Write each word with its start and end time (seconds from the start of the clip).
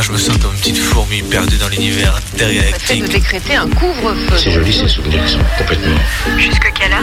matin, 0.00 0.02
je 0.02 0.12
me 0.12 0.18
sens 0.18 0.38
comme 0.38 0.52
une 0.52 0.58
petite 0.58 0.78
fourmi 0.78 1.22
perdue 1.22 1.56
dans 1.58 1.68
l'univers 1.68 2.14
intergalactique. 2.34 3.02
de 3.02 3.08
décréter 3.08 3.56
un 3.56 3.68
couvre-feu. 3.68 4.36
C'est 4.36 4.50
joli 4.50 4.72
ces 4.72 4.88
souvenirs 4.88 5.24
qui 5.24 5.32
sont 5.32 5.38
complètement. 5.58 5.98
Jusque 6.38 6.72
quelle 6.74 6.92
heure? 6.92 7.02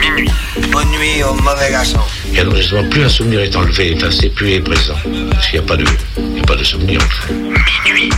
Minuit. 0.00 0.30
Bonne 0.70 0.88
nuit 0.90 1.22
au 1.22 1.34
mauvais 1.34 1.70
garçon. 1.70 2.00
Et 2.32 2.40
alors 2.40 2.56
justement, 2.56 2.88
plus 2.88 3.04
un 3.04 3.08
souvenir 3.08 3.40
est 3.40 3.54
enlevé, 3.56 3.92
effacé, 3.92 4.28
plus 4.30 4.50
il 4.50 4.54
est 4.54 4.60
présent. 4.60 4.94
Parce 5.30 5.46
qu'il 5.48 5.60
n'y 5.60 5.64
a 5.64 5.68
pas 5.68 5.76
de, 5.76 5.84
il 6.18 6.24
n'y 6.24 6.40
a 6.40 6.44
pas 6.44 6.56
de 6.56 6.64
souvenir 6.64 7.00
en 7.02 7.08
fait. 7.08 7.32
Minuit. 7.34 8.10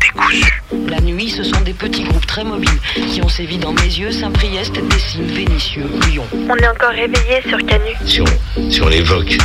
Décousu. 0.00 0.62
La 0.88 1.00
nuit, 1.00 1.30
ce 1.30 1.44
sont 1.44 1.60
des 1.60 1.72
petits 1.72 2.04
groupes 2.04 2.26
très 2.26 2.44
mobiles 2.44 2.78
qui 3.10 3.22
ont 3.22 3.28
sévi 3.28 3.58
dans 3.58 3.72
mes 3.72 3.82
yeux, 3.82 4.12
Saint-Priest, 4.12 4.72
Dessines, 4.90 5.26
Vénitieux, 5.26 5.86
Lyon. 6.08 6.24
On 6.32 6.56
est 6.56 6.68
encore 6.68 6.90
réveillé 6.90 7.40
sur 7.48 7.58
Canu. 7.64 7.92
Si 8.06 8.20
on, 8.20 8.70
si 8.70 8.82
on 8.82 8.88
l'évoque, 8.88 9.36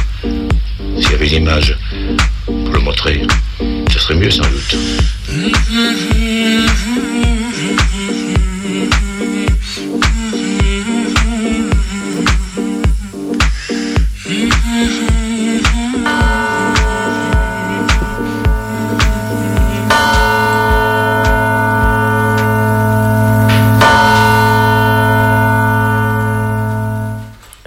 s'il 0.97 1.11
y 1.11 1.13
avait 1.13 1.27
une 1.27 1.43
image 1.43 1.77
pour 2.45 2.73
le 2.73 2.79
montrer, 2.79 3.21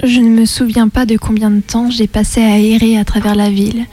Je 0.05 0.21
ne 0.21 0.29
me 0.29 0.45
souviens 0.47 0.89
pas 0.89 1.07
de 1.07 1.17
combien 1.17 1.51
de 1.51 1.61
temps 1.61 1.91
j'ai 1.91 2.07
passé 2.07 2.41
à 2.41 2.59
errer 2.59 2.99
à 2.99 3.05
travers 3.05 3.35
la 3.35 3.51
ville. 3.51 3.87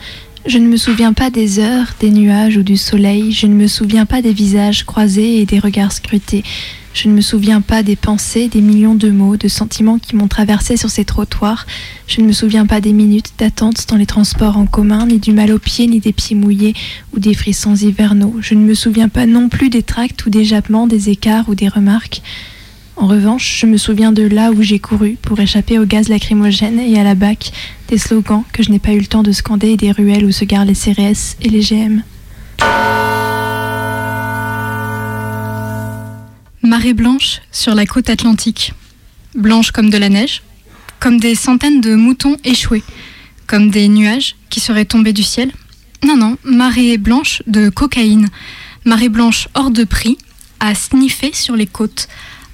Je 0.46 0.58
ne 0.58 0.68
me 0.68 0.78
souviens 0.78 1.12
pas 1.12 1.30
des 1.30 1.60
heures, 1.60 1.94
des 2.00 2.12
nuages 2.12 2.56
ou 2.56 2.64
du 2.64 2.78
soleil. 2.78 3.34
Je 3.34 3.46
ne 3.46 3.54
me 3.54 3.68
souviens 3.68 4.06
pas 4.06 4.22
des 4.22 4.32
visages 4.32 4.86
croisés 4.86 5.42
et 5.42 5.46
des 5.46 5.60
regards 5.60 5.92
scrutés. 5.92 6.44
Je 6.94 7.08
ne 7.10 7.14
me 7.14 7.22
souviens 7.22 7.62
pas 7.62 7.84
des 7.84 7.98
pensées, 7.98 8.48
des 8.48 8.62
millions 8.62 8.96
de 8.96 9.10
mots, 9.10 9.38
de 9.38 9.48
sentiments 9.48 10.00
qui 10.00 10.16
m'ont 10.16 10.30
traversé 10.30 10.78
sur 10.78 10.90
ces 10.90 11.06
trottoirs. 11.06 11.68
Je 12.08 12.22
ne 12.22 12.26
me 12.26 12.32
souviens 12.32 12.66
pas 12.66 12.82
des 12.82 12.94
minutes 12.94 13.34
d'attente 13.38 13.86
dans 13.90 13.98
les 13.98 14.06
transports 14.06 14.58
en 14.58 14.66
commun, 14.66 15.08
ni 15.08 15.20
du 15.20 15.34
mal 15.34 15.52
aux 15.52 15.60
pieds, 15.60 15.88
ni 15.88 16.00
des 16.00 16.14
pieds 16.14 16.36
mouillés 16.36 16.74
ou 17.14 17.20
des 17.20 17.34
frissons 17.34 17.76
hivernaux. 17.76 18.36
Je 18.40 18.54
ne 18.56 18.62
me 18.62 18.74
souviens 18.74 19.10
pas 19.10 19.26
non 19.26 19.50
plus 19.50 19.70
des 19.70 19.84
tracts 19.84 20.26
ou 20.26 20.30
des 20.30 20.46
jappements, 20.46 20.88
des 20.88 21.10
écarts 21.10 21.50
ou 21.50 21.56
des 21.56 21.68
remarques. 21.68 22.22
En 23.00 23.08
revanche, 23.08 23.60
je 23.62 23.66
me 23.66 23.78
souviens 23.78 24.12
de 24.12 24.24
là 24.24 24.52
où 24.52 24.62
j'ai 24.62 24.78
couru 24.78 25.18
pour 25.22 25.40
échapper 25.40 25.80
au 25.80 25.86
gaz 25.86 26.10
lacrymogène 26.10 26.82
et 26.82 27.00
à 27.00 27.06
la 27.06 27.16
BAC, 27.16 27.54
des 27.88 27.98
slogans 27.98 28.44
que 28.52 28.62
je 28.62 28.72
n'ai 28.72 28.80
pas 28.80 28.92
eu 28.92 29.00
le 29.00 29.06
temps 29.06 29.24
de 29.24 29.32
scander 29.32 29.70
et 29.70 29.78
des 29.78 29.94
ruelles 29.94 30.26
où 30.26 30.34
se 30.34 30.44
garent 30.44 30.66
les 30.66 30.74
CRS 30.74 31.38
et 31.42 31.48
les 31.48 31.62
GM. 31.62 32.04
Marée 36.62 36.94
blanche 36.94 37.40
sur 37.54 37.74
la 37.74 37.86
côte 37.86 38.10
atlantique. 38.10 38.74
Blanche 39.34 39.72
comme 39.72 39.90
de 39.90 39.98
la 39.98 40.10
neige, 40.10 40.44
comme 41.00 41.22
des 41.22 41.36
centaines 41.36 41.80
de 41.80 41.96
moutons 41.96 42.36
échoués, 42.44 42.84
comme 43.48 43.70
des 43.70 43.88
nuages 43.88 44.36
qui 44.50 44.60
seraient 44.60 44.84
tombés 44.84 45.14
du 45.14 45.24
ciel. 45.24 45.54
Non, 46.06 46.18
non, 46.18 46.36
marée 46.44 46.98
blanche 46.98 47.44
de 47.48 47.70
cocaïne. 47.70 48.28
Marée 48.84 49.08
blanche 49.08 49.48
hors 49.54 49.72
de 49.72 49.86
prix, 49.86 50.18
à 50.60 50.76
sniffer 50.76 51.32
sur 51.34 51.56
les 51.56 51.68
côtes, 51.68 52.10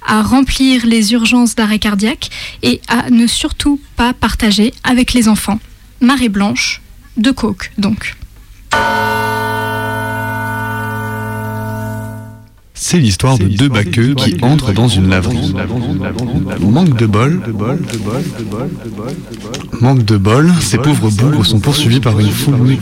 à 0.06 0.22
remplir 0.22 0.86
les 0.86 1.12
urgences 1.12 1.54
d'arrêt 1.54 1.78
cardiaque 1.78 2.30
et 2.62 2.80
à 2.88 3.10
ne 3.10 3.26
surtout 3.26 3.80
pas 3.96 4.12
partager 4.12 4.72
avec 4.84 5.12
les 5.12 5.28
enfants. 5.28 5.58
Marée 6.00 6.28
blanche 6.28 6.80
de 7.16 7.30
coke, 7.30 7.72
donc. 7.78 8.16
C'est 12.78 12.98
l'histoire 12.98 13.38
de 13.38 13.46
deux 13.46 13.68
baqueux 13.68 14.14
qui 14.14 14.36
entrent 14.42 14.72
dans 14.72 14.86
une 14.86 15.08
laverie. 15.08 15.54
Manque 16.60 16.96
de 16.96 17.06
bol. 17.06 17.42
Manque 19.80 20.04
de 20.04 20.16
bol, 20.16 20.52
ces 20.60 20.78
pauvres 20.78 21.10
bougres 21.10 21.46
sont 21.46 21.58
poursuivis 21.58 22.00
par 22.00 22.20
une 22.20 22.30
foule. 22.30 22.76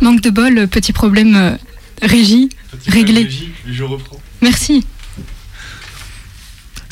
Manque 0.00 0.20
de 0.20 0.30
bol, 0.30 0.68
petit 0.68 0.92
problème 0.92 1.34
euh, 1.34 1.56
régie, 2.02 2.48
réglé. 2.86 3.28
Je 3.66 3.84
reprends. 3.84 4.20
Merci. 4.40 4.84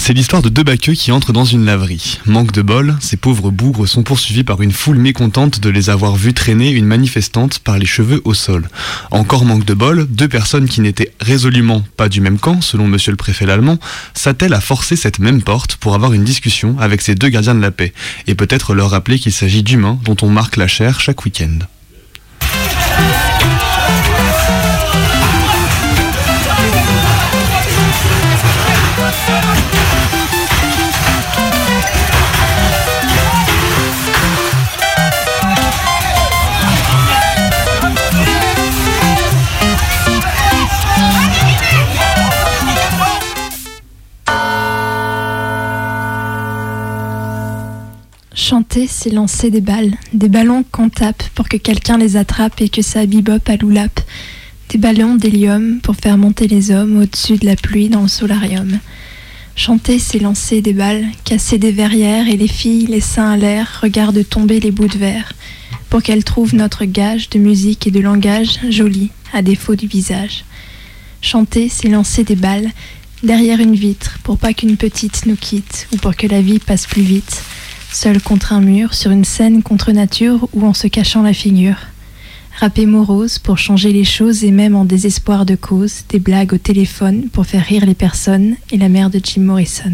C'est 0.06 0.12
l'histoire 0.12 0.42
de 0.42 0.48
deux 0.48 0.62
baqueux 0.62 0.92
qui 0.92 1.10
entrent 1.10 1.32
dans 1.32 1.44
une 1.44 1.64
laverie. 1.64 2.20
Manque 2.26 2.52
de 2.52 2.62
bol, 2.62 2.96
ces 3.00 3.16
pauvres 3.16 3.50
bougres 3.50 3.88
sont 3.88 4.04
poursuivis 4.04 4.44
par 4.44 4.62
une 4.62 4.70
foule 4.70 4.98
mécontente 4.98 5.58
de 5.58 5.68
les 5.68 5.90
avoir 5.90 6.14
vus 6.14 6.32
traîner 6.32 6.70
une 6.70 6.84
manifestante 6.84 7.58
par 7.58 7.76
les 7.76 7.86
cheveux 7.86 8.22
au 8.24 8.32
sol. 8.32 8.68
Encore 9.10 9.44
manque 9.44 9.64
de 9.64 9.74
bol, 9.74 10.06
deux 10.08 10.28
personnes 10.28 10.68
qui 10.68 10.80
n'étaient 10.80 11.12
résolument 11.20 11.82
pas 11.96 12.08
du 12.08 12.20
même 12.20 12.38
camp, 12.38 12.60
selon 12.60 12.86
monsieur 12.86 13.10
le 13.10 13.16
préfet 13.16 13.46
l'allemand, 13.46 13.78
s'attellent 14.14 14.54
à 14.54 14.60
forcer 14.60 14.94
cette 14.94 15.18
même 15.18 15.42
porte 15.42 15.74
pour 15.74 15.96
avoir 15.96 16.12
une 16.12 16.22
discussion 16.22 16.76
avec 16.78 17.02
ces 17.02 17.16
deux 17.16 17.28
gardiens 17.28 17.56
de 17.56 17.60
la 17.60 17.72
paix, 17.72 17.92
et 18.28 18.36
peut-être 18.36 18.74
leur 18.74 18.90
rappeler 18.90 19.18
qu'il 19.18 19.32
s'agit 19.32 19.64
d'humains 19.64 19.98
dont 20.04 20.16
on 20.22 20.28
marque 20.28 20.56
la 20.56 20.68
chair 20.68 21.00
chaque 21.00 21.24
week-end. 21.24 21.58
Chanter, 48.48 48.86
c'est 48.88 49.10
lancer 49.10 49.50
des 49.50 49.60
balles, 49.60 49.96
des 50.12 50.28
ballons 50.28 50.64
qu'on 50.70 50.88
tape 50.88 51.24
pour 51.34 51.48
que 51.48 51.56
quelqu'un 51.56 51.98
les 51.98 52.16
attrape 52.16 52.60
et 52.60 52.68
que 52.68 52.80
ça 52.80 53.04
bibop 53.04 53.40
à 53.48 53.56
loulap. 53.56 54.00
Des 54.68 54.78
ballons 54.78 55.16
d'hélium 55.16 55.80
pour 55.80 55.96
faire 55.96 56.16
monter 56.16 56.46
les 56.46 56.70
hommes 56.70 57.02
au-dessus 57.02 57.38
de 57.38 57.44
la 57.44 57.56
pluie 57.56 57.88
dans 57.88 58.02
le 58.02 58.08
solarium. 58.08 58.78
Chanter, 59.56 59.98
c'est 59.98 60.20
lancer 60.20 60.62
des 60.62 60.74
balles, 60.74 61.06
casser 61.24 61.58
des 61.58 61.72
verrières 61.72 62.28
et 62.28 62.36
les 62.36 62.46
filles, 62.46 62.86
les 62.86 63.00
seins 63.00 63.32
à 63.32 63.36
l'air, 63.36 63.80
regardent 63.82 64.24
tomber 64.28 64.60
les 64.60 64.70
bouts 64.70 64.86
de 64.86 64.98
verre 64.98 65.32
pour 65.90 66.04
qu'elles 66.04 66.22
trouvent 66.22 66.54
notre 66.54 66.84
gage 66.84 67.28
de 67.30 67.40
musique 67.40 67.88
et 67.88 67.90
de 67.90 67.98
langage 67.98 68.60
joli, 68.70 69.10
à 69.32 69.42
défaut 69.42 69.74
du 69.74 69.88
visage. 69.88 70.44
Chanter, 71.20 71.68
c'est 71.68 71.88
lancer 71.88 72.22
des 72.22 72.36
balles 72.36 72.70
derrière 73.24 73.58
une 73.58 73.74
vitre 73.74 74.20
pour 74.22 74.38
pas 74.38 74.52
qu'une 74.52 74.76
petite 74.76 75.26
nous 75.26 75.34
quitte 75.34 75.88
ou 75.92 75.96
pour 75.96 76.14
que 76.14 76.28
la 76.28 76.42
vie 76.42 76.60
passe 76.60 76.86
plus 76.86 77.02
vite, 77.02 77.42
seul 77.96 78.20
contre 78.20 78.52
un 78.52 78.60
mur, 78.60 78.92
sur 78.92 79.10
une 79.10 79.24
scène 79.24 79.62
contre 79.62 79.90
nature 79.90 80.50
ou 80.52 80.66
en 80.66 80.74
se 80.74 80.86
cachant 80.86 81.22
la 81.22 81.32
figure. 81.32 81.78
Rapper 82.60 82.84
morose 82.84 83.38
pour 83.38 83.56
changer 83.56 83.90
les 83.90 84.04
choses 84.04 84.44
et 84.44 84.50
même 84.50 84.76
en 84.76 84.84
désespoir 84.84 85.46
de 85.46 85.54
cause, 85.54 86.04
des 86.10 86.18
blagues 86.18 86.52
au 86.52 86.58
téléphone 86.58 87.30
pour 87.30 87.46
faire 87.46 87.64
rire 87.64 87.86
les 87.86 87.94
personnes 87.94 88.56
et 88.70 88.76
la 88.76 88.90
mère 88.90 89.08
de 89.08 89.18
Jim 89.22 89.42
Morrison. 89.42 89.92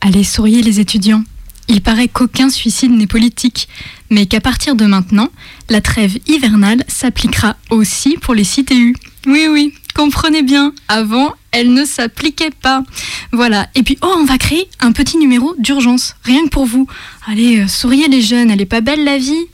Allez, 0.00 0.24
souriez 0.24 0.60
les 0.60 0.80
étudiants. 0.80 1.22
Il 1.68 1.80
paraît 1.80 2.08
qu'aucun 2.08 2.50
suicide 2.50 2.90
n'est 2.90 3.06
politique, 3.06 3.68
mais 4.10 4.26
qu'à 4.26 4.40
partir 4.40 4.74
de 4.74 4.84
maintenant, 4.84 5.28
la 5.70 5.80
trêve 5.80 6.18
hivernale 6.26 6.82
s'appliquera 6.88 7.56
aussi 7.70 8.16
pour 8.20 8.34
les 8.34 8.44
CTU. 8.44 8.96
Oui, 9.26 9.46
oui, 9.48 9.72
comprenez 9.94 10.42
bien, 10.42 10.74
avant, 10.88 11.32
elle 11.54 11.72
ne 11.72 11.84
s'appliquait 11.84 12.50
pas. 12.50 12.82
Voilà, 13.32 13.68
et 13.74 13.82
puis, 13.82 13.96
oh, 14.02 14.14
on 14.18 14.24
va 14.24 14.36
créer 14.38 14.68
un 14.80 14.92
petit 14.92 15.16
numéro 15.16 15.54
d'urgence, 15.58 16.16
rien 16.24 16.44
que 16.44 16.50
pour 16.50 16.66
vous. 16.66 16.86
Allez, 17.26 17.60
euh, 17.60 17.68
souriez 17.68 18.08
les 18.08 18.20
jeunes, 18.20 18.50
elle 18.50 18.60
est 18.60 18.66
pas 18.66 18.80
belle 18.80 19.04
la 19.04 19.18
vie 19.18 19.46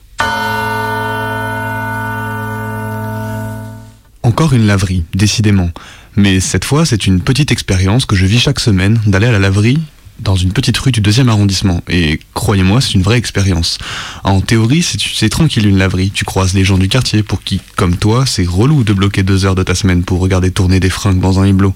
Encore 4.23 4.53
une 4.53 4.67
laverie, 4.67 5.05
décidément. 5.15 5.71
Mais 6.17 6.41
cette 6.41 6.65
fois, 6.65 6.85
c'est 6.85 7.07
une 7.07 7.21
petite 7.21 7.53
expérience 7.53 8.07
que 8.07 8.17
je 8.17 8.27
vis 8.27 8.41
chaque 8.41 8.61
semaine 8.61 8.99
d'aller 9.07 9.27
à 9.27 9.33
la 9.33 9.39
laverie 9.39 9.79
dans 10.23 10.37
une 10.37 10.53
petite 10.53 10.77
rue 10.79 10.93
du 10.93 11.01
deuxième 11.01 11.29
arrondissement. 11.29 11.83
Et 11.89 12.21
croyez-moi, 12.35 12.81
c'est 12.81 12.95
une 12.95 13.03
vraie 13.03 13.19
expérience. 13.19 13.79
En 14.25 14.41
théorie, 14.41 14.83
c'est- 14.83 15.29
tranquille 15.29 15.67
une 15.67 15.79
laverie. 15.79 16.11
Tu 16.11 16.25
croises 16.25 16.55
les 16.55 16.65
gens 16.65 16.79
du 16.79 16.89
quartier 16.89 17.23
pour 17.23 17.43
qui, 17.43 17.61
comme 17.77 17.97
toi, 17.97 18.27
c'est 18.27 18.47
relou 18.47 18.85
de 18.85 18.93
bloquer 18.93 19.23
deux 19.23 19.45
heures 19.45 19.55
de 19.55 19.63
ta 19.63 19.75
semaine 19.75 20.03
pour 20.03 20.21
regarder 20.21 20.51
tourner 20.51 20.81
des 20.81 20.91
fringues 20.91 21.21
dans 21.21 21.41
un 21.41 21.47
hublot. 21.47 21.75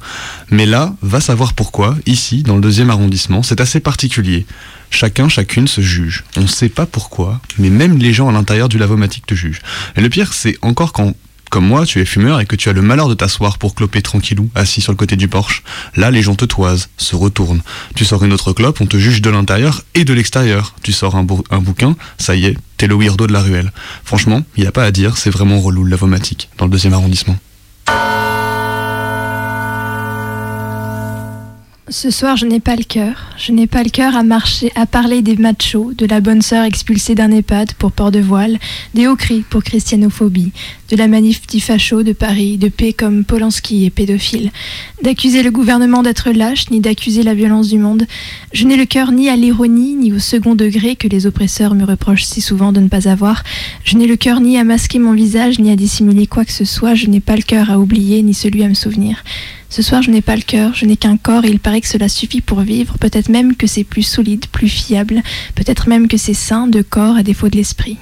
Mais 0.50 0.66
là, 0.66 0.94
va 1.02 1.20
savoir 1.20 1.52
pourquoi, 1.54 1.96
ici, 2.06 2.42
dans 2.42 2.56
le 2.56 2.60
deuxième 2.60 2.90
arrondissement, 2.90 3.42
c'est 3.42 3.60
assez 3.60 3.80
particulier. 3.80 4.46
Chacun, 4.90 5.28
chacune 5.28 5.66
se 5.66 5.80
juge. 5.80 6.24
On 6.36 6.42
ne 6.42 6.46
sait 6.46 6.68
pas 6.68 6.86
pourquoi, 6.86 7.40
mais 7.58 7.70
même 7.70 7.98
les 7.98 8.12
gens 8.12 8.28
à 8.28 8.32
l'intérieur 8.32 8.68
du 8.68 8.78
lavomatique 8.78 9.26
te 9.26 9.34
jugent. 9.34 9.60
Et 9.96 10.00
le 10.00 10.08
pire, 10.08 10.32
c'est 10.32 10.56
encore 10.62 10.92
quand 10.92 11.14
Comme 11.54 11.68
moi, 11.68 11.86
tu 11.86 12.00
es 12.00 12.04
fumeur 12.04 12.40
et 12.40 12.46
que 12.46 12.56
tu 12.56 12.68
as 12.68 12.72
le 12.72 12.82
malheur 12.82 13.06
de 13.06 13.14
t'asseoir 13.14 13.58
pour 13.58 13.76
cloper 13.76 14.02
tranquillou, 14.02 14.50
assis 14.56 14.80
sur 14.80 14.90
le 14.90 14.96
côté 14.96 15.14
du 15.14 15.28
Porsche. 15.28 15.62
Là, 15.94 16.10
les 16.10 16.20
gens 16.20 16.34
te 16.34 16.44
toisent, 16.44 16.88
se 16.96 17.14
retournent. 17.14 17.62
Tu 17.94 18.04
sors 18.04 18.24
une 18.24 18.32
autre 18.32 18.52
clope, 18.52 18.80
on 18.80 18.86
te 18.86 18.96
juge 18.96 19.22
de 19.22 19.30
l'intérieur 19.30 19.82
et 19.94 20.04
de 20.04 20.12
l'extérieur. 20.12 20.74
Tu 20.82 20.90
sors 20.92 21.14
un, 21.14 21.22
bou- 21.22 21.44
un 21.50 21.60
bouquin, 21.60 21.94
ça 22.18 22.34
y 22.34 22.46
est, 22.46 22.56
t'es 22.76 22.88
le 22.88 22.96
weirdo 22.96 23.28
de 23.28 23.32
la 23.32 23.40
ruelle. 23.40 23.70
Franchement, 24.04 24.42
il 24.56 24.62
n'y 24.62 24.66
a 24.66 24.72
pas 24.72 24.82
à 24.82 24.90
dire, 24.90 25.16
c'est 25.16 25.30
vraiment 25.30 25.60
relou 25.60 25.84
la 25.84 25.94
vomatique, 25.94 26.48
dans 26.58 26.64
le 26.64 26.72
deuxième 26.72 26.94
arrondissement. 26.94 27.36
Ce 31.90 32.10
soir, 32.10 32.36
je 32.38 32.46
n'ai 32.46 32.60
pas 32.60 32.76
le 32.76 32.82
cœur. 32.82 33.14
Je 33.36 33.52
n'ai 33.52 33.66
pas 33.66 33.82
le 33.84 33.90
cœur 33.90 34.16
à 34.16 34.22
marcher, 34.24 34.72
à 34.74 34.86
parler 34.86 35.20
des 35.20 35.36
machos, 35.36 35.92
de 35.96 36.06
la 36.06 36.20
bonne 36.20 36.40
sœur 36.40 36.64
expulsée 36.64 37.14
d'un 37.14 37.30
EHPAD 37.30 37.74
pour 37.74 37.92
port 37.92 38.10
de 38.10 38.18
voile, 38.20 38.58
des 38.94 39.06
hauts 39.06 39.16
cris 39.16 39.44
pour 39.48 39.62
christianophobie, 39.62 40.50
de 40.90 40.96
la 40.96 41.08
manif 41.08 41.40
facho 41.60 42.02
de 42.02 42.12
Paris, 42.12 42.58
de 42.58 42.68
paix 42.68 42.92
comme 42.92 43.24
Polanski 43.24 43.84
et 43.84 43.90
pédophile, 43.90 44.50
d'accuser 45.02 45.42
le 45.42 45.50
gouvernement 45.50 46.02
d'être 46.02 46.30
lâche, 46.30 46.70
ni 46.70 46.80
d'accuser 46.80 47.22
la 47.22 47.34
violence 47.34 47.68
du 47.68 47.78
monde. 47.78 48.06
Je 48.52 48.64
n'ai 48.66 48.76
le 48.76 48.84
cœur 48.84 49.12
ni 49.12 49.28
à 49.28 49.36
l'ironie, 49.36 49.94
ni 49.94 50.12
au 50.12 50.18
second 50.18 50.54
degré 50.54 50.96
que 50.96 51.08
les 51.08 51.26
oppresseurs 51.26 51.74
me 51.74 51.84
reprochent 51.84 52.24
si 52.24 52.40
souvent 52.40 52.72
de 52.72 52.80
ne 52.80 52.88
pas 52.88 53.08
avoir. 53.08 53.42
Je 53.84 53.96
n'ai 53.96 54.06
le 54.06 54.16
cœur 54.16 54.40
ni 54.40 54.58
à 54.58 54.64
masquer 54.64 54.98
mon 54.98 55.12
visage, 55.12 55.58
ni 55.58 55.70
à 55.70 55.76
dissimuler 55.76 56.26
quoi 56.26 56.44
que 56.44 56.52
ce 56.52 56.64
soit. 56.64 56.94
Je 56.94 57.06
n'ai 57.06 57.20
pas 57.20 57.36
le 57.36 57.42
cœur 57.42 57.70
à 57.70 57.78
oublier, 57.78 58.22
ni 58.22 58.34
celui 58.34 58.62
à 58.62 58.68
me 58.68 58.74
souvenir. 58.74 59.24
Ce 59.70 59.82
soir, 59.82 60.02
je 60.02 60.10
n'ai 60.10 60.20
pas 60.20 60.36
le 60.36 60.42
cœur, 60.42 60.72
je 60.74 60.86
n'ai 60.86 60.96
qu'un 60.96 61.16
corps 61.16 61.44
et 61.44 61.48
il 61.48 61.58
paraît 61.58 61.80
que 61.80 61.88
cela 61.88 62.08
suffit 62.08 62.40
pour 62.40 62.60
vivre. 62.60 62.96
Peut-être 62.98 63.28
même 63.28 63.56
que 63.56 63.66
c'est 63.66 63.82
plus 63.82 64.02
solide, 64.04 64.46
plus 64.46 64.68
fiable. 64.68 65.22
Peut-être 65.56 65.88
même 65.88 66.06
que 66.06 66.16
c'est 66.16 66.34
sain 66.34 66.68
de 66.68 66.82
corps 66.82 67.16
à 67.16 67.22
défaut 67.22 67.48
de 67.48 67.56
l'esprit. 67.56 67.96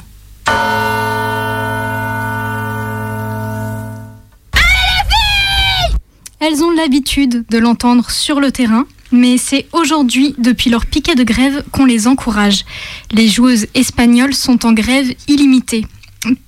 Elles 6.44 6.64
ont 6.64 6.72
l'habitude 6.72 7.44
de 7.48 7.58
l'entendre 7.58 8.10
sur 8.10 8.40
le 8.40 8.50
terrain, 8.50 8.84
mais 9.12 9.38
c'est 9.38 9.68
aujourd'hui, 9.72 10.34
depuis 10.38 10.70
leur 10.70 10.86
piquet 10.86 11.14
de 11.14 11.22
grève, 11.22 11.62
qu'on 11.70 11.84
les 11.84 12.08
encourage. 12.08 12.64
Les 13.12 13.28
joueuses 13.28 13.66
espagnoles 13.74 14.34
sont 14.34 14.66
en 14.66 14.72
grève 14.72 15.14
illimitée. 15.28 15.86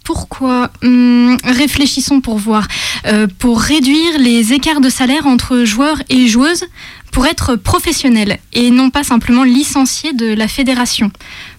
Pourquoi 0.02 0.72
Hum, 0.82 1.36
Réfléchissons 1.44 2.20
pour 2.20 2.38
voir. 2.38 2.66
Euh, 3.06 3.28
pour 3.38 3.60
réduire 3.60 4.18
les 4.18 4.52
écarts 4.52 4.80
de 4.80 4.88
salaire 4.88 5.28
entre 5.28 5.62
joueurs 5.62 6.02
et 6.08 6.26
joueuses, 6.26 6.64
pour 7.12 7.26
être 7.26 7.54
professionnels 7.54 8.40
et 8.52 8.72
non 8.72 8.90
pas 8.90 9.04
simplement 9.04 9.44
licenciés 9.44 10.12
de 10.12 10.34
la 10.34 10.48
fédération, 10.48 11.12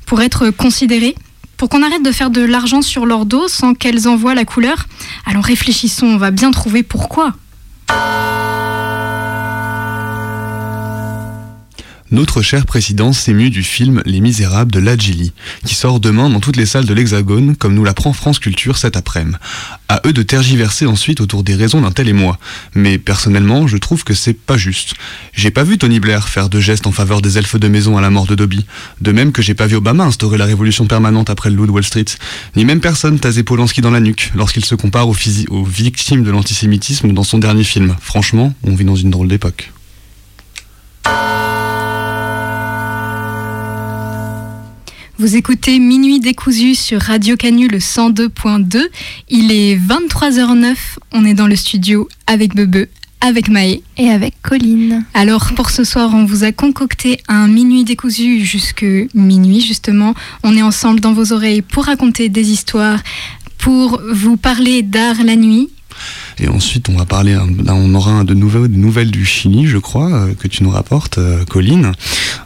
pour 0.05 0.21
être 0.21 0.49
considérés, 0.49 1.15
pour 1.55 1.69
qu'on 1.69 1.83
arrête 1.83 2.03
de 2.03 2.11
faire 2.11 2.31
de 2.31 2.41
l'argent 2.41 2.81
sur 2.81 3.05
leur 3.05 3.25
dos 3.25 3.47
sans 3.47 3.75
qu'elles 3.75 4.09
en 4.09 4.17
voient 4.17 4.35
la 4.35 4.43
couleur. 4.43 4.87
Alors 5.25 5.45
réfléchissons, 5.45 6.07
on 6.07 6.17
va 6.17 6.31
bien 6.31 6.51
trouver 6.51 6.83
pourquoi. 6.83 7.33
Bye. 7.87 8.44
Notre 12.11 12.43
cher 12.43 12.67
président 12.67 13.13
s'émue 13.13 13.49
du 13.49 13.63
film 13.63 14.03
Les 14.05 14.19
Misérables 14.19 14.71
de 14.71 14.77
Ladjili, 14.77 15.33
qui 15.65 15.73
sort 15.73 15.99
demain 15.99 16.29
dans 16.29 16.39
toutes 16.39 16.55
les 16.55 16.67
salles 16.67 16.85
de 16.85 16.93
l'Hexagone, 16.93 17.55
comme 17.55 17.73
nous 17.73 17.83
l'apprend 17.83 18.13
France 18.13 18.37
Culture 18.37 18.77
cet 18.77 18.95
après-midi. 18.95 19.35
À 19.89 20.01
eux 20.05 20.13
de 20.13 20.21
tergiverser 20.21 20.85
ensuite 20.85 21.19
autour 21.19 21.41
des 21.41 21.55
raisons 21.55 21.81
d'un 21.81 21.91
tel 21.91 22.07
émoi. 22.07 22.37
Mais 22.75 22.99
personnellement, 22.99 23.65
je 23.65 23.77
trouve 23.77 24.03
que 24.03 24.13
c'est 24.13 24.33
pas 24.33 24.55
juste. 24.55 24.93
J'ai 25.33 25.49
pas 25.49 25.63
vu 25.63 25.79
Tony 25.79 25.99
Blair 25.99 26.29
faire 26.29 26.47
de 26.47 26.59
gestes 26.59 26.85
en 26.85 26.91
faveur 26.91 27.23
des 27.23 27.39
elfes 27.39 27.55
de 27.59 27.67
maison 27.67 27.97
à 27.97 28.01
la 28.01 28.11
mort 28.11 28.27
de 28.27 28.35
Dobby. 28.35 28.67
De 29.01 29.11
même 29.11 29.31
que 29.31 29.41
j'ai 29.41 29.55
pas 29.55 29.65
vu 29.65 29.75
Obama 29.75 30.03
instaurer 30.05 30.37
la 30.37 30.45
révolution 30.45 30.85
permanente 30.85 31.31
après 31.31 31.49
le 31.49 31.55
loup 31.55 31.65
de 31.65 31.71
Wall 31.71 31.83
Street. 31.83 32.05
Ni 32.55 32.65
même 32.65 32.81
personne 32.81 33.19
taser 33.19 33.41
Polanski 33.41 33.81
dans 33.81 33.89
la 33.89 33.99
nuque 33.99 34.31
lorsqu'il 34.35 34.63
se 34.63 34.75
compare 34.75 35.07
aux 35.07 35.65
victimes 35.65 36.23
de 36.23 36.29
l'antisémitisme 36.29 37.13
dans 37.13 37.23
son 37.23 37.39
dernier 37.39 37.63
film. 37.63 37.95
Franchement, 37.99 38.53
on 38.63 38.75
vit 38.75 38.85
dans 38.85 38.95
une 38.95 39.09
drôle 39.09 39.27
d'époque. 39.27 39.71
Vous 45.17 45.37
écoutez 45.37 45.79
Minuit 45.79 46.19
décousu 46.19 46.75
sur 46.75 46.99
Radio 46.99 47.37
Canu 47.37 47.69
le 47.69 47.77
102.2. 47.77 48.81
Il 49.29 49.49
est 49.49 49.77
23h09. 49.77 50.75
On 51.13 51.23
est 51.23 51.33
dans 51.33 51.47
le 51.47 51.55
studio 51.55 52.09
avec 52.27 52.53
Bebe, 52.53 52.87
avec 53.21 53.47
Maë. 53.47 53.81
Et 53.95 54.09
avec 54.09 54.33
Colline. 54.41 55.05
Alors 55.13 55.53
pour 55.55 55.69
ce 55.69 55.85
soir, 55.85 56.11
on 56.13 56.25
vous 56.25 56.43
a 56.43 56.51
concocté 56.51 57.21
un 57.29 57.47
Minuit 57.47 57.85
décousu 57.85 58.43
jusque 58.43 58.85
minuit 59.13 59.61
justement. 59.61 60.15
On 60.43 60.57
est 60.57 60.61
ensemble 60.61 60.99
dans 60.99 61.13
vos 61.13 61.31
oreilles 61.31 61.61
pour 61.61 61.85
raconter 61.85 62.27
des 62.27 62.51
histoires, 62.51 62.99
pour 63.57 64.01
vous 64.11 64.35
parler 64.35 64.81
d'art 64.81 65.23
la 65.23 65.37
nuit. 65.37 65.69
Et 66.39 66.47
ensuite, 66.47 66.89
on 66.89 66.97
va 66.97 67.05
parler, 67.05 67.37
on 67.67 67.95
aura 67.95 68.23
de 68.23 68.33
nouvelles, 68.33 68.67
de 68.67 68.77
nouvelles 68.77 69.11
du 69.11 69.25
Chili, 69.25 69.67
je 69.67 69.77
crois, 69.77 70.11
euh, 70.11 70.33
que 70.33 70.47
tu 70.47 70.63
nous 70.63 70.69
rapportes, 70.69 71.17
euh, 71.17 71.45
Colline. 71.45 71.93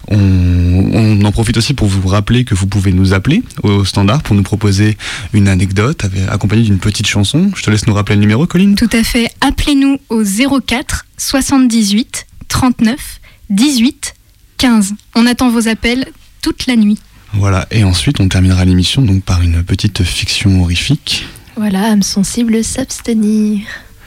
On, 0.08 0.18
on 0.18 1.26
en 1.26 1.32
profite 1.32 1.58
aussi 1.58 1.74
pour 1.74 1.88
vous 1.88 2.08
rappeler 2.08 2.46
que 2.46 2.54
vous 2.54 2.68
pouvez 2.68 2.92
nous 2.92 3.14
appeler 3.14 3.44
au 3.64 3.86
standard 3.86 4.22
pour 4.22 4.36
nous 4.36 4.44
proposer 4.44 4.98
une 5.34 5.48
anecdote 5.48 6.06
accompagnée 6.30 6.64
d'une 6.64 6.80
petite 6.80 7.08
chanson. 7.08 7.52
Je 7.56 7.64
te 7.64 7.72
laisse 7.72 7.88
nous 7.88 7.94
rappeler 7.94 8.16
le 8.16 8.22
numéro, 8.22 8.46
Colline. 8.46 8.76
Tout 8.76 8.90
à 8.94 9.04
fait. 9.04 9.30
Appelez-nous 9.42 9.98
au 10.10 10.24
04 10.24 11.06
78 11.18 12.28
39 12.48 13.20
18 13.50 14.14
15. 14.58 14.94
On 15.16 15.26
attend 15.26 15.50
vos 15.50 15.68
appels 15.68 16.06
toute 16.42 16.68
la 16.68 16.76
nuit. 16.76 17.00
Voilà. 17.34 17.68
Et 17.72 17.84
ensuite, 17.84 18.20
on 18.20 18.28
terminera 18.28 18.66
l'émission 18.66 19.02
donc 19.02 19.24
par 19.24 19.42
une 19.42 19.64
petite 19.64 20.04
fiction 20.04 20.62
horrifique. 20.62 21.26
Voilà, 21.60 21.92
âme 21.92 22.04
sensible, 22.04 22.64
s'abstenir. 22.64 23.60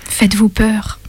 Faites-vous 0.04 0.48
peur. 0.48 1.00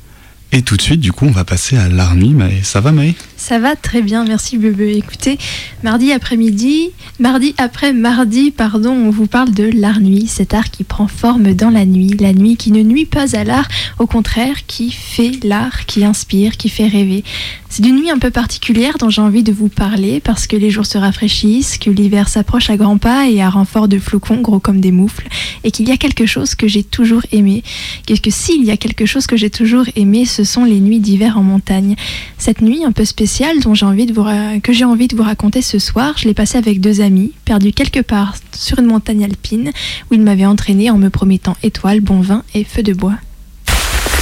Et 0.52 0.62
tout 0.62 0.76
de 0.76 0.82
suite, 0.82 1.00
du 1.00 1.14
coup, 1.14 1.26
on 1.26 1.32
va 1.32 1.46
passer 1.46 1.78
à 1.78 1.88
nuit. 2.16 2.34
Maë. 2.34 2.64
Ça 2.64 2.82
va, 2.82 2.92
Maë? 2.92 3.16
Ça 3.44 3.60
va 3.60 3.76
très 3.76 4.02
bien, 4.02 4.24
merci 4.24 4.58
Bebe. 4.58 4.80
Écoutez, 4.80 5.38
mardi 5.84 6.14
après-midi, 6.14 6.92
mardi 7.20 7.54
après 7.58 7.92
mardi, 7.92 8.52
pardon, 8.52 8.92
on 8.92 9.10
vous 9.10 9.28
parle 9.28 9.52
de 9.52 9.66
l'art 9.66 10.00
nuit, 10.00 10.28
cet 10.28 10.54
art 10.54 10.72
qui 10.72 10.86
prend 10.86 11.10
forme 11.10 11.54
dans 11.54 11.70
la 11.70 11.84
nuit, 11.86 12.16
la 12.22 12.32
nuit 12.32 12.56
qui 12.56 12.72
ne 12.72 12.82
nuit 12.84 13.04
pas 13.04 13.36
à 13.36 13.44
l'art, 13.44 13.68
au 14.00 14.08
contraire, 14.08 14.66
qui 14.66 14.92
fait 14.92 15.44
l'art, 15.44 15.86
qui 15.88 16.06
inspire, 16.06 16.56
qui 16.56 16.70
fait 16.70 16.88
rêver. 16.88 17.26
C'est 17.68 17.82
d'une 17.82 17.98
nuit 17.98 18.12
un 18.12 18.20
peu 18.20 18.30
particulière 18.30 18.98
dont 18.98 19.10
j'ai 19.10 19.22
envie 19.22 19.44
de 19.44 19.52
vous 19.52 19.68
parler 19.68 20.22
parce 20.22 20.48
que 20.48 20.56
les 20.56 20.70
jours 20.70 20.86
se 20.86 20.98
rafraîchissent, 20.98 21.80
que 21.80 21.90
l'hiver 21.90 22.30
s'approche 22.30 22.70
à 22.70 22.78
grands 22.78 23.00
pas 23.00 23.28
et 23.28 23.42
à 23.42 23.50
renfort 23.50 23.88
de 23.90 23.98
flocons 23.98 24.40
gros 24.40 24.60
comme 24.60 24.80
des 24.80 24.92
moufles, 24.92 25.28
et 25.66 25.72
qu'il 25.72 25.90
y 25.90 25.92
a 25.92 25.98
quelque 25.98 26.28
chose 26.28 26.56
que 26.56 26.68
j'ai 26.68 26.84
toujours 26.84 27.24
aimé. 27.34 27.64
Que, 28.08 28.14
que 28.14 28.30
s'il 28.30 28.64
y 28.64 28.72
a 28.72 28.78
quelque 28.78 29.06
chose 29.06 29.28
que 29.28 29.36
j'ai 29.36 29.50
toujours 29.50 29.86
aimé, 29.96 30.24
ce 30.26 30.46
sont 30.46 30.64
les 30.64 30.80
nuits 30.80 31.00
d'hiver 31.00 31.38
en 31.38 31.44
montagne. 31.44 31.96
Cette 32.38 32.62
nuit 32.62 32.86
un 32.86 32.92
peu 32.92 33.04
spéciale 33.04 33.33
dont 33.62 33.74
j'ai 33.74 33.86
envie 33.86 34.06
de 34.06 34.14
vous 34.14 34.26
que 34.62 34.74
j'ai 34.74 34.86
envie 34.86 35.08
de 35.08 35.16
vous 35.16 35.24
raconter 35.24 35.64
ce 35.64 35.80
soir, 35.80 36.14
je 36.18 36.28
l'ai 36.28 36.36
passée 36.36 36.58
avec 36.58 36.80
deux 36.80 37.02
amis, 37.02 37.32
perdus 37.46 37.72
quelque 37.72 38.00
part 38.00 38.36
sur 38.56 38.78
une 38.78 38.86
montagne 38.86 39.24
alpine, 39.24 39.72
où 40.12 40.14
ils 40.14 40.22
m'avaient 40.22 40.46
entraîné 40.46 40.92
en 40.92 40.98
me 40.98 41.10
promettant 41.10 41.58
étoiles, 41.64 42.00
bon 42.00 42.22
vin 42.22 42.44
et 42.54 42.64
feu 42.64 42.84
de 42.84 42.94
bois. 42.94 43.16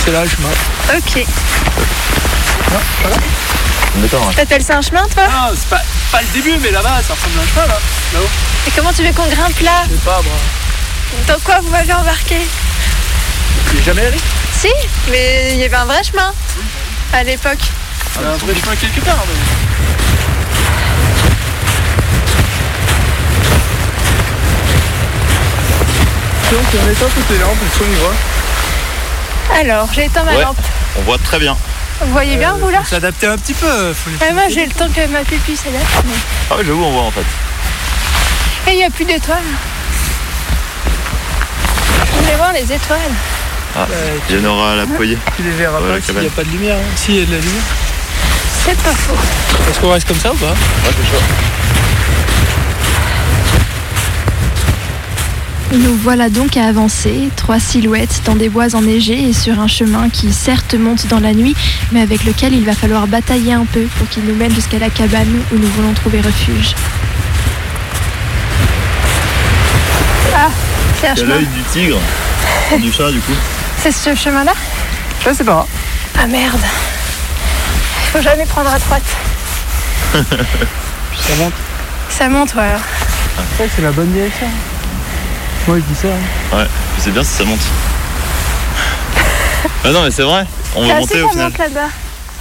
C'est 0.05 0.11
là 0.13 0.23
le 0.23 0.29
chemin. 0.29 0.49
Ok. 0.97 1.25
D'accord. 3.97 4.33
T'appelles 4.33 4.63
ça 4.63 4.77
un 4.77 4.81
chemin, 4.81 5.05
toi 5.13 5.23
Ah, 5.29 5.51
c'est 5.53 5.67
pas, 5.69 5.81
pas 6.11 6.21
le 6.21 6.27
début, 6.33 6.57
mais 6.61 6.71
là-bas, 6.71 7.01
ça 7.05 7.13
ressemble 7.13 7.37
à 7.37 7.41
un 7.41 7.47
chemin, 7.47 7.67
là. 7.67 7.79
Là-haut. 8.13 8.29
Et 8.67 8.71
comment 8.73 8.93
tu 8.93 9.03
veux 9.03 9.11
qu'on 9.11 9.27
grimpe 9.27 9.59
là 9.59 9.83
Je 9.89 9.95
sais 9.95 10.05
pas, 10.05 10.21
moi. 10.21 11.27
Dans 11.27 11.39
quoi 11.43 11.59
vous 11.59 11.69
m'avez 11.69 11.91
embarqué 11.91 12.37
Tu 13.69 13.77
es 13.77 13.83
jamais 13.83 14.05
allé 14.05 14.17
Si, 14.57 14.69
mais 15.09 15.49
il 15.53 15.59
y 15.59 15.63
avait 15.65 15.75
un 15.75 15.85
vrai 15.85 16.01
chemin 16.01 16.31
à 17.11 17.23
l'époque. 17.25 17.59
Il 18.17 18.21
y 18.23 18.25
a 18.25 18.29
un 18.33 18.37
vrai 18.37 18.53
chemin 18.55 18.75
quelque 18.75 19.01
part. 19.01 19.23
mais- 19.27 20.51
Donc, 26.51 26.61
on 26.85 26.89
éteint 26.91 27.05
toutes 27.15 27.29
les 27.29 27.37
lampes, 27.37 27.55
le 27.61 27.69
son, 27.77 27.85
on 27.89 28.03
voit. 28.03 29.59
Alors, 29.59 29.87
j'ai 29.93 30.05
éteint 30.05 30.23
ma 30.23 30.33
Ouais. 30.35 30.43
lampe. 30.43 30.57
On 30.97 31.01
voit 31.03 31.17
très 31.17 31.39
bien. 31.39 31.55
Vous 32.01 32.11
voyez 32.11 32.35
bien, 32.35 32.53
vous 32.59 32.69
là 32.69 32.79
Faut 32.79 32.89
s'adapter 32.89 33.27
un 33.27 33.37
petit 33.37 33.53
peu. 33.53 33.93
Faut 33.93 34.09
les- 34.09 34.33
Moi, 34.33 34.43
j'ai 34.49 34.65
le 34.65 34.71
temps 34.71 34.89
que 34.89 35.05
ma 35.07 35.19
pupille 35.19 35.55
s'adapte. 35.55 35.85
mais- 36.05 36.11
Ah 36.49 36.55
oui, 36.57 36.63
j'avoue, 36.65 36.83
on 36.83 36.91
voit 36.91 37.03
en 37.03 37.11
fait. 37.11 37.25
Et 38.67 38.71
il 38.73 38.77
n'y 38.77 38.83
a 38.83 38.89
plus 38.89 39.05
d'étoiles. 39.05 39.37
Je 42.05 42.19
voulais 42.19 42.35
voir 42.35 42.51
les 42.53 42.63
étoiles. 42.63 42.99
Ah, 43.77 43.87
il 44.29 44.35
y 44.35 44.45
en 44.45 44.49
aura 44.49 44.73
à 44.73 44.75
la 44.75 44.85
poignée. 44.85 45.17
Tu 45.37 45.43
les 45.43 45.51
verras 45.51 45.79
pas 45.79 46.01
s'il 46.01 46.15
n'y 46.19 46.27
a 46.27 46.29
pas 46.31 46.43
de 46.43 46.49
lumière. 46.49 46.75
hein. 46.75 46.91
S'il 46.95 47.15
y 47.15 47.21
a 47.21 47.25
de 47.25 47.31
la 47.31 47.37
lumière. 47.37 47.63
C'est 48.65 48.77
pas 48.81 48.91
faux. 48.91 49.15
Est-ce 49.69 49.79
qu'on 49.79 49.89
reste 49.91 50.07
comme 50.07 50.17
ça 50.19 50.31
ou 50.33 50.37
pas? 50.37 50.47
Ouais, 50.47 50.55
c'est 50.85 51.07
chaud. 51.09 51.23
Nous 55.73 55.95
voilà 56.03 56.29
donc 56.29 56.57
à 56.57 56.65
avancer, 56.65 57.29
trois 57.37 57.57
silhouettes 57.59 58.21
dans 58.25 58.35
des 58.35 58.49
bois 58.49 58.75
enneigés 58.75 59.29
et 59.29 59.33
sur 59.33 59.57
un 59.59 59.67
chemin 59.67 60.09
qui 60.09 60.33
certes 60.33 60.73
monte 60.75 61.07
dans 61.07 61.21
la 61.21 61.33
nuit, 61.33 61.55
mais 61.93 62.01
avec 62.01 62.25
lequel 62.25 62.53
il 62.53 62.65
va 62.65 62.73
falloir 62.73 63.07
batailler 63.07 63.53
un 63.53 63.63
peu 63.65 63.83
pour 63.97 64.07
qu'il 64.09 64.25
nous 64.25 64.35
mène 64.35 64.53
jusqu'à 64.53 64.79
la 64.79 64.89
cabane 64.89 65.29
où 65.53 65.57
nous 65.57 65.67
voulons 65.69 65.93
trouver 65.93 66.19
refuge. 66.19 66.75
Ah, 70.35 70.49
C'est 70.99 71.07
un 71.07 71.15
chemin. 71.15 71.35
l'œil 71.35 71.45
du 71.47 71.63
tigre. 71.71 71.99
du 72.79 72.91
chat, 72.91 73.09
du 73.11 73.19
coup. 73.19 73.33
C'est 73.81 73.91
ce 73.93 74.13
chemin-là? 74.13 74.53
Je 75.25 75.33
sais 75.33 75.43
pas. 75.45 75.65
Ah 76.19 76.27
merde. 76.27 76.59
Faut 78.11 78.21
jamais 78.21 78.45
prendre 78.45 78.69
à 78.73 78.79
droite. 78.79 79.03
Ça 80.13 81.35
monte. 81.37 81.53
Ça 82.09 82.29
monte, 82.29 82.53
ouais. 82.55 82.75
C'est 83.57 83.69
c'est 83.75 83.81
la 83.81 83.91
bonne 83.91 84.11
direction. 84.11 84.47
Moi 85.67 85.77
je 85.77 85.83
dis 85.83 85.95
ça. 85.99 86.07
hein. 86.09 86.57
Ouais, 86.57 86.65
je 86.97 87.01
sais 87.03 87.11
bien 87.11 87.23
si 87.23 87.29
ça 87.31 87.43
monte. 87.45 87.59
ah 89.85 89.89
non, 89.91 90.03
mais 90.03 90.11
c'est 90.11 90.23
vrai. 90.23 90.45
On 90.75 90.81
C'est 90.83 90.93
va 90.93 90.99
monter 90.99 91.21
au 91.21 91.29
final. 91.29 91.45
monte 91.45 91.57
là-bas. 91.57 91.87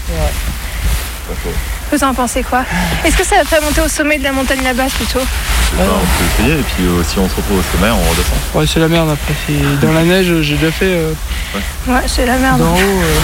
Pas 0.08 1.34
faux. 1.44 1.50
Vous 1.92 2.04
en 2.04 2.14
pensez 2.14 2.42
quoi? 2.42 2.64
Est-ce 3.04 3.16
que 3.16 3.24
ça 3.24 3.36
va 3.36 3.44
pas 3.44 3.60
monter 3.60 3.80
au 3.80 3.88
sommet 3.88 4.18
de 4.18 4.24
la 4.24 4.32
montagne 4.32 4.62
là-bas 4.64 4.86
plutôt? 4.96 5.18
Bah, 5.20 5.84
on 5.86 5.98
peut 6.00 6.24
essayer 6.42 6.58
et 6.58 6.62
puis 6.62 6.84
euh, 6.84 7.02
si 7.04 7.18
on 7.18 7.28
se 7.28 7.34
retrouve 7.36 7.58
au 7.58 7.62
sommet, 7.76 7.90
on 7.92 8.10
redescend. 8.10 8.38
Ouais, 8.54 8.66
c'est 8.66 8.80
la 8.80 8.88
merde 8.88 9.10
après. 9.10 9.34
C'est 9.46 9.86
dans 9.86 9.92
la 9.92 10.02
neige, 10.02 10.40
j'ai 10.42 10.56
déjà 10.56 10.72
fait 10.72 10.86
euh, 10.86 11.12
Ouais, 11.86 12.00
c'est 12.06 12.26
la 12.26 12.36
merde. 12.38 12.58
d'en 12.58 12.72
haut. 12.72 12.76
euh, 12.78 13.14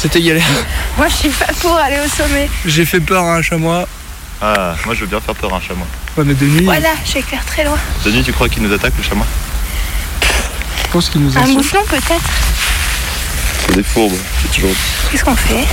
C'était 0.00 0.20
galère. 0.20 0.44
Moi, 0.96 1.08
je 1.08 1.14
suis 1.14 1.28
pas 1.30 1.46
pour 1.60 1.74
aller 1.76 1.96
au 2.04 2.08
sommet. 2.08 2.48
J'ai 2.64 2.84
fait 2.84 3.00
peur 3.00 3.24
à 3.24 3.36
un 3.36 3.42
chamois. 3.42 3.88
Ah, 4.42 4.74
moi 4.84 4.94
je 4.94 5.00
veux 5.00 5.06
bien 5.06 5.18
faire 5.20 5.34
peur 5.34 5.54
à 5.54 5.56
un 5.56 5.60
chamois. 5.60 5.86
Ouais, 6.16 6.24
mais 6.24 6.34
de 6.34 6.44
nuit, 6.44 6.64
Voilà, 6.64 6.90
j'éclaire 7.06 7.42
très 7.46 7.64
loin. 7.64 7.78
Denis, 8.04 8.22
tu 8.22 8.32
crois 8.34 8.50
qu'il 8.50 8.62
nous 8.62 8.72
attaque 8.72 8.92
le 8.98 9.02
chamois? 9.02 9.26
Je 10.82 10.88
pense 10.92 11.08
qu'il 11.08 11.22
nous 11.22 11.36
a 11.38 11.40
Un 11.40 11.46
mouflon 11.46 11.80
peut-être? 11.88 12.20
C'est 13.66 13.74
des 13.76 13.82
fourbes, 13.82 14.12
j'ai 14.42 14.48
toujours. 14.48 14.74
Qu'est-ce 15.10 15.24
qu'on 15.24 15.34
fait? 15.36 15.64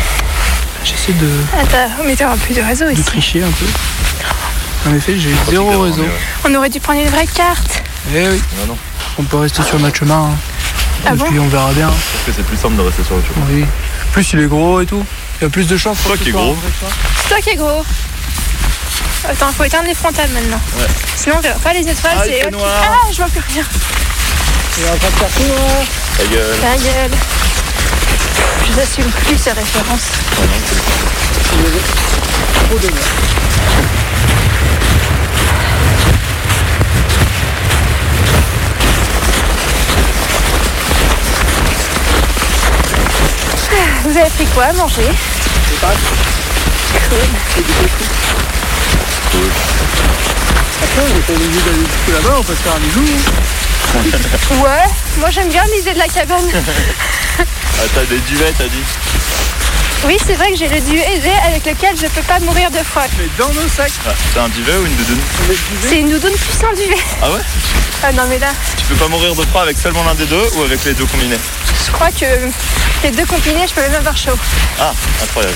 J'essaie 0.86 1.12
de, 1.13 1.30
Attends, 1.62 1.92
mais 2.06 2.15
t'auras 2.15 2.38
plus 2.38 2.53
de 2.56 2.62
réseau 2.62 2.86
de 2.86 2.92
ici. 2.94 3.03
tricher 3.03 3.44
un 3.44 3.51
peu. 3.51 4.89
En 4.89 4.96
effet, 4.96 5.18
j'ai 5.20 5.32
zéro 5.50 5.82
réseau. 5.82 6.06
On 6.46 6.56
aurait 6.56 6.70
dû 6.70 6.80
prendre 6.80 7.01
une 7.01 7.10
vraie 7.10 7.27
carte. 7.27 7.84
Eh 8.15 8.27
oui, 8.30 8.42
Non, 8.62 8.68
non. 8.74 8.77
on 9.20 9.24
peut 9.24 9.38
rester 9.38 9.62
sur 9.63 9.77
notre 9.80 9.98
chemin. 9.98 10.30
hein. 10.32 10.38
Ah 11.06 11.12
et 11.13 11.18
bon? 11.18 11.25
puis 11.25 11.38
on 11.39 11.48
verra 11.50 11.72
bien. 11.74 11.89
Je 12.25 12.32
que 12.32 12.38
c'est 12.38 12.46
plus 12.46 12.56
simple 12.58 12.77
de 12.77 12.82
rester 12.82 13.03
sur 13.03 13.15
le 13.18 13.22
chemin. 13.24 13.46
Oui. 13.50 13.65
Plus 14.13 14.34
il 14.34 14.39
est 14.41 14.48
gros 14.48 14.79
et 14.79 14.86
tout. 14.86 15.03
Il 15.41 15.43
y 15.43 15.48
a 15.48 15.50
plus 15.50 15.65
de 15.65 15.75
chances. 15.75 15.98
pour 15.98 16.12
Toi 16.12 16.17
qui 16.17 16.29
est 16.29 16.32
gros. 16.32 16.55
C'est 17.24 17.29
toi 17.29 17.41
qui 17.41 17.50
es 17.50 17.55
gros. 17.55 17.84
Attends, 19.27 19.51
faut 19.53 19.63
éteindre 19.63 19.88
les 19.88 19.96
frontales 19.96 20.29
maintenant. 20.29 20.62
Ouais. 20.77 20.86
Sinon, 21.15 21.38
on 21.38 21.41
verra 21.41 21.58
pas 21.60 21.74
les 21.74 21.79
étoiles. 21.79 22.17
Ah, 22.20 22.24
c'est 22.24 22.51
noir. 22.51 22.70
Ah, 22.84 23.08
je 23.12 23.17
vois 23.17 23.25
plus 23.25 23.41
rien. 23.53 23.63
Il 24.77 24.84
est 24.84 24.89
en 24.89 24.98
train 24.98 25.10
de 25.10 25.15
faire 25.15 25.29
tout 25.29 25.43
noir. 25.43 25.84
Ta 26.17 26.25
gueule. 26.25 26.58
Ta 26.62 26.77
gueule. 26.77 27.12
Je 28.67 28.79
n'assume 28.79 29.12
plus 29.25 29.38
ces 29.38 29.51
références. 29.51 30.10
Trop 32.70 32.77
de 32.77 32.89
Vous 44.03 44.17
avez 44.17 44.29
pris 44.31 44.45
quoi 44.48 44.65
à 44.65 44.74
manger 44.74 45.07
Après, 50.83 51.01
on 51.01 51.19
pas 51.22 51.33
obligé 51.33 51.62
d'aller 51.62 51.86
jusque 51.86 52.12
là-bas, 52.13 52.36
on 52.38 52.43
peut 52.43 52.53
se 52.53 52.62
faire 52.62 52.74
un 52.75 52.79
bisou. 52.79 53.05
Ouais, 54.62 54.88
moi 55.19 55.29
j'aime 55.29 55.48
bien 55.50 55.63
l'idée 55.75 55.93
de 55.93 56.00
la 56.00 56.07
cabane. 56.07 56.51
Ah, 57.39 57.43
t'as 57.95 58.05
des 58.05 58.19
duvets, 58.19 58.53
t'as 58.57 58.67
dit 58.67 58.83
Oui, 60.05 60.17
c'est 60.25 60.33
vrai 60.33 60.51
que 60.51 60.57
j'ai 60.57 60.67
le 60.67 60.79
duvet 60.81 61.33
avec 61.45 61.65
lequel 61.65 61.95
je 61.95 62.07
peux 62.07 62.22
pas 62.24 62.39
mourir 62.39 62.69
de 62.72 62.77
froid. 62.79 63.03
Mais 63.17 63.27
dans 63.38 63.51
nos 63.53 63.67
sacs, 63.67 63.91
ah, 64.07 64.12
T'as 64.33 64.43
un 64.43 64.50
duvet 64.50 64.75
ou 64.77 64.86
une 64.86 64.95
doudoune 64.95 65.19
C'est 65.88 66.00
une 66.00 66.10
doudoune 66.10 66.33
plus 66.33 66.67
un 66.67 66.74
duvet. 66.74 67.01
Ah 67.22 67.31
ouais 67.31 67.39
Ah 68.03 68.12
non 68.12 68.24
mais 68.27 68.39
là, 68.39 68.51
Tu 68.77 68.86
peux 68.86 68.95
pas 68.95 69.07
mourir 69.07 69.33
de 69.33 69.43
froid 69.43 69.62
avec 69.62 69.77
seulement 69.77 70.03
l'un 70.03 70.15
des 70.15 70.25
deux 70.25 70.43
ou 70.57 70.63
avec 70.63 70.83
les 70.86 70.93
deux 70.93 71.05
combinés 71.05 71.39
je 71.86 71.91
crois 71.91 72.12
que 72.12 72.25
les 73.03 73.12
deux 73.12 73.25
combinés, 73.25 73.67
je 73.67 73.74
peux 73.74 73.81
même 73.81 73.95
avoir 73.95 74.15
chaud. 74.15 74.38
Ah, 74.79 74.93
incroyable. 75.22 75.55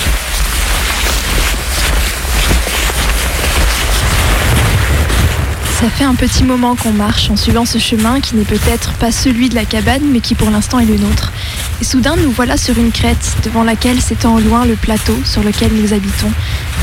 Ça 5.80 5.92
fait 5.92 6.06
un 6.06 6.16
petit 6.16 6.44
moment 6.44 6.76
qu'on 6.76 6.92
marche 6.92 7.30
en 7.30 7.36
suivant 7.36 7.64
ce 7.64 7.78
chemin 7.78 8.20
qui 8.20 8.36
n'est 8.36 8.46
peut-être 8.46 8.94
pas 8.94 9.12
celui 9.12 9.48
de 9.48 9.54
la 9.54 9.64
cabane, 9.64 10.02
mais 10.12 10.22
qui 10.22 10.34
pour 10.34 10.50
l'instant 10.50 10.80
est 10.80 10.86
le 10.86 10.98
nôtre. 10.98 11.32
Et 11.80 11.84
soudain, 11.84 12.16
nous 12.16 12.32
voilà 12.32 12.58
sur 12.58 12.80
une 12.80 12.92
crête, 12.92 13.36
devant 13.44 13.64
laquelle 13.64 14.02
s'étend 14.02 14.40
loin 14.40 14.66
le 14.66 14.74
plateau 14.74 15.16
sur 15.24 15.44
lequel 15.44 15.72
nous 15.74 15.94
habitons. 15.94 16.32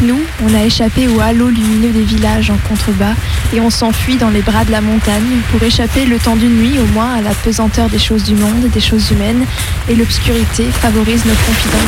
Nous, 0.02 0.20
on 0.44 0.54
a 0.54 0.62
échappé 0.62 1.08
au 1.08 1.18
halo 1.18 1.48
lumineux 1.48 1.90
des 1.90 2.04
villages 2.04 2.50
en 2.50 2.56
contrebas, 2.68 3.14
et 3.52 3.60
on 3.60 3.68
s'enfuit 3.68 4.14
dans 4.14 4.30
les 4.30 4.42
bras 4.42 4.64
de 4.64 4.70
la 4.70 4.80
montagne 4.80 5.40
pour 5.50 5.60
échapper 5.64 6.04
le 6.04 6.20
temps 6.20 6.36
d'une 6.36 6.56
nuit 6.56 6.78
au 6.78 6.86
moins 6.92 7.14
à 7.14 7.20
la 7.20 7.34
pesanteur 7.34 7.88
des 7.88 7.98
choses 7.98 8.22
du 8.22 8.36
monde, 8.36 8.70
des 8.72 8.80
choses 8.80 9.10
humaines, 9.10 9.44
et 9.88 9.96
l'obscurité 9.96 10.68
favorise 10.70 11.24
nos 11.24 11.34
confidences. 11.34 11.80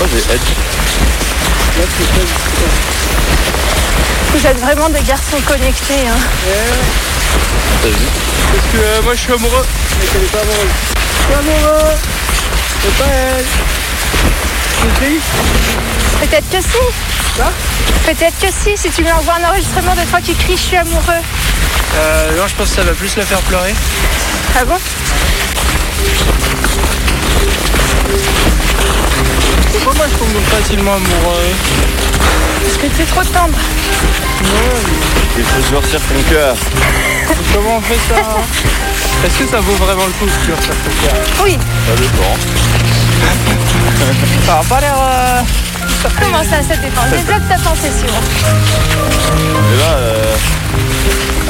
Oh. 0.00 0.06
Vous 4.32 4.46
êtes 4.46 4.60
vraiment 4.60 4.88
des 4.88 5.02
garçons 5.02 5.40
connectés. 5.46 6.06
Hein. 6.08 6.18
Parce 7.82 8.66
que 8.72 8.78
euh, 8.78 9.02
moi 9.02 9.14
je 9.14 9.20
suis 9.20 9.32
amoureux, 9.32 9.66
mais 10.00 10.06
qu'elle 10.06 10.22
est 10.22 10.32
pas 10.32 10.40
amoureuse. 10.40 10.68
Je 11.18 11.24
suis 11.24 11.34
amoureux, 11.34 11.94
c'est 12.82 12.94
pas 12.96 13.10
elle. 13.12 13.44
C'est 14.80 14.94
triste. 15.00 15.32
Peut-être 16.20 16.48
que 16.50 16.60
si. 16.62 16.84
Quoi? 17.36 17.52
Peut-être 18.06 18.38
que 18.38 18.48
si, 18.52 18.76
si 18.76 18.90
tu 18.90 19.02
lui 19.02 19.12
envoies 19.12 19.34
un 19.34 19.48
enregistrement 19.48 19.94
de 19.94 20.02
toi 20.10 20.20
qui 20.20 20.34
crie 20.34 20.56
je 20.56 20.62
suis 20.62 20.76
amoureux. 20.76 21.22
Euh, 21.94 22.36
non, 22.36 22.46
je 22.46 22.54
pense 22.54 22.70
que 22.70 22.76
ça 22.76 22.82
va 22.82 22.92
plus 22.92 23.16
la 23.16 23.26
faire 23.26 23.40
pleurer. 23.40 23.74
Ah 24.58 24.64
bon? 24.64 24.78
Pourquoi 29.72 29.94
moi 29.94 30.06
je 30.10 30.16
tombe 30.18 30.42
facilement 30.50 30.94
amoureux? 30.94 31.54
Parce 32.62 32.76
que 32.76 32.86
c'est 32.96 33.06
trop 33.06 33.22
tendre. 33.24 33.58
Il 35.36 35.44
faut 35.44 35.62
durcir 35.70 36.00
ton 36.00 36.22
cœur. 36.30 36.54
Comment 37.54 37.76
on 37.76 37.80
fait 37.80 37.98
ça 38.08 38.20
hein 38.20 38.42
Est-ce 39.24 39.38
que 39.38 39.46
ça 39.46 39.60
vaut 39.60 39.74
vraiment 39.74 40.06
le 40.06 40.12
coup 40.12 40.26
de 40.26 40.30
sur 40.30 40.56
ton 40.56 40.90
cœur 41.02 41.14
Oui. 41.44 41.58
Ça 41.86 41.94
dépend. 41.96 42.36
Ça 44.46 44.58
a 44.58 44.64
pas 44.64 44.80
l'air... 44.80 44.96
euh, 44.98 45.42
Comment 46.20 46.42
ça, 46.42 46.60
ça 46.68 46.76
dépend 46.76 47.02
Développe 47.10 47.48
ta 47.48 47.54
pensée. 47.56 47.90
Et 49.72 49.78
là, 49.78 49.90
euh, 49.96 50.34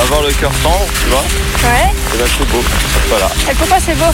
avoir 0.00 0.22
le 0.22 0.32
cœur 0.32 0.50
tendre, 0.62 0.86
tu 1.02 1.08
vois, 1.10 1.24
Ouais. 1.64 1.90
et 2.14 2.18
là 2.18 2.24
c'est 2.26 2.48
beau. 2.48 2.62
Voilà. 3.08 3.28
Et 3.50 3.54
pourquoi 3.54 3.76
c'est 3.84 3.94
beau 3.94 4.12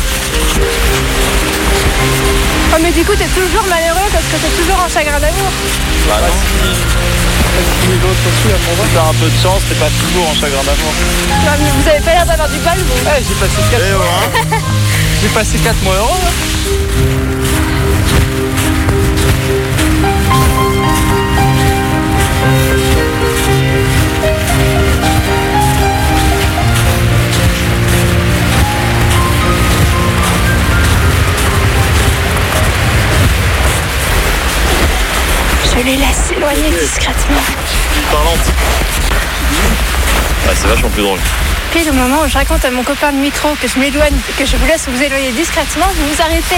Oh 2.70 2.76
mais 2.82 2.90
du 2.92 3.02
coup 3.04 3.12
t'es 3.16 3.26
toujours 3.28 3.64
malheureux 3.70 4.08
parce 4.12 4.24
que 4.24 4.36
t'es 4.36 4.52
toujours 4.62 4.78
en 4.84 4.88
chagrin 4.88 5.18
d'amour. 5.18 5.50
Bah 6.08 6.18
non. 6.20 6.34
si 7.80 7.88
les 7.88 7.96
autres 7.96 8.24
aussi. 8.28 8.48
Si 8.52 8.94
t'as 8.94 9.08
un 9.08 9.14
peu 9.14 9.26
de 9.26 9.38
chance, 9.42 9.62
t'es 9.68 9.74
pas 9.76 9.88
toujours 10.04 10.28
en 10.28 10.34
chagrin 10.34 10.62
d'amour. 10.64 10.92
Non 11.46 11.52
mais 11.62 11.70
vous 11.80 11.88
avez 11.88 12.00
pas 12.00 12.12
l'air 12.12 12.26
d'avoir 12.26 12.48
du 12.48 12.58
bal 12.58 12.78
vous. 12.78 13.08
Ouais, 13.08 13.22
j'ai 13.26 13.34
passé 13.34 13.60
4 13.70 13.82
Eh 13.88 13.92
mois. 13.94 14.04
hein 14.04 14.58
J'ai 15.22 15.28
passé 15.28 15.58
4 15.58 15.82
mois 15.82 15.94
heureux. 15.94 16.20
hein. 16.22 16.87
Je 35.78 35.84
les 35.84 35.96
laisse 35.96 36.16
s'éloigner 36.28 36.70
discrètement. 36.70 37.40
Parlante. 38.10 38.38
Ah, 40.46 40.50
c'est 40.54 40.66
vachement 40.66 40.88
plus 40.90 41.02
drôle. 41.02 41.20
Puis 41.70 41.88
au 41.88 41.92
moment 41.92 42.22
où 42.24 42.28
je 42.28 42.34
raconte 42.34 42.64
à 42.64 42.70
mon 42.70 42.82
copain 42.82 43.12
de 43.12 43.18
micro 43.18 43.50
que 43.60 43.68
je 43.68 43.78
m'éloigne, 43.78 44.14
que 44.38 44.44
je 44.44 44.56
vous 44.56 44.66
laisse 44.66 44.86
vous 44.88 45.00
éloigner 45.02 45.30
discrètement, 45.32 45.86
vous 45.94 46.14
vous 46.14 46.20
arrêtez. 46.22 46.56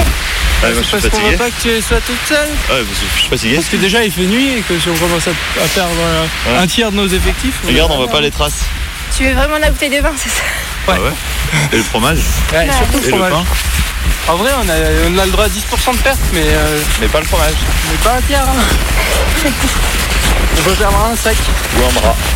Ah, 0.62 0.66
moi 0.68 0.72
je 0.76 0.82
suis 0.82 0.90
Parce 0.92 1.08
qu'on 1.08 1.28
veut 1.28 1.36
pas 1.36 1.50
que 1.50 1.60
tu 1.62 1.82
sois 1.82 2.00
toute 2.00 2.16
seule. 2.26 2.48
Ouais, 2.70 2.84
parce 2.84 2.98
que 3.00 3.06
je 3.14 3.20
suis 3.20 3.28
fatigué. 3.28 3.54
Parce 3.56 3.66
que 3.68 3.76
déjà 3.76 4.04
il 4.04 4.12
fait 4.12 4.22
nuit 4.26 4.58
et 4.58 4.60
que 4.62 4.78
si 4.78 4.88
on 4.88 4.94
commence 4.96 5.26
à, 5.28 5.30
à 5.30 5.66
perdre 5.74 5.90
euh, 6.00 6.24
Ouais. 6.52 6.58
un 6.58 6.66
tiers 6.66 6.90
de 6.90 6.96
nos 6.96 7.08
effectifs. 7.08 7.54
Regarde, 7.66 7.90
on 7.92 7.96
voit 7.96 8.08
pas 8.08 8.20
les 8.20 8.30
traces. 8.30 8.60
Tu 9.16 9.24
veux 9.24 9.34
vraiment 9.34 9.58
la 9.58 9.70
bouteille 9.70 9.90
de 9.90 10.00
vin, 10.00 10.12
c'est 10.16 10.28
ça 10.30 10.42
Ah 10.88 10.92
ouais 10.92 11.10
Et 11.72 11.76
le 11.76 11.82
fromage 11.82 12.18
Ouais, 12.52 12.68
surtout 12.72 12.98
le 12.98 13.08
Et 13.08 13.10
le 13.10 13.16
fromage. 13.18 13.32
pain 13.32 13.44
En 14.28 14.36
vrai, 14.36 14.50
on 14.58 14.68
a, 14.68 14.74
on 15.12 15.18
a 15.18 15.24
le 15.26 15.30
droit 15.32 15.44
à 15.44 15.48
10% 15.48 15.92
de 15.96 16.02
perte, 16.02 16.18
mais, 16.32 16.42
euh, 16.44 16.78
Mais 17.00 17.08
pas 17.08 17.20
le 17.20 17.26
fromage. 17.26 17.54
mais 17.90 17.96
pas 17.98 18.16
un 18.16 18.20
tiers. 18.22 18.42
hein. 18.42 19.44
on 20.58 20.62
peut 20.62 20.74
perdre 20.74 21.08
un 21.12 21.16
sac. 21.16 21.36
Ou 21.78 21.84
un 21.88 21.92
bras. 22.00 22.14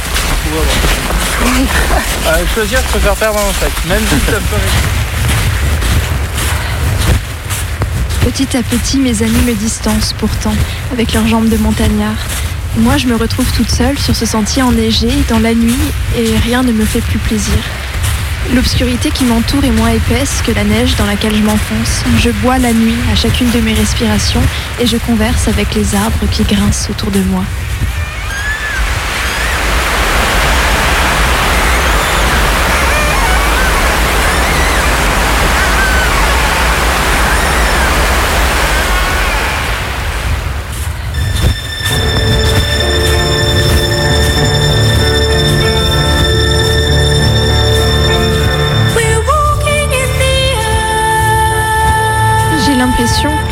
Euh, 2.26 2.42
choisir, 2.54 2.78
je 2.80 2.88
préfère 2.88 3.14
perdre 3.16 3.38
un 3.38 3.52
sac. 3.61 3.71
Même 3.87 4.00
si 4.09 4.14
ça 4.26 4.33
peut 4.33 4.56
Petit 8.30 8.56
à 8.56 8.62
petit, 8.62 8.99
mes 8.99 9.23
amis 9.23 9.42
me 9.47 9.52
distancent 9.54 10.14
pourtant, 10.18 10.54
avec 10.92 11.12
leurs 11.12 11.26
jambes 11.26 11.49
de 11.49 11.56
montagnard. 11.59 12.16
Moi, 12.78 12.97
je 12.97 13.06
me 13.06 13.14
retrouve 13.16 13.47
toute 13.52 13.71
seule 13.71 13.99
sur 13.99 14.16
ce 14.16 14.25
sentier 14.26 14.62
enneigé, 14.62 15.09
dans 15.28 15.38
la 15.38 15.54
nuit, 15.54 15.76
et 16.16 16.37
rien 16.38 16.62
ne 16.62 16.73
me 16.73 16.85
fait 16.87 17.00
plus 17.02 17.18
plaisir. 17.18 17.59
L'obscurité 18.52 19.10
qui 19.10 19.24
m'entoure 19.24 19.64
est 19.64 19.70
moins 19.70 19.90
épaisse 19.90 20.42
que 20.42 20.52
la 20.52 20.64
neige 20.64 20.96
dans 20.96 21.06
laquelle 21.06 21.34
je 21.34 21.42
m'enfonce. 21.42 22.04
Je 22.18 22.30
bois 22.30 22.58
la 22.58 22.72
nuit 22.72 22.94
à 23.10 23.14
chacune 23.16 23.50
de 23.50 23.60
mes 23.60 23.72
respirations 23.72 24.42
et 24.80 24.86
je 24.86 24.96
converse 24.98 25.48
avec 25.48 25.74
les 25.74 25.94
arbres 25.94 26.26
qui 26.30 26.44
grincent 26.44 26.90
autour 26.90 27.10
de 27.10 27.20
moi. 27.20 27.44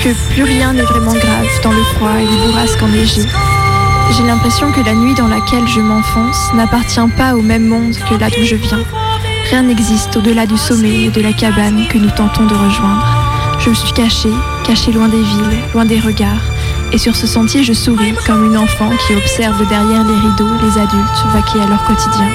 Que 0.02 0.32
plus 0.34 0.42
rien 0.42 0.72
n'est 0.72 0.82
vraiment 0.82 1.12
grave 1.12 1.46
dans 1.62 1.70
le 1.70 1.82
froid 1.94 2.10
et 2.18 2.26
les 2.26 2.46
bourrasques 2.46 2.82
enneigées. 2.82 3.26
J'ai 4.10 4.24
l'impression 4.24 4.72
que 4.72 4.80
la 4.80 4.94
nuit 4.94 5.14
dans 5.14 5.28
laquelle 5.28 5.66
je 5.68 5.80
m'enfonce 5.80 6.52
n'appartient 6.54 7.00
pas 7.16 7.36
au 7.36 7.42
même 7.42 7.68
monde 7.68 7.94
que 8.08 8.14
là 8.16 8.28
d'où 8.28 8.44
je 8.44 8.56
viens. 8.56 8.82
Rien 9.50 9.62
n'existe 9.62 10.16
au-delà 10.16 10.46
du 10.46 10.56
sommet 10.56 11.04
et 11.04 11.10
de 11.10 11.20
la 11.20 11.32
cabane 11.32 11.86
que 11.88 11.98
nous 11.98 12.10
tentons 12.10 12.46
de 12.46 12.54
rejoindre. 12.54 13.06
Je 13.60 13.70
me 13.70 13.74
suis 13.74 13.92
cachée, 13.92 14.32
cachée 14.64 14.90
loin 14.90 15.06
des 15.06 15.22
villes, 15.22 15.58
loin 15.72 15.84
des 15.84 16.00
regards. 16.00 16.50
Et 16.92 16.98
sur 16.98 17.14
ce 17.14 17.28
sentier, 17.28 17.62
je 17.62 17.72
souris 17.72 18.14
comme 18.26 18.44
une 18.44 18.56
enfant 18.56 18.90
qui 19.06 19.14
observe 19.14 19.58
de 19.60 19.64
derrière 19.66 20.04
les 20.04 20.14
rideaux 20.14 20.50
les 20.62 20.80
adultes 20.80 21.26
vaquer 21.32 21.60
à 21.60 21.66
leur 21.66 21.84
quotidien. 21.84 22.28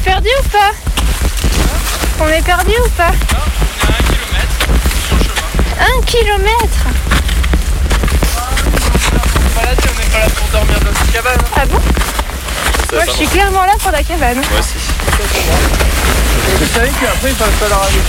Est 0.00 0.04
perdu 0.04 0.28
ou 0.40 0.48
pas 0.48 0.72
On 2.20 2.28
est 2.28 2.42
perdu 2.42 2.72
ou 2.84 2.88
pas 2.90 3.12
Un 5.80 6.02
kilomètre 6.02 6.86
on 9.56 9.62
n'est 9.62 10.08
pas 10.10 10.18
là 10.20 10.26
pour 10.34 10.48
dormir 10.48 10.80
dans 10.80 10.94
cette 10.98 11.12
cabane. 11.12 11.38
Ah 11.56 11.66
bon 11.66 11.80
Moi 12.92 13.04
je 13.06 13.10
suis 13.10 13.28
clairement 13.28 13.64
là 13.64 13.74
pour 13.78 13.90
la 13.90 14.02
cabane. 14.02 14.36
Moi 14.36 14.58
aussi. 14.58 14.74
Vous 16.58 16.66
savez 16.74 16.90
qu'après, 17.00 17.30
il 17.30 17.34
pas 17.34 17.68
la 17.68 17.76
rajouter. 17.76 18.00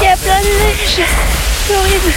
Il 0.00 0.04
y 0.04 0.08
a 0.08 0.16
plein 0.16 0.40
de 0.40 0.46
neige. 0.46 1.00
C'est 1.66 1.76
horrible. 1.76 2.12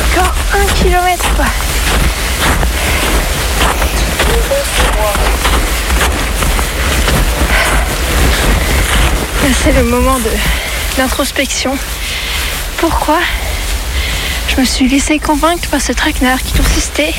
Encore 0.00 0.34
un 0.54 0.66
kilomètre 0.74 1.34
quoi. 1.36 1.46
C'est 9.62 9.72
le 9.72 9.84
moment 9.84 10.18
de 10.18 10.30
l'introspection. 10.98 11.76
Pourquoi 12.78 13.18
je 14.48 14.60
me 14.60 14.64
suis 14.64 14.88
laissée 14.88 15.20
convaincre 15.20 15.68
par 15.68 15.80
ce 15.80 15.92
traquenard 15.92 16.42
qui 16.42 16.52
consistait 16.52 17.14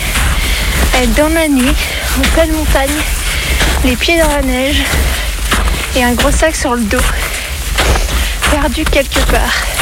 à 0.94 1.04
être 1.04 1.14
dans 1.16 1.30
la 1.30 1.48
nuit, 1.48 1.74
en 2.18 2.22
pleine 2.34 2.52
montagne, 2.52 2.90
les 3.86 3.96
pieds 3.96 4.20
dans 4.20 4.30
la 4.30 4.42
neige 4.42 4.84
et 5.96 6.04
un 6.04 6.14
gros 6.14 6.32
sac 6.32 6.56
sur 6.56 6.76
le 6.76 6.84
dos, 6.84 6.98
perdu 8.52 8.84
quelque 8.86 9.20
part. 9.32 9.73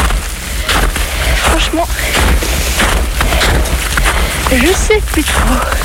Franchement, 1.51 1.87
je 4.53 4.73
sais 4.73 5.01
plus 5.11 5.23
trop. 5.23 5.80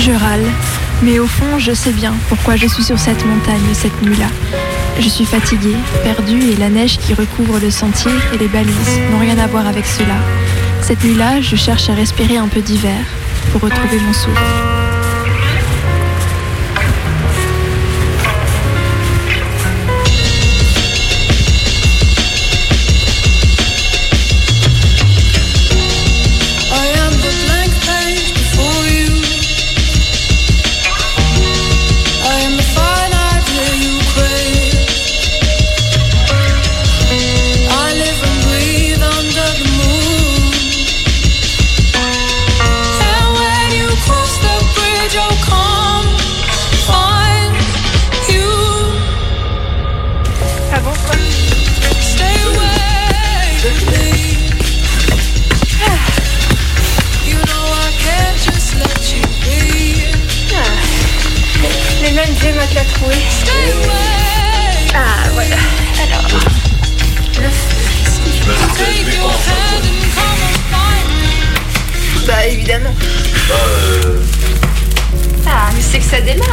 Je 0.00 0.12
râle, 0.12 0.46
mais 1.02 1.18
au 1.18 1.26
fond, 1.26 1.58
je 1.58 1.74
sais 1.74 1.92
bien 1.92 2.14
pourquoi 2.30 2.56
je 2.56 2.66
suis 2.66 2.82
sur 2.82 2.98
cette 2.98 3.22
montagne 3.26 3.60
cette 3.74 4.00
nuit-là. 4.00 4.28
Je 4.98 5.06
suis 5.06 5.26
fatiguée, 5.26 5.76
perdue, 6.02 6.52
et 6.52 6.56
la 6.56 6.70
neige 6.70 6.96
qui 6.96 7.12
recouvre 7.12 7.58
le 7.58 7.70
sentier 7.70 8.12
et 8.32 8.38
les 8.38 8.48
balises 8.48 8.98
n'ont 9.10 9.18
rien 9.18 9.36
à 9.36 9.46
voir 9.46 9.66
avec 9.66 9.84
cela. 9.84 10.16
Cette 10.80 11.04
nuit-là, 11.04 11.42
je 11.42 11.54
cherche 11.54 11.90
à 11.90 11.94
respirer 11.94 12.38
un 12.38 12.48
peu 12.48 12.62
d'hiver 12.62 12.96
pour 13.52 13.60
retrouver 13.60 13.98
mon 14.00 14.14
souffle. 14.14 14.79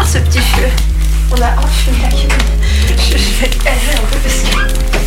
Ce 0.08 0.20
petit 0.20 0.40
feu. 0.40 0.68
On 1.32 1.42
a 1.42 1.62
enfumé 1.62 1.98
la 2.02 2.08
cabane. 2.08 2.38
Je, 2.88 3.42
vais 3.42 3.50
te 3.50 3.62
caler 3.62 3.78
un 3.94 4.06
peu 4.10 4.18
parce 4.24 4.40
que. 4.40 5.07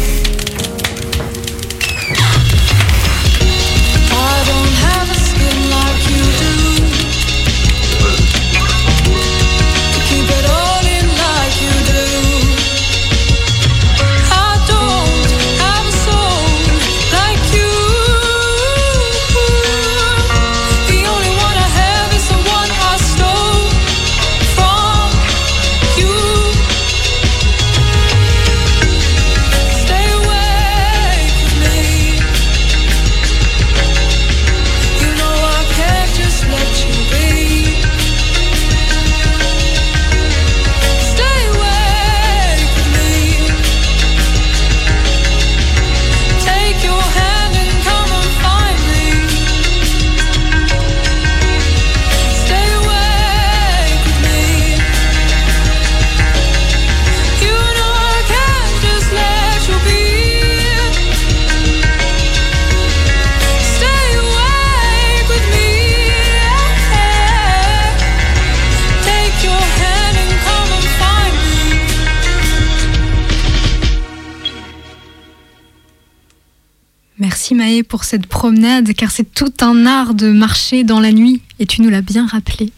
Pour 77.90 78.04
cette 78.04 78.26
promenade, 78.26 78.94
car 78.94 79.10
c'est 79.10 79.34
tout 79.34 79.52
un 79.60 79.84
art 79.84 80.14
de 80.14 80.30
marcher 80.30 80.84
dans 80.84 81.00
la 81.00 81.10
nuit, 81.10 81.42
et 81.58 81.66
tu 81.66 81.82
nous 81.82 81.90
l'as 81.90 82.02
bien 82.02 82.24
rappelé. 82.24 82.72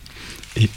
Et 0.57 0.69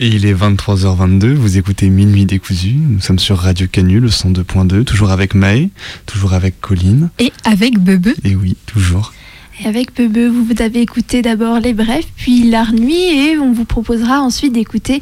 il 0.00 0.24
est 0.26 0.34
23h22, 0.34 1.34
vous 1.34 1.58
écoutez 1.58 1.90
Minuit 1.90 2.24
décousu, 2.24 2.72
nous 2.72 3.00
sommes 3.00 3.18
sur 3.18 3.38
Radio 3.38 3.68
Canu, 3.70 4.00
le 4.00 4.08
102.2, 4.08 4.84
toujours 4.84 5.10
avec 5.10 5.34
Maë, 5.34 5.68
toujours 6.06 6.32
avec 6.32 6.58
Colline. 6.60 7.10
Et 7.18 7.32
avec 7.44 7.78
Bebe. 7.78 8.08
Et 8.24 8.34
oui, 8.34 8.56
toujours. 8.64 9.12
Et 9.62 9.68
avec 9.68 9.94
Bebe, 9.94 10.32
vous 10.32 10.60
avez 10.60 10.80
écouté 10.80 11.22
d'abord 11.22 11.60
Les 11.60 11.74
Brefs, 11.74 12.08
puis 12.16 12.42
L'Art 12.50 12.72
Nuit, 12.72 12.94
et 12.94 13.38
on 13.38 13.52
vous 13.52 13.64
proposera 13.64 14.20
ensuite 14.20 14.52
d'écouter 14.52 15.00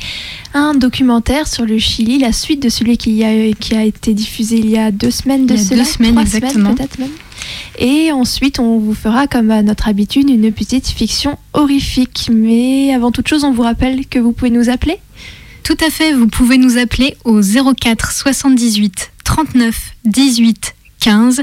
un 0.52 0.74
documentaire 0.74 1.48
sur 1.48 1.64
le 1.64 1.78
Chili, 1.78 2.18
la 2.18 2.32
suite 2.32 2.62
de 2.62 2.68
celui 2.68 2.98
qui 2.98 3.24
a, 3.24 3.52
qui 3.54 3.74
a 3.74 3.84
été 3.84 4.12
diffusé 4.12 4.58
il 4.58 4.68
y 4.68 4.76
a 4.76 4.90
deux 4.90 5.10
semaines 5.10 5.46
de 5.46 5.54
Il 5.54 5.58
y 5.58 5.62
a 5.62 5.64
cela, 5.64 5.84
deux 5.84 5.90
semaines, 5.90 6.10
trois 6.12 6.22
exactement. 6.22 6.74
peut-être 6.74 6.98
même. 6.98 7.08
Et 7.78 8.12
ensuite, 8.12 8.58
on 8.60 8.78
vous 8.78 8.94
fera, 8.94 9.26
comme 9.26 9.50
à 9.50 9.62
notre 9.62 9.88
habitude, 9.88 10.28
une 10.28 10.52
petite 10.52 10.86
fiction 10.86 11.38
horrifique. 11.54 12.28
Mais 12.30 12.92
avant 12.94 13.10
toute 13.10 13.28
chose, 13.28 13.44
on 13.44 13.52
vous 13.52 13.62
rappelle 13.62 14.06
que 14.06 14.18
vous 14.18 14.32
pouvez 14.32 14.50
nous 14.50 14.68
appeler 14.68 14.98
Tout 15.64 15.78
à 15.84 15.88
fait, 15.88 16.12
vous 16.12 16.28
pouvez 16.28 16.58
nous 16.58 16.76
appeler 16.76 17.16
au 17.24 17.40
04 17.40 18.12
78 18.12 19.12
39 19.24 19.94
18 20.04 20.74
15. 21.00 21.42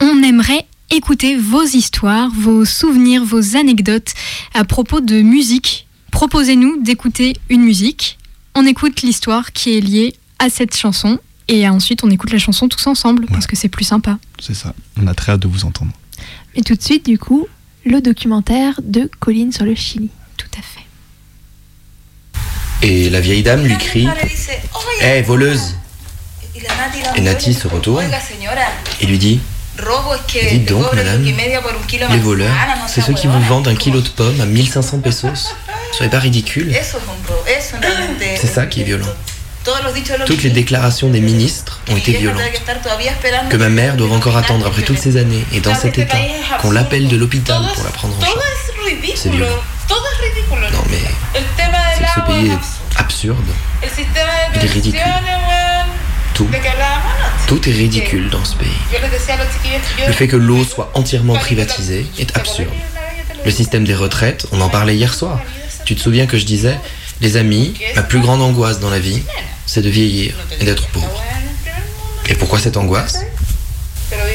On 0.00 0.22
aimerait 0.22 0.66
écouter 0.90 1.36
vos 1.36 1.64
histoires, 1.64 2.30
vos 2.30 2.64
souvenirs, 2.64 3.24
vos 3.24 3.56
anecdotes 3.56 4.12
à 4.54 4.64
propos 4.64 5.00
de 5.00 5.20
musique. 5.20 5.86
Proposez-nous 6.10 6.82
d'écouter 6.82 7.34
une 7.48 7.62
musique. 7.62 8.18
On 8.54 8.66
écoute 8.66 9.02
l'histoire 9.02 9.52
qui 9.52 9.76
est 9.76 9.80
liée 9.80 10.14
à 10.38 10.48
cette 10.48 10.76
chanson 10.76 11.18
et 11.48 11.68
ensuite 11.68 12.02
on 12.04 12.10
écoute 12.10 12.32
la 12.32 12.38
chanson 12.38 12.68
tous 12.68 12.86
ensemble 12.86 13.26
parce 13.26 13.46
que 13.46 13.56
c'est 13.56 13.68
plus 13.68 13.84
sympa. 13.84 14.18
C'est 14.40 14.54
ça, 14.54 14.74
on 14.96 15.06
a 15.06 15.14
très 15.14 15.32
hâte 15.32 15.40
de 15.40 15.48
vous 15.48 15.64
entendre. 15.64 15.92
Et 16.54 16.62
tout 16.62 16.74
de 16.74 16.82
suite, 16.82 17.04
du 17.04 17.18
coup, 17.18 17.46
le 17.84 18.00
documentaire 18.00 18.80
de 18.82 19.10
Colline 19.20 19.52
sur 19.52 19.64
le 19.64 19.74
Chili. 19.74 20.08
Tout 20.36 20.46
à 20.58 20.62
fait. 20.62 20.86
Et 22.82 23.10
la 23.10 23.20
vieille 23.20 23.42
dame 23.42 23.64
lui 23.64 23.76
crie 23.76 24.08
Hé, 25.00 25.22
voleuse 25.22 25.74
Et 27.16 27.20
Nati 27.20 27.52
se 27.54 27.68
retourne 27.68 28.04
et 29.00 29.06
lui 29.06 29.18
dit 29.18 29.40
Dites 30.50 30.68
donc, 30.68 30.92
madame, 30.94 31.22
les 31.22 32.18
voleurs, 32.18 32.50
c'est 32.88 33.00
ceux 33.00 33.12
qui 33.14 33.26
vous 33.26 33.40
vendent 33.42 33.68
un 33.68 33.74
kilo 33.74 34.00
de 34.00 34.08
pommes 34.08 34.40
à 34.40 34.46
1500 34.46 34.98
pesos. 35.00 35.54
Serait 35.92 36.10
pas 36.10 36.18
ridicule 36.18 36.74
C'est 38.36 38.46
ça 38.46 38.66
qui 38.66 38.80
est 38.82 38.84
violent. 38.84 39.06
Toutes 40.26 40.42
les 40.44 40.50
déclarations 40.50 41.08
des 41.08 41.20
ministres 41.20 41.80
ont 41.90 41.96
été 41.96 42.12
violentes. 42.12 42.40
Que 43.50 43.56
ma 43.56 43.68
mère 43.68 43.96
doive 43.96 44.12
encore 44.12 44.36
attendre 44.36 44.66
après 44.66 44.82
toutes 44.82 44.98
ces 44.98 45.16
années 45.16 45.44
et 45.52 45.60
dans 45.60 45.74
cet 45.74 45.98
état, 45.98 46.18
qu'on 46.60 46.70
l'appelle 46.70 47.08
de 47.08 47.16
l'hôpital 47.16 47.60
pour 47.74 47.84
la 47.84 47.90
prendre 47.90 48.16
en 48.16 48.20
charge. 48.20 48.36
C'est 49.16 49.30
violent. 49.30 49.50
Non 50.72 50.82
mais 50.90 50.98
c'est 51.96 52.02
que 52.04 52.08
ce 52.14 52.20
pays 52.26 52.50
est 52.50 53.00
absurde. 53.00 53.44
Il 54.54 54.64
est 54.64 54.70
ridicule. 54.70 55.00
Tout. 56.36 56.48
Est 57.66 57.72
ridicule 57.72 58.28
dans 58.28 58.44
ce 58.44 58.56
pays. 58.56 58.68
Le 60.06 60.12
fait 60.12 60.28
que 60.28 60.36
l'eau 60.36 60.64
soit 60.64 60.90
entièrement 60.92 61.34
privatisée 61.34 62.04
est 62.18 62.36
absurde. 62.36 62.74
Le 63.44 63.50
système 63.50 63.84
des 63.84 63.94
retraites, 63.94 64.46
on 64.52 64.60
en 64.60 64.68
parlait 64.68 64.94
hier 64.94 65.14
soir. 65.14 65.40
Tu 65.86 65.94
te 65.94 66.00
souviens 66.00 66.26
que 66.26 66.36
je 66.36 66.44
disais, 66.44 66.76
les 67.22 67.38
amis, 67.38 67.72
ma 67.94 68.02
plus 68.02 68.20
grande 68.20 68.42
angoisse 68.42 68.80
dans 68.80 68.90
la 68.90 68.98
vie, 68.98 69.22
c'est 69.64 69.80
de 69.80 69.88
vieillir 69.88 70.34
et 70.60 70.66
d'être 70.66 70.86
pauvre. 70.88 71.22
Et 72.28 72.34
pourquoi 72.34 72.58
cette 72.58 72.76
angoisse? 72.76 73.20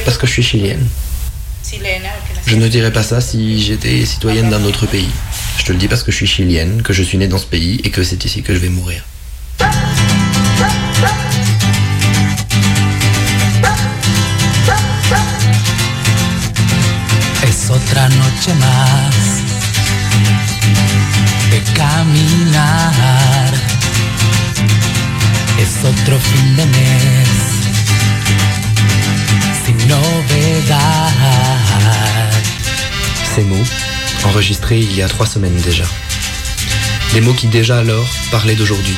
Parce 0.04 0.18
que 0.18 0.26
je 0.26 0.32
suis 0.32 0.42
chilienne. 0.42 0.88
Je 2.46 2.56
ne 2.56 2.66
dirais 2.66 2.92
pas 2.92 3.04
ça 3.04 3.20
si 3.20 3.62
j'étais 3.62 4.04
citoyenne 4.04 4.50
d'un 4.50 4.64
autre 4.64 4.86
pays. 4.86 5.10
Je 5.58 5.64
te 5.64 5.72
le 5.72 5.78
dis 5.78 5.86
parce 5.86 6.02
que 6.02 6.10
je 6.10 6.16
suis 6.16 6.26
chilienne, 6.26 6.82
que 6.82 6.92
je 6.92 7.04
suis 7.04 7.16
née 7.18 7.28
dans 7.28 7.38
ce 7.38 7.46
pays 7.46 7.80
et 7.84 7.90
que 7.90 8.02
c'est 8.02 8.24
ici 8.24 8.42
que 8.42 8.54
je 8.54 8.58
vais 8.58 8.70
mourir. 8.70 9.04
Ces 33.22 33.44
mots, 33.44 33.54
enregistrés 34.24 34.80
il 34.80 34.92
y 34.96 35.02
a 35.02 35.08
trois 35.08 35.26
semaines 35.26 35.54
déjà. 35.64 35.84
Des 37.12 37.20
mots 37.20 37.34
qui 37.34 37.46
déjà 37.46 37.78
alors 37.78 38.08
parlaient 38.32 38.56
d'aujourd'hui. 38.56 38.96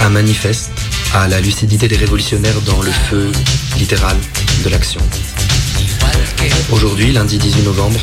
Un 0.00 0.08
manifeste 0.08 0.70
à 1.12 1.28
la 1.28 1.40
lucidité 1.40 1.88
des 1.88 1.96
révolutionnaires 1.96 2.62
dans 2.62 2.80
le 2.80 2.90
feu 2.90 3.30
littéral 3.76 4.16
de 4.64 4.70
l'action. 4.70 5.02
Aujourd'hui, 6.70 7.12
lundi 7.12 7.36
18 7.36 7.62
novembre, 7.64 8.00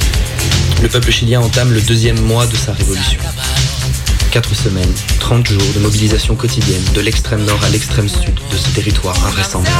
le 0.83 0.89
peuple 0.89 1.11
chilien 1.11 1.39
entame 1.39 1.71
le 1.71 1.79
deuxième 1.79 2.19
mois 2.19 2.45
de 2.45 2.57
sa 2.57 2.73
révolution. 2.73 3.17
Quatre 4.31 4.53
semaines, 4.53 4.93
30 5.21 5.47
jours 5.47 5.73
de 5.73 5.79
mobilisation 5.79 6.35
quotidienne 6.35 6.83
de 6.93 6.99
l'extrême 6.99 7.41
nord 7.45 7.63
à 7.63 7.69
l'extrême 7.69 8.09
sud 8.09 8.37
de 8.51 8.57
ce 8.57 8.67
territoire 8.71 9.15
invraisemblable. 9.25 9.77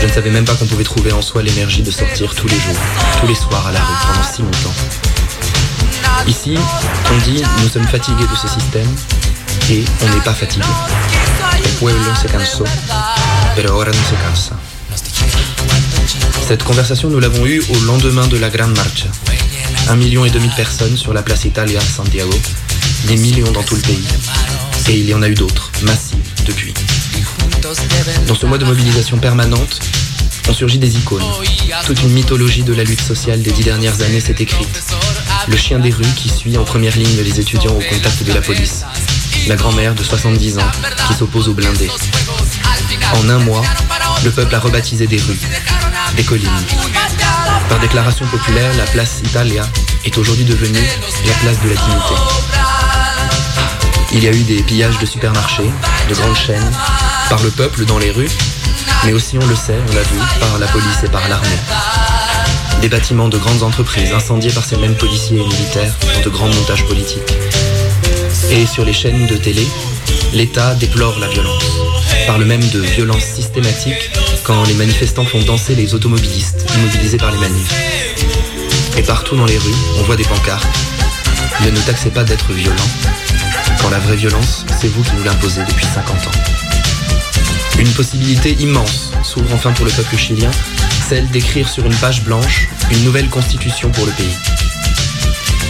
Je 0.00 0.06
ne 0.06 0.12
savais 0.12 0.30
même 0.30 0.46
pas 0.46 0.54
qu'on 0.54 0.64
pouvait 0.64 0.84
trouver 0.84 1.12
en 1.12 1.20
soi 1.20 1.42
l'énergie 1.42 1.82
de 1.82 1.90
sortir 1.90 2.34
tous 2.34 2.48
les 2.48 2.54
jours, 2.54 2.80
tous 3.20 3.26
les 3.26 3.34
soirs 3.34 3.66
à 3.66 3.72
la 3.72 3.80
rue 3.80 3.94
pendant 4.06 4.26
si 4.26 4.40
longtemps. 4.40 4.74
Ici, 6.26 6.56
on 7.12 7.18
dit 7.30 7.42
nous 7.62 7.68
sommes 7.68 7.88
fatigués 7.88 8.26
de 8.30 8.36
ce 8.36 8.48
système 8.48 8.88
et 9.70 9.84
on 10.00 10.08
n'est 10.08 10.24
pas 10.24 10.32
fatigué. 10.32 10.64
El 11.62 11.70
pueblo 11.72 12.14
se 12.16 12.28
cansó, 12.28 12.64
pero 13.54 13.74
ahora 13.74 13.92
no 13.92 13.98
se 14.08 14.16
cansa. 14.24 14.56
Cette 16.48 16.64
conversation, 16.64 17.10
nous 17.10 17.20
l'avons 17.20 17.46
eue 17.46 17.62
au 17.68 17.78
lendemain 17.84 18.26
de 18.26 18.38
la 18.38 18.48
Grande 18.48 18.74
Marcha. 18.74 19.08
Un 19.90 19.96
million 19.96 20.24
et 20.24 20.30
demi 20.30 20.46
de 20.46 20.54
personnes 20.54 20.96
sur 20.96 21.12
la 21.12 21.20
place 21.20 21.44
Italia 21.44 21.80
à 21.80 21.82
Santiago, 21.82 22.30
des 23.08 23.16
millions 23.16 23.50
dans 23.50 23.64
tout 23.64 23.74
le 23.74 23.80
pays. 23.82 24.06
Et 24.88 24.96
il 24.96 25.08
y 25.08 25.12
en 25.14 25.20
a 25.20 25.28
eu 25.28 25.34
d'autres, 25.34 25.72
massives, 25.82 26.16
depuis. 26.46 26.72
Dans 28.28 28.36
ce 28.36 28.46
mois 28.46 28.58
de 28.58 28.64
mobilisation 28.64 29.18
permanente, 29.18 29.80
ont 30.48 30.54
surgi 30.54 30.78
des 30.78 30.96
icônes. 30.96 31.24
Toute 31.86 32.00
une 32.02 32.10
mythologie 32.10 32.62
de 32.62 32.72
la 32.72 32.84
lutte 32.84 33.00
sociale 33.00 33.42
des 33.42 33.50
dix 33.50 33.64
dernières 33.64 34.00
années 34.02 34.20
s'est 34.20 34.36
écrite. 34.38 34.68
Le 35.48 35.56
chien 35.56 35.80
des 35.80 35.90
rues 35.90 36.04
qui 36.16 36.28
suit 36.28 36.56
en 36.56 36.62
première 36.62 36.96
ligne 36.96 37.22
les 37.24 37.40
étudiants 37.40 37.72
au 37.74 37.80
contact 37.80 38.22
de 38.22 38.32
la 38.32 38.42
police. 38.42 38.84
La 39.48 39.56
grand-mère 39.56 39.96
de 39.96 40.04
70 40.04 40.58
ans 40.58 40.70
qui 41.08 41.14
s'oppose 41.14 41.48
aux 41.48 41.54
blindés. 41.54 41.90
En 43.14 43.28
un 43.28 43.38
mois, 43.38 43.64
le 44.22 44.30
peuple 44.30 44.54
a 44.54 44.60
rebaptisé 44.60 45.08
des 45.08 45.18
rues, 45.18 45.40
des 46.16 46.22
collines. 46.22 46.48
Par 47.70 47.78
déclaration 47.78 48.26
populaire, 48.26 48.70
la 48.76 48.84
place 48.84 49.20
Italia 49.24 49.62
est 50.04 50.18
aujourd'hui 50.18 50.44
devenue 50.44 50.84
la 51.24 51.32
place 51.34 51.62
de 51.62 51.68
la 51.68 51.76
dignité. 51.76 52.14
Il 54.12 54.24
y 54.24 54.28
a 54.28 54.32
eu 54.32 54.42
des 54.42 54.60
pillages 54.64 54.98
de 54.98 55.06
supermarchés, 55.06 55.70
de 56.08 56.14
grandes 56.14 56.36
chaînes, 56.36 56.70
par 57.28 57.40
le 57.44 57.50
peuple 57.50 57.84
dans 57.84 57.98
les 57.98 58.10
rues, 58.10 58.28
mais 59.04 59.12
aussi, 59.12 59.38
on 59.40 59.46
le 59.46 59.54
sait, 59.54 59.78
on 59.88 59.94
l'a 59.94 60.02
vu, 60.02 60.18
par 60.40 60.58
la 60.58 60.66
police 60.66 61.04
et 61.04 61.08
par 61.08 61.28
l'armée. 61.28 61.48
Des 62.82 62.88
bâtiments 62.88 63.28
de 63.28 63.38
grandes 63.38 63.62
entreprises 63.62 64.12
incendiés 64.12 64.50
par 64.50 64.64
ces 64.64 64.76
mêmes 64.76 64.96
policiers 64.96 65.38
et 65.38 65.44
militaires 65.44 65.94
dans 66.16 66.22
de 66.22 66.28
grands 66.28 66.48
montages 66.48 66.86
politiques. 66.86 67.32
Et 68.50 68.66
sur 68.66 68.84
les 68.84 68.92
chaînes 68.92 69.28
de 69.28 69.36
télé, 69.36 69.66
l'État 70.32 70.74
déplore 70.74 71.20
la 71.20 71.28
violence. 71.28 71.62
Parle 72.26 72.44
même 72.44 72.68
de 72.70 72.80
violence 72.80 73.22
systématique 73.22 74.10
quand 74.50 74.64
les 74.64 74.74
manifestants 74.74 75.24
font 75.24 75.40
danser 75.42 75.76
les 75.76 75.94
automobilistes 75.94 76.66
immobilisés 76.76 77.18
par 77.18 77.30
les 77.30 77.38
manifs. 77.38 77.72
Et 78.98 79.02
partout 79.02 79.36
dans 79.36 79.44
les 79.44 79.56
rues, 79.56 79.74
on 79.96 80.02
voit 80.02 80.16
des 80.16 80.24
pancartes. 80.24 80.66
Ne 81.64 81.70
nous 81.70 81.80
taxez 81.82 82.10
pas 82.10 82.24
d'être 82.24 82.52
violents, 82.52 82.90
quand 83.80 83.90
la 83.90 84.00
vraie 84.00 84.16
violence, 84.16 84.66
c'est 84.80 84.88
vous 84.88 85.04
qui 85.04 85.12
nous 85.16 85.22
l'imposez 85.22 85.60
depuis 85.68 85.86
50 85.86 86.16
ans. 86.26 86.30
Une 87.78 87.92
possibilité 87.92 88.56
immense 88.58 89.12
s'ouvre 89.22 89.54
enfin 89.54 89.70
pour 89.70 89.84
le 89.84 89.92
peuple 89.92 90.16
chilien, 90.16 90.50
celle 91.08 91.28
d'écrire 91.28 91.68
sur 91.68 91.86
une 91.86 91.94
page 91.94 92.24
blanche 92.24 92.66
une 92.90 93.04
nouvelle 93.04 93.28
constitution 93.28 93.90
pour 93.90 94.04
le 94.04 94.12
pays. 94.12 94.34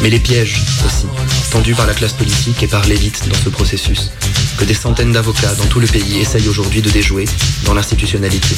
Mais 0.00 0.08
les 0.08 0.20
pièges 0.20 0.62
aussi, 0.86 1.06
tendus 1.50 1.74
par 1.74 1.86
la 1.86 1.92
classe 1.92 2.14
politique 2.14 2.62
et 2.62 2.66
par 2.66 2.86
l'élite 2.86 3.28
dans 3.28 3.38
ce 3.44 3.50
processus, 3.50 4.10
que 4.60 4.66
des 4.66 4.74
centaines 4.74 5.12
d'avocats 5.12 5.54
dans 5.54 5.64
tout 5.64 5.80
le 5.80 5.86
pays 5.86 6.18
essayent 6.18 6.46
aujourd'hui 6.46 6.82
de 6.82 6.90
déjouer 6.90 7.24
dans 7.64 7.72
l'institutionnalité. 7.72 8.54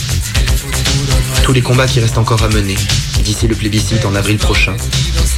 Tous 1.44 1.52
les 1.52 1.62
combats 1.62 1.86
qui 1.86 2.00
restent 2.00 2.18
encore 2.18 2.42
à 2.42 2.48
mener 2.48 2.74
d'ici 3.20 3.46
le 3.46 3.54
plébiscite 3.54 4.04
en 4.04 4.16
avril 4.16 4.36
prochain, 4.36 4.74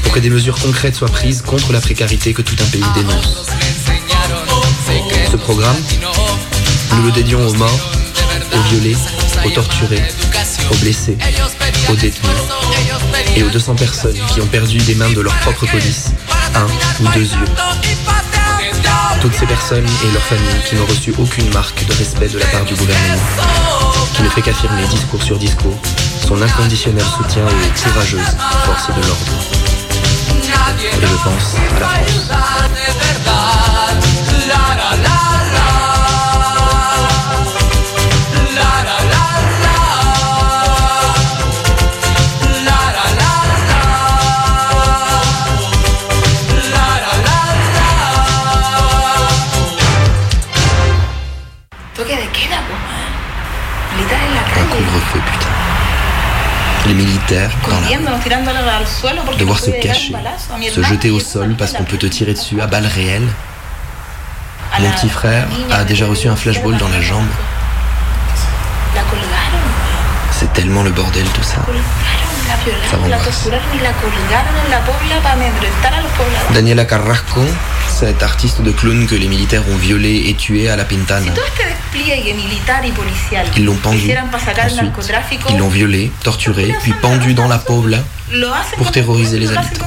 pour 0.03 0.13
que 0.15 0.21
des 0.21 0.31
mesures 0.31 0.59
concrètes 0.59 0.97
soient 0.97 1.09
prises 1.09 1.43
contre 1.43 1.75
la 1.75 1.83
précarité 1.83 2.33
que 2.33 2.41
tout 2.41 2.57
un 2.61 2.67
pays 2.71 2.85
dénonce. 2.95 3.45
Ce 5.31 5.37
programme, 5.37 5.77
nous 6.97 7.03
le 7.03 7.13
dédions 7.13 7.47
aux 7.47 7.55
morts, 7.55 7.93
aux 8.55 8.63
violés, 8.71 8.97
aux 9.45 9.51
torturés, 9.51 10.03
aux 10.71 10.77
blessés, 10.77 11.19
aux 11.91 11.97
détenus 11.97 12.31
et 13.37 13.43
aux 13.43 13.51
200 13.51 13.75
personnes 13.75 14.19
qui 14.33 14.41
ont 14.41 14.47
perdu 14.47 14.79
des 14.79 14.95
mains 14.95 15.11
de 15.11 15.21
leur 15.21 15.37
propre 15.41 15.67
police 15.67 16.13
un 16.55 16.67
ou 17.05 17.09
deux 17.13 17.25
yeux. 17.25 17.94
Toutes 19.25 19.33
ces 19.33 19.47
personnes 19.47 19.87
et 19.87 20.13
leurs 20.13 20.23
familles 20.23 20.63
qui 20.69 20.75
n'ont 20.75 20.85
reçu 20.85 21.15
aucune 21.19 21.51
marque 21.55 21.83
de 21.87 21.95
respect 21.95 22.29
de 22.29 22.39
la 22.39 22.45
part 22.45 22.67
du 22.67 22.75
gouvernement, 22.75 23.23
qui 24.15 24.23
ne 24.23 24.29
fait 24.29 24.43
qu'affirmer 24.43 24.87
discours 24.89 25.23
sur 25.23 25.39
discours 25.39 25.79
son 26.29 26.43
inconditionnel 26.43 27.03
soutien 27.17 27.43
aux 27.47 27.89
courageuses 27.89 28.37
forces 28.67 28.89
de 28.89 29.01
l'ordre. 29.01 29.33
Et 30.83 31.07
je 31.07 31.25
pense 31.25 31.57
à 31.75 31.81
la 31.81 31.89
France. 31.89 33.54
Les 56.95 57.05
militaires, 57.05 57.51
suelo 58.87 59.23
porque 59.25 59.39
devoir 59.39 59.59
se 59.59 59.71
cacher, 59.71 60.15
se 60.73 60.83
jeter 60.83 61.11
au 61.11 61.19
sol 61.19 61.55
parce 61.59 61.73
qu'on 61.73 61.85
peut 61.85 61.97
te 61.97 62.07
tirer 62.07 62.35
dessus 62.35 62.61
à 62.61 62.67
balles 62.67 62.87
réelles. 62.87 63.29
Mon 64.81 64.91
petit 64.91 65.09
frère 65.09 65.47
a 65.73 65.85
déjà 65.85 66.07
reçu 66.07 66.29
un 66.29 66.37
flashball 66.37 66.77
dans 66.77 66.89
la 66.89 67.01
jambe. 67.01 67.27
C'est 70.31 70.53
tellement 70.53 70.83
le 70.83 70.91
bordel 70.91 71.25
tout 71.31 71.43
ça. 71.43 71.57
Ça. 72.91 72.97
Daniela 76.53 76.85
Carrasco, 76.85 77.41
cette 77.95 78.25
artiste 78.25 78.61
de 78.61 78.73
clown 78.73 79.07
que 79.07 79.15
les 79.15 79.29
militaires 79.29 79.63
ont 79.73 79.77
violé 79.77 80.25
et 80.27 80.35
tué 80.35 80.69
à 80.69 80.75
la 80.75 80.85
Pintana. 80.85 81.33
Ils 83.57 83.65
l'ont 83.65 83.77
pendu. 83.77 84.13
Ensuite, 84.35 84.91
ils 85.51 85.59
l'ont 85.59 85.69
violé, 85.69 86.11
torturé, 86.25 86.75
puis 86.83 86.93
pendu 86.95 87.35
dans 87.35 87.47
la 87.47 87.59
Pobla 87.59 87.99
pour 88.77 88.91
terroriser 88.91 89.39
les 89.39 89.53
habitants. 89.53 89.87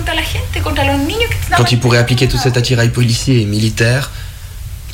Quand 1.57 1.71
ils 1.73 1.79
pourraient 1.79 1.97
appliquer 1.97 2.29
tout 2.29 2.37
cet 2.37 2.55
attirail 2.55 2.89
policier 2.89 3.41
et 3.41 3.45
militaire 3.45 4.09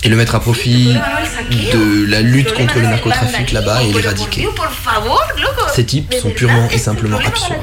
et 0.04 0.10
le 0.10 0.16
mettre 0.16 0.34
à 0.34 0.40
profit 0.40 0.98
de 1.72 2.06
la 2.08 2.22
lutte 2.22 2.54
contre 2.56 2.80
le 2.80 2.88
narcotrafic 2.88 3.52
là-bas 3.52 3.84
et 3.84 3.94
l'éradiquer. 3.94 4.48
Ces 5.76 5.86
types 5.86 6.16
sont 6.20 6.32
purement 6.32 6.68
et 6.72 6.80
simplement 6.80 7.20
absurdes. 7.20 7.60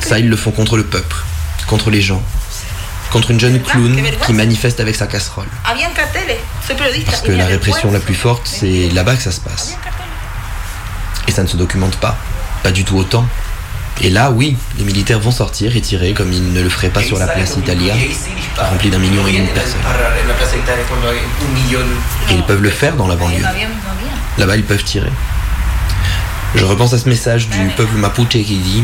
Ça, 0.00 0.18
ils 0.18 0.28
le 0.28 0.36
font 0.36 0.50
contre 0.50 0.76
le 0.76 0.84
peuple, 0.84 1.16
contre 1.66 1.90
les 1.90 2.02
gens, 2.02 2.22
contre 3.14 3.30
une 3.30 3.38
jeune 3.38 3.62
clown 3.62 3.96
qui 4.26 4.32
manifeste 4.32 4.80
avec 4.80 4.96
sa 4.96 5.06
casserole. 5.06 5.46
Parce 7.06 7.20
que 7.22 7.30
la 7.30 7.46
répression 7.46 7.92
la 7.92 8.00
plus 8.00 8.16
forte, 8.16 8.42
c'est 8.44 8.90
là-bas 8.92 9.14
que 9.14 9.22
ça 9.22 9.30
se 9.30 9.40
passe. 9.40 9.78
Et 11.28 11.30
ça 11.30 11.44
ne 11.44 11.46
se 11.46 11.56
documente 11.56 11.94
pas, 11.98 12.16
pas 12.64 12.72
du 12.72 12.84
tout 12.84 12.96
autant. 12.96 13.24
Et 14.00 14.10
là, 14.10 14.32
oui, 14.32 14.56
les 14.78 14.84
militaires 14.84 15.20
vont 15.20 15.30
sortir 15.30 15.76
et 15.76 15.80
tirer 15.80 16.12
comme 16.12 16.32
ils 16.32 16.52
ne 16.52 16.60
le 16.60 16.68
feraient 16.68 16.88
pas 16.88 17.04
sur 17.04 17.16
la 17.16 17.28
place 17.28 17.56
Italia, 17.56 17.94
remplie 18.58 18.90
d'un 18.90 18.98
million 18.98 19.24
et 19.28 19.32
demi 19.32 19.46
de 19.46 19.52
personnes. 19.52 19.78
Et 22.30 22.34
ils 22.34 22.42
peuvent 22.42 22.62
le 22.62 22.70
faire 22.70 22.96
dans 22.96 23.06
la 23.06 23.14
banlieue. 23.14 23.44
Là-bas, 24.38 24.56
ils 24.56 24.64
peuvent 24.64 24.82
tirer. 24.82 25.12
Je 26.56 26.64
repense 26.64 26.92
à 26.92 26.98
ce 26.98 27.08
message 27.08 27.48
du 27.48 27.68
peuple 27.76 27.96
mapuche 27.96 28.26
qui 28.28 28.58
dit 28.58 28.82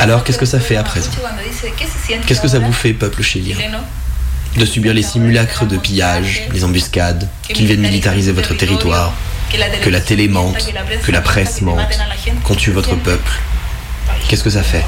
Alors, 0.00 0.24
qu'est-ce 0.24 0.38
que 0.38 0.46
ça 0.46 0.60
fait 0.60 0.76
à 0.76 0.82
présent 0.82 1.08
mapuche 1.10 1.20
cuando 1.22 1.42
dice, 1.48 1.64
¿qué 1.76 1.84
se 1.86 2.06
siente 2.06 2.26
Qu'est-ce 2.26 2.40
que 2.40 2.48
ça 2.48 2.58
vous 2.58 2.72
fait, 2.72 2.92
peuple 2.92 3.22
chilien 3.22 3.56
De 4.56 4.64
subir 4.64 4.92
les 4.92 5.02
simulacres 5.02 5.64
de 5.66 5.76
pillage, 5.78 6.42
les 6.52 6.64
embuscades, 6.64 7.28
qu'ils 7.42 7.66
viennent 7.66 7.80
militariser 7.80 8.32
votre 8.32 8.54
territoire, 8.54 9.12
que 9.82 9.90
la 9.90 10.00
télé 10.00 10.28
mente, 10.28 10.56
que 11.04 11.12
la 11.12 11.20
presse 11.22 11.60
mente, 11.62 11.80
qu'on 12.44 12.54
tue 12.54 12.70
votre 12.72 12.94
peuple. 12.96 13.32
Qu'est-ce 14.28 14.44
que 14.44 14.50
ça 14.50 14.62
fait 14.62 14.84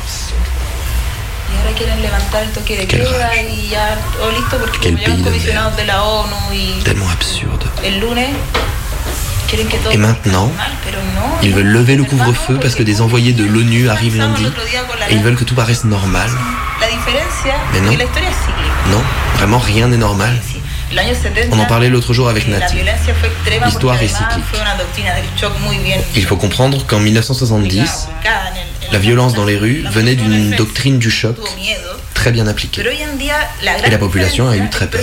Quel 4.80 4.96
pays 4.96 5.22
Tellement 6.84 7.08
absurde. 7.08 7.64
Et 9.92 9.96
maintenant, 9.96 10.50
ils 11.42 11.52
veulent 11.52 11.66
lever 11.66 11.96
le 11.96 12.04
couvre-feu 12.04 12.58
parce 12.60 12.74
que 12.74 12.82
des 12.82 13.00
envoyés 13.00 13.32
de 13.32 13.44
l'ONU 13.44 13.88
arrivent 13.88 14.16
lundi 14.16 14.44
et 15.10 15.14
ils 15.14 15.22
veulent 15.22 15.36
que 15.36 15.44
tout 15.44 15.54
paraisse 15.54 15.84
normal. 15.84 16.30
Mais 17.72 17.80
non. 17.80 17.92
Non, 18.90 19.02
vraiment 19.36 19.58
rien 19.58 19.88
n'est 19.88 19.96
normal. 19.96 20.40
El 20.90 20.98
año 20.98 21.14
70 21.14 21.48
On 21.50 21.58
en 21.58 21.64
parlait 21.64 21.88
l'autre 21.88 22.12
jour 22.12 22.28
avec 22.28 22.46
Nati. 22.46 22.76
L'histoire 23.64 24.00
est 24.02 24.08
cyclique. 24.08 24.44
Il 26.14 26.24
faut 26.24 26.36
comprendre 26.36 26.86
qu'en 26.86 27.00
1970, 27.00 28.08
la 28.92 28.98
violence 28.98 29.34
dans 29.34 29.44
les 29.44 29.56
rues 29.56 29.84
venait 29.90 30.16
d'une 30.16 30.50
doctrine 30.52 30.98
du 30.98 31.10
choc 31.10 31.36
très 32.14 32.32
bien 32.32 32.46
appliquée. 32.46 32.82
Et 33.84 33.90
la 33.90 33.98
population 33.98 34.48
a 34.48 34.56
eu 34.56 34.70
très 34.70 34.86
peur. 34.86 35.02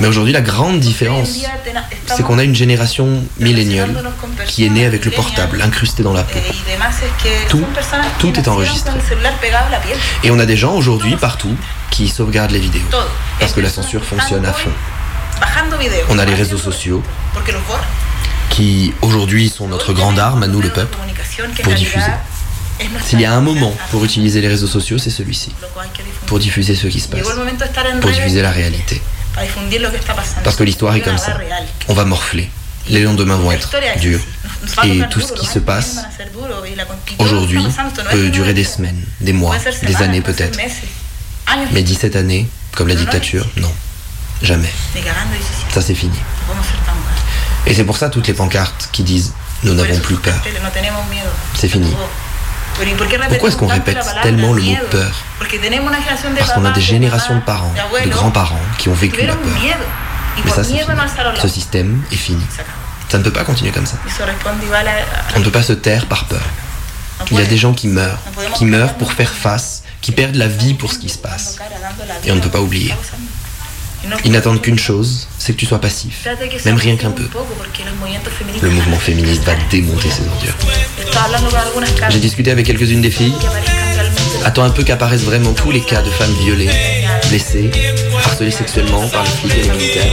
Mais 0.00 0.08
aujourd'hui, 0.08 0.32
la 0.32 0.40
grande 0.40 0.80
différence, 0.80 1.38
c'est 2.06 2.22
qu'on 2.24 2.38
a 2.38 2.42
une 2.42 2.54
génération 2.54 3.22
milléniale 3.38 3.94
qui 4.46 4.66
est 4.66 4.70
née 4.70 4.86
avec 4.86 5.04
le 5.04 5.12
portable 5.12 5.62
incrusté 5.62 6.02
dans 6.02 6.12
la 6.12 6.24
peau. 6.24 6.38
que 7.22 7.48
Tout, 7.48 7.64
tout 8.18 8.38
est 8.38 8.48
enregistré. 8.48 8.92
Et 10.24 10.30
on 10.30 10.38
a 10.38 10.46
des 10.46 10.56
gens 10.56 10.74
aujourd'hui, 10.74 11.16
partout, 11.16 11.54
qui 11.90 12.08
sauvegardent 12.08 12.50
les 12.50 12.60
vidéos. 12.60 12.88
Parce 13.38 13.52
que 13.52 13.60
la 13.60 13.70
censure 13.70 14.04
fonctionne 14.04 14.46
à 14.46 14.52
fond. 14.52 14.72
On 16.08 16.18
a 16.18 16.24
les 16.24 16.34
réseaux 16.34 16.58
sociaux 16.58 17.02
qui, 18.50 18.92
aujourd'hui, 19.02 19.48
sont 19.48 19.68
notre 19.68 19.92
grande 19.92 20.18
arme 20.18 20.42
à 20.42 20.48
nous, 20.48 20.60
le 20.60 20.70
peuple, 20.70 20.96
pour 21.62 21.74
diffuser. 21.74 22.12
S'il 23.04 23.20
y 23.20 23.24
a 23.24 23.32
un 23.32 23.40
moment 23.40 23.74
pour 23.90 24.04
utiliser 24.04 24.40
les 24.40 24.48
réseaux 24.48 24.66
sociaux, 24.66 24.98
c'est 24.98 25.10
celui-ci. 25.10 25.52
Pour 26.26 26.38
diffuser 26.38 26.74
ce 26.74 26.86
qui 26.86 27.00
se 27.00 27.08
passe. 27.08 27.26
Pour 28.00 28.10
diffuser 28.10 28.42
la 28.42 28.50
réalité. 28.50 29.02
Parce 30.44 30.56
que 30.56 30.64
l'histoire 30.64 30.94
est 30.94 31.00
comme 31.00 31.18
ça. 31.18 31.38
On 31.88 31.94
va 31.94 32.04
morfler. 32.04 32.50
Les 32.88 33.02
lendemains 33.02 33.36
vont 33.36 33.52
être 33.52 33.70
durs. 34.00 34.20
Et 34.84 35.02
tout 35.10 35.20
ce 35.20 35.32
qui 35.32 35.46
se 35.46 35.58
passe 35.58 35.98
aujourd'hui 37.18 37.62
peut 38.10 38.30
durer 38.30 38.54
des 38.54 38.64
semaines, 38.64 39.02
des 39.20 39.32
mois, 39.32 39.56
des 39.82 39.96
années 39.96 40.22
peut-être. 40.22 40.58
Mais 41.72 41.82
17 41.82 42.16
années, 42.16 42.48
comme 42.74 42.88
la 42.88 42.94
dictature, 42.94 43.46
non. 43.56 43.72
Jamais. 44.40 44.70
ni 44.94 45.02
cagando 45.02 45.34
17, 45.36 45.74
Ça 45.74 45.82
c'est 45.82 45.94
fini. 45.94 46.16
Et 47.66 47.74
c'est 47.74 47.84
pour 47.84 47.96
ça 47.96 48.08
toutes 48.08 48.28
les 48.28 48.34
pancartes 48.34 48.88
qui 48.92 49.02
disent 49.02 49.32
nous 49.64 49.74
n'avons 49.74 49.98
plus 50.00 50.16
peur. 50.16 50.40
C'est 51.54 51.68
fini. 51.68 51.94
Pero, 52.78 52.90
¿y 52.90 52.94
por 52.94 53.08
qué 53.08 53.18
Pourquoi 53.18 53.48
est-ce 53.48 53.56
qu'on 53.56 53.66
répète 53.66 53.98
tellement 54.22 54.52
le 54.52 54.62
mot 54.62 54.76
peur 54.90 55.24
Parce 55.40 56.52
qu'on 56.52 56.64
a 56.64 56.70
des 56.70 56.80
de 56.80 56.84
générations 56.84 57.36
de 57.36 57.40
parents, 57.40 57.72
de 58.04 58.08
grands-parents 58.08 58.60
qui 58.78 58.88
ont 58.88 58.94
vécu 58.94 59.26
la 59.26 59.34
peur. 59.34 59.52
Mais 60.44 60.50
ça 60.50 60.62
Ce 60.62 61.48
système 61.48 62.02
est 62.12 62.16
fini. 62.16 62.44
Ça 63.08 63.18
ne 63.18 63.22
peut 63.22 63.32
pas 63.32 63.44
continuer 63.44 63.72
comme 63.72 63.86
ça. 63.86 63.96
On 65.34 65.38
ne 65.38 65.44
peut 65.44 65.50
pas 65.50 65.62
se 65.62 65.72
taire 65.72 66.06
par 66.06 66.26
peur. 66.26 66.42
Il 67.30 67.38
y 67.38 67.42
a 67.42 67.46
des 67.46 67.56
gens 67.56 67.72
qui 67.74 67.88
meurent, 67.88 68.20
qui 68.54 68.64
meurent 68.64 68.94
pour 68.94 69.12
faire 69.12 69.32
face, 69.32 69.82
qui 70.00 70.12
perdent 70.12 70.36
la 70.36 70.46
vie 70.46 70.74
pour 70.74 70.92
ce 70.92 70.98
qui 70.98 71.08
se 71.08 71.18
passe. 71.18 71.56
Et 72.24 72.30
on 72.30 72.36
ne 72.36 72.40
peut 72.40 72.50
pas 72.50 72.60
oublier. 72.60 72.94
Ils 74.24 74.32
n'attendent 74.32 74.60
qu'une 74.60 74.78
chose, 74.78 75.28
c'est 75.38 75.52
que 75.52 75.58
tu 75.58 75.66
sois 75.66 75.80
passif, 75.80 76.26
même 76.64 76.76
rien 76.76 76.96
qu'un 76.96 77.10
peu. 77.10 77.28
Le 78.62 78.70
mouvement 78.70 78.98
féministe 78.98 79.42
va 79.44 79.54
démonter 79.70 80.08
ces 80.10 80.26
ordures. 80.26 80.54
J'ai 82.10 82.20
discuté 82.20 82.50
avec 82.50 82.66
quelques-unes 82.66 83.02
des 83.02 83.10
filles. 83.10 83.34
Attends 84.44 84.62
un 84.62 84.70
peu 84.70 84.84
qu'apparaissent 84.84 85.24
vraiment 85.24 85.52
tous 85.52 85.70
les 85.70 85.80
cas 85.80 86.02
de 86.02 86.10
femmes 86.10 86.34
violées, 86.42 86.70
blessées, 87.28 87.70
harcelées 88.24 88.50
sexuellement 88.50 89.08
par 89.08 89.24
les 89.24 89.30
flics 89.30 89.58
et 89.58 89.62
les 89.62 89.70
militaires. 89.70 90.12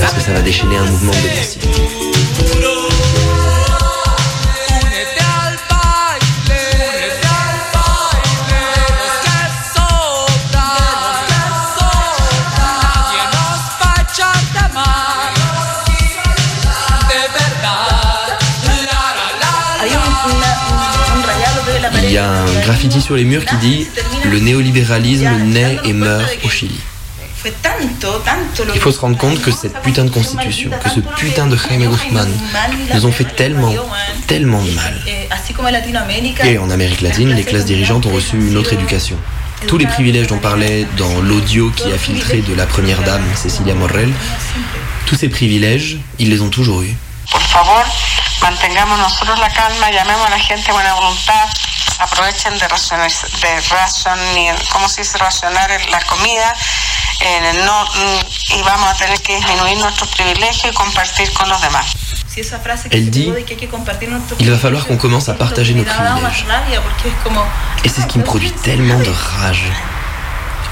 Parce 0.00 0.14
que 0.14 0.20
ça 0.20 0.32
va 0.32 0.40
déchaîner 0.40 0.76
un 0.76 0.86
mouvement 0.86 1.12
de. 1.12 2.89
Il 22.10 22.14
y 22.14 22.18
a 22.18 22.28
un 22.28 22.60
graffiti 22.62 23.00
sur 23.00 23.14
les 23.14 23.22
murs 23.22 23.44
qui 23.44 23.54
dit 23.58 23.86
Le 24.24 24.40
néolibéralisme 24.40 25.30
naît 25.44 25.78
et 25.84 25.92
meurt 25.92 26.28
au 26.42 26.50
Chili. 26.50 26.80
Il 28.74 28.80
faut 28.80 28.90
se 28.90 28.98
rendre 28.98 29.16
compte 29.16 29.40
que 29.40 29.52
cette 29.52 29.80
putain 29.82 30.06
de 30.06 30.10
constitution, 30.10 30.70
que 30.82 30.90
ce 30.90 30.98
putain 30.98 31.46
de 31.46 31.56
Jaime 31.56 31.88
Guzmán 31.88 32.28
nous 32.92 33.06
ont 33.06 33.12
fait 33.12 33.36
tellement, 33.36 33.72
tellement 34.26 34.60
de 34.60 34.72
mal. 34.72 34.92
Et 36.44 36.58
en 36.58 36.68
Amérique 36.70 37.00
latine, 37.00 37.32
les 37.32 37.44
classes 37.44 37.66
dirigeantes 37.66 38.06
ont 38.06 38.12
reçu 38.12 38.34
une 38.36 38.56
autre 38.56 38.72
éducation. 38.72 39.16
Tous 39.68 39.78
les 39.78 39.86
privilèges 39.86 40.26
dont 40.26 40.38
parlait 40.38 40.88
dans 40.96 41.20
l'audio 41.20 41.70
qui 41.70 41.92
a 41.92 41.96
filtré 41.96 42.38
de 42.38 42.54
la 42.54 42.66
première 42.66 43.04
dame, 43.04 43.22
Cecilia 43.36 43.74
Morrel, 43.74 44.10
tous 45.06 45.14
ces 45.14 45.28
privilèges, 45.28 45.98
ils 46.18 46.28
les 46.28 46.40
ont 46.40 46.50
toujours 46.50 46.82
eus. 46.82 46.96
Por 47.30 47.40
favor, 47.42 47.84
mantengamos 48.42 48.98
nosotros 48.98 49.38
la 49.38 49.92
llamemos 49.92 50.28
la 50.28 50.38
gente 50.38 50.72
buena 50.72 50.94
voluntad, 50.94 51.48
aprovechen 52.00 52.58
de 52.58 52.66
racionar, 52.68 53.10
de 53.10 53.60
racionar 53.68 54.56
¿cómo 54.72 54.88
se 54.88 55.02
dice? 55.02 55.18
racionar 55.18 55.70
la 55.90 56.00
comida, 56.02 56.54
eh, 57.20 57.62
no, 57.64 57.84
mm, 57.84 58.58
y 58.58 58.62
vamos 58.62 58.90
a 58.90 58.94
tener 58.94 59.20
que 59.20 59.36
disminuir 59.36 59.78
nuestros 59.78 60.08
privilegios 60.10 60.72
y 60.72 60.74
compartir 60.74 61.32
con 61.32 61.48
los 61.48 61.60
demás. 61.60 61.86
Elle 62.90 63.10
dit, 63.10 63.32
Il 64.38 64.50
va 64.50 64.56
falloir 64.56 64.86
qu'on 64.86 64.96
commence 64.96 65.28
à 65.28 65.34
partager 65.34 65.74
nos 65.74 65.84
privilèges. 65.84 66.44
Et 67.84 67.88
c'est 67.88 68.02
ce 68.02 68.06
qui 68.06 68.18
me 68.18 68.24
produit 68.24 68.52
tellement 68.52 68.98
de 68.98 69.10
rage. 69.10 69.64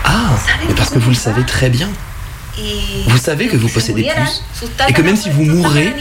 Ah, 0.05 0.37
mais 0.67 0.75
parce 0.75 0.91
que 0.91 0.99
vous 0.99 1.11
le 1.11 1.17
savez 1.17 1.45
très 1.45 1.69
bien. 1.69 1.89
Vous 3.07 3.19
savez 3.19 3.49
que 3.49 3.57
vous 3.57 3.69
possédez 3.69 4.05
plus. 4.05 4.43
Et 4.89 4.93
que 4.93 5.03
même 5.03 5.17
si 5.17 5.31
vous 5.31 5.45
mourrez, 5.45 5.95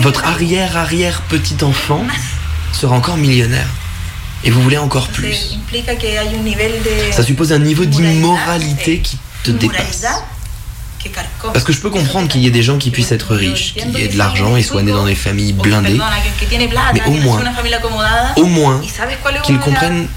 votre 0.00 0.24
arrière-arrière 0.24 1.22
petit-enfant 1.22 2.04
sera 2.72 2.94
encore 2.94 3.16
millionnaire. 3.16 3.66
Et 4.44 4.50
vous 4.50 4.62
voulez 4.62 4.78
encore 4.78 5.08
plus. 5.08 5.58
Ça 7.12 7.22
suppose 7.22 7.52
un 7.52 7.58
niveau 7.58 7.84
d'immoralité 7.84 8.98
qui 9.00 9.18
te 9.44 9.50
dépasse. 9.50 10.06
Parce 11.54 11.64
que 11.64 11.72
je 11.72 11.80
peux 11.80 11.88
comprendre 11.88 12.28
qu'il 12.28 12.42
y 12.42 12.46
ait 12.46 12.50
des 12.50 12.62
gens 12.62 12.76
qui 12.76 12.90
puissent 12.90 13.12
être 13.12 13.34
riches, 13.34 13.72
qui 13.74 14.02
aient 14.02 14.08
de 14.08 14.18
l'argent 14.18 14.54
et 14.56 14.62
soient 14.62 14.82
nés 14.82 14.92
dans 14.92 15.06
des 15.06 15.14
familles 15.14 15.54
blindées, 15.54 15.98
mais 16.92 17.02
au 17.06 17.12
moins, 17.12 17.42
au 18.36 18.44
moins, 18.44 18.82
qu'ils 19.44 19.58
comprennent 19.58 20.08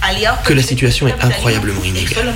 que 0.43 0.53
la 0.53 0.61
situation 0.61 1.07
est 1.07 1.15
incroyablement 1.21 1.83
inégale. 1.83 2.33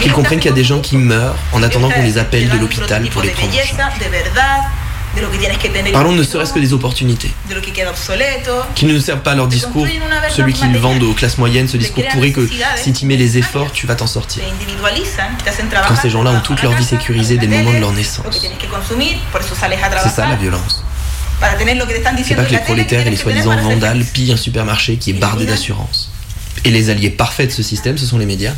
Qu'ils 0.00 0.12
comprennent 0.12 0.40
qu'il 0.40 0.50
y 0.50 0.52
a 0.52 0.56
des 0.56 0.64
gens 0.64 0.80
qui 0.80 0.96
meurent 0.96 1.36
en 1.52 1.62
attendant 1.62 1.90
qu'on 1.90 2.02
les 2.02 2.18
appelle 2.18 2.48
de 2.48 2.56
l'hôpital 2.58 3.08
pour 3.10 3.22
les 3.22 3.28
prendre 3.30 3.52
en 3.52 3.56
charge. 3.56 3.92
Parlons 5.92 6.12
ne 6.12 6.22
serait-ce 6.22 6.52
que 6.52 6.58
des 6.58 6.72
opportunités. 6.72 7.30
Qui 8.74 8.86
ne 8.86 8.98
servent 8.98 9.20
pas 9.20 9.32
à 9.32 9.34
leur 9.34 9.46
discours, 9.46 9.86
celui 10.30 10.52
qu'ils 10.52 10.76
vendent 10.78 11.02
aux 11.02 11.12
classes 11.14 11.38
moyennes, 11.38 11.68
ce 11.68 11.76
discours 11.76 12.04
pourri 12.12 12.32
que 12.32 12.48
si 12.76 12.92
tu 12.92 13.06
mets 13.06 13.16
les 13.16 13.38
efforts, 13.38 13.72
tu 13.72 13.86
vas 13.86 13.94
t'en 13.94 14.06
sortir. 14.06 14.42
Quand 15.88 15.96
ces 15.96 16.10
gens-là 16.10 16.30
ont 16.32 16.40
toute 16.40 16.62
leur 16.62 16.72
vie 16.72 16.84
sécurisée 16.84 17.38
dès 17.38 17.46
le 17.46 17.56
moment 17.58 17.72
de 17.72 17.78
leur 17.80 17.92
naissance. 17.92 18.46
C'est 20.02 20.08
ça 20.08 20.26
la 20.28 20.36
violence. 20.36 20.82
C'est 22.24 22.34
pas 22.34 22.44
que 22.44 22.50
les 22.52 22.58
prolétaires 22.58 23.06
et 23.06 23.10
les 23.10 23.16
soi-disant 23.16 23.56
vandales 23.56 24.04
pillent 24.04 24.32
un 24.32 24.36
supermarché 24.36 24.96
qui 24.96 25.10
est 25.10 25.14
bardé 25.14 25.44
d'assurance. 25.46 26.10
Et 26.64 26.70
les 26.70 26.88
alliés 26.90 27.10
parfaits 27.10 27.48
de 27.48 27.52
ce 27.52 27.62
système, 27.62 27.98
ce 27.98 28.06
sont 28.06 28.16
les 28.18 28.26
médias. 28.26 28.52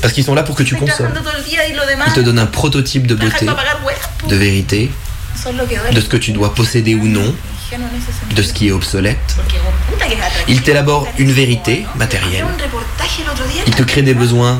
Parce 0.00 0.14
qu'ils 0.14 0.24
sont 0.24 0.34
là 0.34 0.42
pour 0.42 0.54
que 0.56 0.62
tu 0.62 0.74
consommes. 0.76 1.12
Ils 2.06 2.12
te 2.12 2.20
donnent 2.20 2.38
un 2.38 2.46
prototype 2.46 3.06
de 3.06 3.14
beauté. 3.14 3.46
De 4.26 4.36
vérité, 4.36 4.90
de 5.92 6.00
ce 6.00 6.08
que 6.08 6.16
tu 6.16 6.32
dois 6.32 6.54
posséder 6.54 6.94
ou 6.94 7.06
non, 7.06 7.34
de 8.34 8.42
ce 8.42 8.52
qui 8.52 8.68
est 8.68 8.72
obsolète. 8.72 9.36
Ils 10.48 10.62
t'élaborent 10.62 11.06
une 11.18 11.30
vérité 11.30 11.84
matérielle. 11.96 12.46
Ils 13.66 13.74
te 13.74 13.82
créent 13.82 14.02
des 14.02 14.14
besoins 14.14 14.58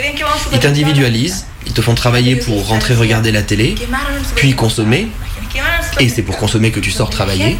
ven 0.00 0.14
que 0.14 0.22
vamos 0.22 1.44
Ils 1.66 1.72
te 1.72 1.82
font 1.82 1.94
travailler 1.94 2.36
pour 2.36 2.66
rentrer 2.68 2.94
regarder 2.94 3.32
la 3.32 3.42
télé, 3.42 3.74
puis 4.36 4.54
consommer. 4.54 5.08
Et 6.00 6.08
c'est 6.08 6.22
pour 6.22 6.36
consommer 6.36 6.70
que 6.70 6.80
tu 6.80 6.90
sors 6.90 7.10
travailler, 7.10 7.58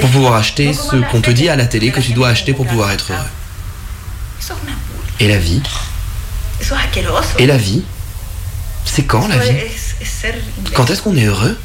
pour 0.00 0.10
pouvoir 0.10 0.34
acheter 0.34 0.72
ce 0.72 0.96
qu'on 1.10 1.20
te 1.20 1.30
dit 1.30 1.48
à 1.48 1.56
la 1.56 1.66
télé 1.66 1.90
que 1.90 2.00
tu 2.00 2.12
dois 2.12 2.28
acheter 2.28 2.52
pour 2.54 2.66
pouvoir 2.66 2.90
être 2.90 3.12
heureux. 3.12 3.20
Et 5.20 5.28
la 5.28 5.38
vie? 5.38 5.62
Et 7.38 7.46
la 7.46 7.56
vie? 7.56 7.84
C'est 8.84 9.04
quand 9.04 9.26
la 9.28 9.38
vie. 9.38 9.56
Quand 10.74 10.90
est-ce 10.90 11.02
qu'on 11.02 11.16
est 11.16 11.24
heureux 11.24 11.58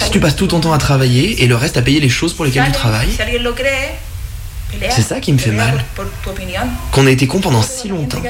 Si 0.00 0.10
tu 0.10 0.20
passes 0.20 0.36
tout 0.36 0.46
ton 0.46 0.60
temps 0.60 0.72
à 0.72 0.78
travailler 0.78 1.42
et 1.42 1.46
le 1.46 1.56
reste 1.56 1.76
à 1.76 1.82
payer 1.82 2.00
les 2.00 2.08
choses 2.08 2.34
pour 2.34 2.44
lesquelles 2.44 2.66
tu 2.66 2.72
travailles. 2.72 3.16
C'est 4.90 5.02
ça 5.02 5.20
qui 5.20 5.32
me 5.32 5.38
fait 5.38 5.52
mal. 5.52 5.84
Qu'on 6.90 7.06
a 7.06 7.10
été 7.10 7.26
con 7.26 7.40
pendant 7.40 7.62
si 7.62 7.88
longtemps. 7.88 8.20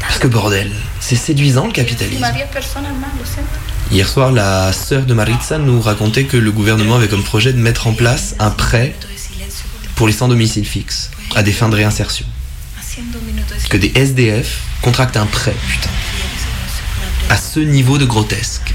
Parce 0.00 0.18
que 0.18 0.26
bordel, 0.26 0.72
c'est 1.00 1.16
séduisant 1.16 1.66
le 1.66 1.72
capitalisme. 1.72 2.22
Encima 2.24 2.32
10 2.32 2.44
personas 2.52 2.92
más, 2.92 3.10
lo 3.18 3.24
siento. 3.24 3.50
Hier 3.90 4.08
soir, 4.08 4.32
la 4.32 4.72
sœur 4.72 5.04
de 5.04 5.14
Maritza 5.14 5.58
nous 5.58 5.80
racontait 5.80 6.24
que 6.24 6.36
le 6.36 6.50
gouvernement 6.50 6.96
avait 6.96 7.08
comme 7.08 7.22
projet 7.22 7.52
de 7.52 7.58
mettre 7.58 7.86
en 7.86 7.92
place 7.92 8.34
un 8.38 8.50
prêt 8.50 8.94
pour 9.94 10.06
les 10.08 10.12
sans 10.12 10.28
domicile 10.28 10.66
fixe, 10.66 11.10
à 11.36 11.42
des 11.42 11.52
fins 11.52 11.68
de 11.68 11.76
réinsertion. 11.76 12.26
Haciendo 12.78 12.82
un 12.82 12.82
minuto 12.82 12.82
de 12.82 12.83
Que 13.70 13.76
des 13.76 13.92
SDF 13.94 14.60
contractent 14.80 15.16
un 15.16 15.26
prêt, 15.26 15.54
putain. 15.68 15.90
À 17.28 17.36
ce 17.36 17.58
niveau 17.58 17.98
de 17.98 18.04
grotesque. 18.04 18.72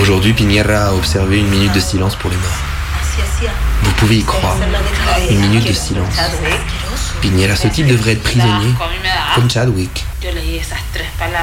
Aujourd'hui, 0.00 0.32
Piñera 0.32 0.86
a 0.88 0.94
observé 0.94 1.40
une 1.40 1.48
minute 1.48 1.72
de 1.72 1.80
silence 1.80 2.16
pour 2.16 2.30
les 2.30 2.36
morts. 2.36 2.62
Vous 3.82 3.92
pouvez 3.92 4.18
y 4.18 4.24
croire. 4.24 4.56
Une 5.28 5.40
minute 5.40 5.68
de 5.68 5.72
silence. 5.74 6.14
Piñera, 7.20 7.56
ce 7.56 7.68
type 7.68 7.88
devrait 7.88 8.12
être 8.12 8.22
prisonnier, 8.22 8.72
comme 9.34 9.50
Chadwick. 9.50 10.03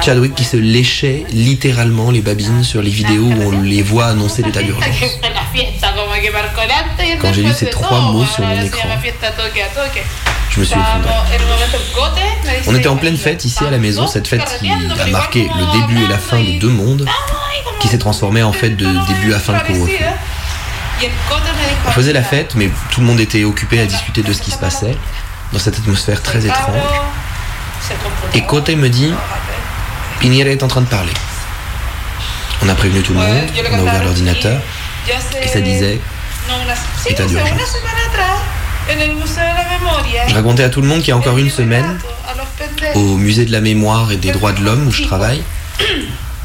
Chadwick 0.02 0.34
qui 0.34 0.44
se 0.44 0.56
léchait 0.56 1.24
littéralement 1.30 2.10
les 2.10 2.20
babines 2.20 2.64
sur 2.64 2.82
les 2.82 2.90
vidéos 2.90 3.24
où 3.24 3.42
on 3.42 3.62
les 3.62 3.82
voit 3.82 4.06
annoncer 4.06 4.42
l'état 4.42 4.62
d'urgence. 4.62 4.96
Quand 7.20 7.32
j'ai 7.32 7.42
lu 7.42 7.52
ces 7.52 7.66
de 7.66 7.70
trois 7.70 8.00
mots 8.00 8.24
sur 8.24 8.44
mon 8.44 8.60
écran, 8.60 8.88
je 10.50 10.60
me 10.60 10.64
suis 10.64 10.78
effondré. 10.78 11.10
On 12.66 12.74
était 12.74 12.88
en 12.88 12.96
pleine 12.96 13.16
fête 13.16 13.44
ici 13.44 13.64
à 13.64 13.70
la 13.70 13.78
maison, 13.78 14.06
cette 14.06 14.28
fête 14.28 14.58
qui 14.58 14.70
a 14.70 15.06
marqué 15.06 15.48
le 15.56 15.80
début 15.80 16.04
et 16.04 16.08
la 16.08 16.18
fin 16.18 16.40
des 16.40 16.58
deux 16.58 16.68
mondes, 16.68 17.06
qui 17.80 17.88
s'est 17.88 17.98
transformée 17.98 18.42
en 18.42 18.52
fait 18.52 18.70
de 18.70 18.86
début 19.06 19.34
à 19.34 19.38
fin 19.38 19.54
de 19.54 19.72
dijo, 19.72 19.86
On 21.86 21.90
faisait 21.92 22.12
la 22.12 22.22
fête, 22.22 22.54
mais 22.54 22.70
tout 22.90 23.00
le 23.00 23.06
monde 23.06 23.20
était 23.20 23.44
occupé 23.44 23.80
à 23.80 23.86
discuter 23.86 24.22
de 24.22 24.32
ce 24.32 24.42
qui 24.42 24.50
se 24.50 24.58
passait, 24.58 24.96
dans 25.52 25.58
cette 25.58 25.78
atmosphère 25.78 26.22
très 26.22 26.44
étrange. 26.46 26.82
Et 28.34 28.42
Cote 28.42 28.70
me 28.70 28.88
dit, 28.88 29.12
Piñera 30.20 30.50
est 30.50 30.62
en 30.62 30.68
train 30.68 30.80
de 30.82 30.86
parler. 30.86 31.12
On 32.64 32.68
a 32.68 32.74
prévenu 32.74 33.02
tout 33.02 33.12
le 33.12 33.18
monde, 33.18 33.48
on 33.72 33.78
a 33.78 33.82
ouvert 33.82 34.04
l'ordinateur, 34.04 34.60
et 35.42 35.48
ça 35.48 35.60
disait 35.60 36.00
état 37.06 37.24
d'urgence. 37.24 37.48
Je 40.28 40.34
racontais 40.34 40.62
à 40.62 40.68
tout 40.68 40.80
le 40.80 40.88
monde 40.88 41.00
qu'il 41.00 41.08
y 41.08 41.12
a 41.12 41.16
encore 41.16 41.38
une 41.38 41.50
semaine, 41.50 41.98
au 42.94 43.16
musée 43.16 43.44
de 43.44 43.52
la 43.52 43.60
mémoire 43.60 44.12
et 44.12 44.16
des 44.16 44.30
droits 44.30 44.52
de 44.52 44.62
l'homme 44.62 44.86
où 44.86 44.92
je 44.92 45.02
travaille, 45.02 45.42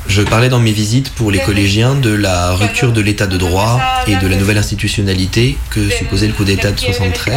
je 0.08 0.22
parlais 0.22 0.50
dans 0.50 0.60
mes 0.60 0.72
visites 0.72 1.14
pour 1.14 1.32
les 1.32 1.40
collégiens 1.40 1.94
de 1.94 2.14
la 2.14 2.54
rupture 2.54 2.94
de 2.94 3.02
l'état 3.02 3.28
de 3.28 3.38
droit 3.38 3.80
et 4.08 4.16
de 4.16 4.28
la 4.28 4.36
nouvelle 4.38 4.58
institutionnalité 4.58 5.58
que 5.70 5.90
supposait 5.90 6.28
le 6.28 6.34
coup 6.34 6.46
d'état 6.46 6.72
de 6.72 6.80
73. 6.80 7.36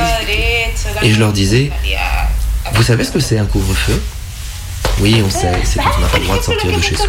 Et 1.02 1.12
je 1.12 1.18
leur 1.18 1.32
disais, 1.32 1.70
vous 2.74 2.82
savez 2.82 3.04
ce 3.04 3.10
que 3.12 3.20
c'est 3.20 3.38
un 3.38 3.46
couvre-feu? 3.46 4.00
Oui, 5.00 5.22
on 5.24 5.30
sait, 5.30 5.52
c'est 5.64 5.78
quand 5.78 5.90
on 5.96 6.00
n'a 6.00 6.08
pas 6.08 6.18
le 6.18 6.24
droit 6.24 6.38
de 6.38 6.42
sortir 6.42 6.76
de 6.76 6.80
chez 6.82 6.96
soi. 6.96 7.06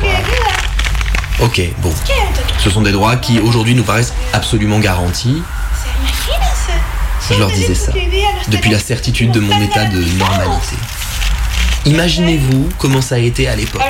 Ok, 1.42 1.62
bon. 1.80 1.94
Ce 2.60 2.70
sont 2.70 2.82
des 2.82 2.92
droits 2.92 3.16
qui 3.18 3.40
aujourd'hui 3.40 3.76
nous 3.76 3.84
paraissent 3.84 4.14
absolument 4.34 4.80
garantis. 4.80 5.42
Je 7.30 7.40
leur 7.40 7.50
disais 7.52 7.76
ça, 7.76 7.92
depuis 8.50 8.72
la 8.72 8.80
certitude 8.80 9.32
de 9.32 9.40
mon 9.40 9.62
état 9.62 9.86
de 9.86 10.04
normalité. 10.18 10.76
Imaginez-vous 11.86 12.70
comment 12.78 13.02
ça 13.02 13.16
a 13.16 13.20
été 13.20 13.48
à 13.48 13.56
l'époque. 13.56 13.82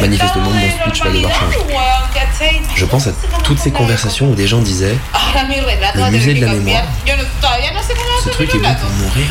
Manifestement, 0.00 0.50
mon 0.50 0.70
speech 0.70 1.02
va 1.04 1.10
devoir 1.10 1.32
changer. 1.32 1.58
Je 2.74 2.84
pense 2.84 3.06
à 3.06 3.12
toutes 3.44 3.58
ces 3.58 3.70
conversations 3.70 4.30
où 4.30 4.34
des 4.34 4.48
gens 4.48 4.60
disaient 4.60 4.96
Le 5.94 6.10
musée 6.10 6.34
de 6.34 6.44
la 6.44 6.52
mémoire. 6.52 6.82
Ce 8.24 8.28
truc 8.30 8.54
est 8.54 8.58
bon 8.58 8.74
pour 8.74 8.90
mourir. 8.90 9.26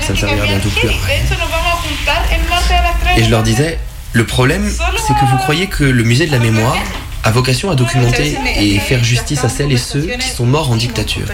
Ça 0.00 0.12
que 0.12 0.18
servira 0.18 0.46
bientôt 0.46 0.68
plus 0.70 0.88
à 0.88 0.92
heavy. 0.92 1.00
rien. 1.06 1.16
De 1.18 1.24
hecho, 1.24 1.40
nos 1.40 1.50
vamos 1.50 1.72
a 1.72 1.88
juntar 1.88 2.22
el 2.32 2.48
martes 2.48 2.70
a 2.70 2.82
las 2.82 3.00
3 3.00 3.18
Et 3.18 3.24
je 3.24 3.30
leur 3.30 3.42
disais, 3.42 3.78
le 4.12 4.26
problème, 4.26 4.70
c'est 5.06 5.14
que 5.14 5.30
vous 5.30 5.36
croyez 5.38 5.66
que 5.68 5.84
le 5.84 6.02
musée 6.04 6.26
de 6.26 6.32
la 6.32 6.38
mémoire 6.38 6.76
a 7.24 7.30
vocation 7.30 7.70
à 7.70 7.74
documenter 7.74 8.36
et 8.56 8.78
faire 8.78 9.02
justice 9.02 9.44
à 9.44 9.48
celles 9.48 9.72
et 9.72 9.76
ceux 9.76 10.02
qui 10.02 10.28
sont 10.28 10.44
morts 10.44 10.70
en 10.70 10.76
dictature. 10.76 11.26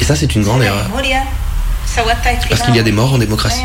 Et 0.00 0.04
ça, 0.04 0.16
c'est 0.16 0.34
une 0.34 0.42
grande 0.42 0.62
erreur. 0.62 0.86
Parce 2.48 2.62
qu'il 2.62 2.76
y 2.76 2.78
a 2.78 2.82
des 2.82 2.92
morts 2.92 3.14
en 3.14 3.18
démocratie. 3.18 3.62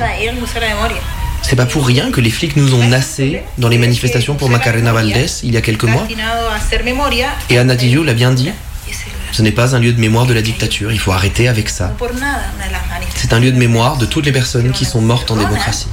C'est 1.43 1.55
pas 1.55 1.65
pour 1.65 1.85
rien 1.85 2.11
que 2.11 2.19
les 2.19 2.29
flics 2.29 2.55
nous 2.55 2.73
ont 2.73 2.87
nassés 2.87 3.41
dans 3.57 3.69
les 3.69 3.77
manifestations 3.77 4.35
pour 4.35 4.49
Macarena 4.49 4.91
Valdés 4.91 5.27
il 5.43 5.53
y 5.53 5.57
a 5.57 5.61
quelques 5.61 5.83
mois. 5.83 6.07
Et 7.49 7.57
Anatillo 7.57 8.03
l'a 8.03 8.13
bien 8.13 8.31
dit, 8.31 8.51
Ce 9.37 9.43
n'est 9.43 9.51
pas 9.51 9.75
un 9.75 9.79
lieu 9.79 9.93
de 9.93 9.99
mémoire 9.99 10.25
de 10.25 10.33
la 10.33 10.41
dictature, 10.41 10.91
il 10.91 10.97
faut 10.97 11.11
arrêter 11.11 11.47
avec 11.47 11.69
ça. 11.69 11.93
C'est 13.13 13.33
un 13.33 13.39
lieu 13.39 13.51
de 13.51 13.57
mémoire 13.59 13.97
de 13.97 14.07
toutes 14.07 14.25
les 14.25 14.31
personnes 14.31 14.71
qui 14.71 14.83
sont 14.83 14.99
mortes 14.99 15.29
en 15.29 15.35
démocratie, 15.35 15.89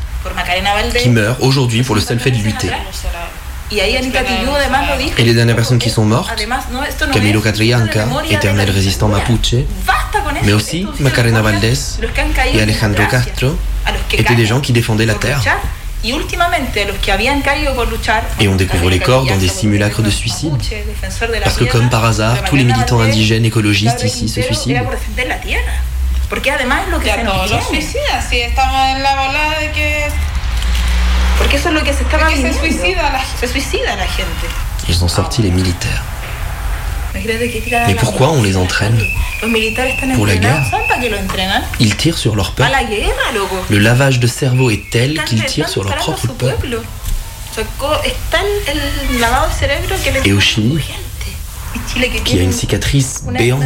qui 0.99 1.11
meurent 1.11 1.43
aujourd'hui 1.43 1.83
pour 1.83 1.95
le 1.95 2.01
seul 2.01 2.19
fait 2.19 2.31
de 2.31 2.39
lutter. 2.39 2.71
Et 3.71 5.25
les 5.25 5.35
dernières 5.35 5.57
personnes 5.57 5.79
qui 5.79 5.91
sont 5.91 6.07
mortes, 6.07 6.33
Camilo 7.13 7.43
Catrillanca, 7.43 8.09
éternel 8.31 8.71
résistant 8.71 9.09
mapuche, 9.09 9.57
mais 10.43 10.55
aussi 10.55 10.87
Macarena 11.01 11.43
Valdés 11.43 11.99
et 12.55 12.63
Alejandro 12.63 13.05
Castro 13.11 13.59
étaient 14.11 14.37
des 14.37 14.47
gens 14.47 14.63
qui 14.63 14.73
défendaient 14.73 15.05
la 15.05 15.17
terre. 15.17 15.43
Et 18.41 18.49
on 18.49 18.57
découvre 18.57 18.91
les 18.91 18.99
corps 18.99 19.25
dans 19.27 19.37
des 19.37 19.49
simulacres 19.49 20.03
de 20.03 20.11
suicide. 20.11 20.53
Parce 21.43 21.57
que 21.57 21.65
comme 21.65 21.89
par 21.91 22.05
hasard, 22.05 22.45
tous 22.45 22.57
les 22.57 22.65
militants 22.65 23.01
indigènes 23.01 23.45
écologistes 23.45 24.03
ici 24.05 24.29
se 24.29 24.43
suicident. 24.43 24.81
Ils 34.89 35.05
ont 35.05 35.09
sorti 35.09 35.43
les 35.43 35.51
militaires. 35.51 36.03
Mais 37.87 37.95
pourquoi 37.95 38.31
on 38.31 38.43
les 38.43 38.57
entraîne 38.57 38.99
Pour 40.15 40.27
la 40.27 40.37
guerre. 40.37 40.63
Ils 41.81 41.97
tirent 41.97 42.19
sur 42.19 42.35
leur 42.35 42.53
peuple. 42.53 42.71
Le 43.71 43.79
lavage 43.79 44.19
de 44.21 44.27
cerveau 44.27 44.71
est 44.71 44.83
tel 44.91 45.23
qu'ils 45.25 45.45
tirent 45.45 45.69
sur 45.69 45.85
leur 45.85 45.97
propre 45.97 46.27
peuple. 46.29 46.81
Et 50.25 50.33
au 50.33 50.41
Chili, 50.41 50.79
qui 52.25 52.39
a 52.39 52.43
une 52.43 52.53
cicatrice 52.53 53.23
béante, 53.33 53.63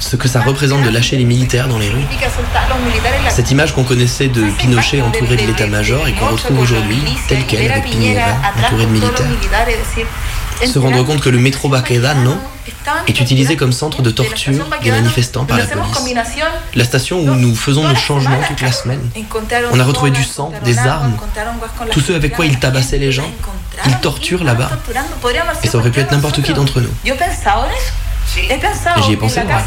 ce 0.00 0.16
que 0.16 0.28
ça 0.28 0.40
représente 0.40 0.82
de 0.82 0.88
lâcher 0.88 1.16
les 1.16 1.24
militaires 1.24 1.68
dans 1.68 1.78
les 1.78 1.88
rues. 1.88 2.04
Cette 3.28 3.50
image 3.50 3.74
qu'on 3.74 3.84
connaissait 3.84 4.28
de 4.28 4.42
Pinochet 4.58 5.02
entouré 5.02 5.36
de 5.36 5.46
l'état-major 5.46 6.08
et 6.08 6.12
qu'on 6.14 6.26
retrouve 6.26 6.58
aujourd'hui 6.58 6.98
telle 7.28 7.44
qu'elle 7.46 7.70
avec 7.70 7.84
Piñera 7.84 8.22
entouré 8.64 8.86
de 8.86 8.90
militaires. 8.90 9.26
Se 10.64 10.78
rendre 10.78 11.02
compte 11.04 11.20
que 11.20 11.30
le 11.30 11.38
métro 11.38 11.68
Baquedano 11.68 12.34
est 13.06 13.20
utilisé 13.20 13.56
comme 13.56 13.72
centre 13.72 14.02
de 14.02 14.10
torture 14.10 14.66
des 14.82 14.90
manifestants 14.90 15.44
par 15.44 15.58
la 15.58 15.64
police. 15.64 15.96
La 16.74 16.84
station 16.84 17.20
où 17.20 17.34
nous 17.34 17.54
faisons 17.54 17.86
nos 17.86 17.94
changements 17.96 18.40
toute 18.46 18.60
la 18.60 18.72
semaine. 18.72 19.00
On 19.72 19.80
a 19.80 19.84
retrouvé 19.84 20.10
du 20.10 20.22
sang, 20.22 20.52
des 20.64 20.78
armes, 20.78 21.16
tous 21.92 22.00
ceux 22.00 22.14
avec 22.14 22.34
quoi 22.34 22.46
ils 22.46 22.58
tabassaient 22.58 22.98
les 22.98 23.12
gens, 23.12 23.30
ils 23.86 23.96
torturent 24.00 24.44
là-bas. 24.44 24.70
Et 25.62 25.68
ça 25.68 25.78
aurait 25.78 25.90
pu 25.90 26.00
être 26.00 26.12
n'importe 26.12 26.42
qui 26.42 26.52
d'entre 26.52 26.80
nous. 26.80 26.90
J'y 29.04 29.12
ai 29.12 29.16
pensé, 29.16 29.40
moi. 29.42 29.60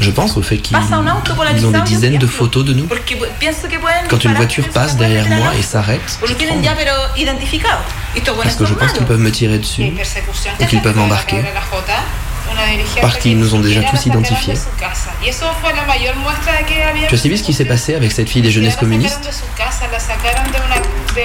Je 0.00 0.10
pense 0.10 0.36
au 0.36 0.42
fait 0.42 0.58
qu'ils 0.58 0.76
ont 0.76 1.70
des 1.70 1.80
dizaines 1.82 2.18
de 2.18 2.26
photos 2.26 2.64
de 2.64 2.72
nous. 2.74 2.86
Quand 4.08 4.24
une 4.24 4.34
voiture 4.34 4.68
passe 4.68 4.96
derrière 4.96 5.26
moi 5.28 5.54
et 5.58 5.62
s'arrête, 5.62 6.18
parce 8.42 8.56
que 8.56 8.64
je 8.66 8.74
pense 8.74 8.92
qu'ils 8.92 9.06
peuvent 9.06 9.18
me 9.18 9.32
tirer 9.32 9.58
dessus, 9.58 9.92
ou 10.60 10.66
qu'ils 10.66 10.82
peuvent 10.82 10.96
m'embarquer, 10.96 11.42
parce 13.00 13.16
qu'ils 13.18 13.38
nous 13.38 13.54
ont 13.54 13.60
déjà 13.60 13.82
tous 13.82 14.06
identifiés. 14.06 14.54
Tu 17.08 17.14
as 17.14 17.18
suivi 17.18 17.38
ce 17.38 17.42
qui 17.42 17.52
s'est 17.52 17.64
passé 17.64 17.94
avec 17.96 18.12
cette 18.12 18.28
fille 18.28 18.42
des 18.42 18.52
jeunesses 18.52 18.76
communistes? 18.76 19.30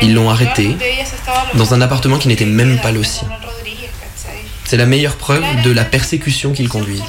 Ils 0.01 0.13
l'ont 0.15 0.29
arrêtée 0.29 0.77
dans 1.55 1.73
un 1.73 1.81
appartement 1.81 2.17
qui 2.17 2.27
n'était 2.27 2.45
même 2.45 2.79
pas 2.79 2.91
le 2.91 3.03
sien. 3.03 3.27
C'est 4.69 4.77
la 4.77 4.85
meilleure 4.85 5.15
preuve 5.15 5.43
de 5.63 5.71
la 5.71 5.83
persécution 5.83 6.53
qu'ils 6.53 6.69
conduisent. 6.69 7.01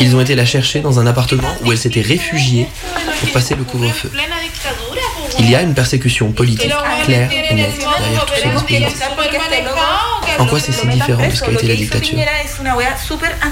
Ils 0.00 0.16
ont 0.16 0.20
été 0.20 0.34
la 0.34 0.44
chercher 0.44 0.80
dans 0.80 0.98
un 0.98 1.06
appartement 1.06 1.56
où 1.64 1.70
elle 1.70 1.78
s'était 1.78 2.00
réfugiée 2.00 2.66
pour 3.20 3.30
passer 3.30 3.54
le 3.54 3.62
couvre-feu. 3.62 4.10
Il 5.38 5.48
y 5.48 5.54
a 5.54 5.62
une 5.62 5.72
persécution 5.72 6.32
politique 6.32 6.74
claire 7.04 7.30
et 7.30 7.54
nette 7.54 7.78
derrière. 8.66 8.90
En 10.40 10.46
quoi 10.46 10.58
c'est 10.58 10.72
si 10.72 10.88
différent 10.88 11.28
de 11.28 11.32
ce 11.32 11.44
qu'a 11.44 11.52
été 11.52 11.68
la 11.68 11.76
dictature 11.76 12.18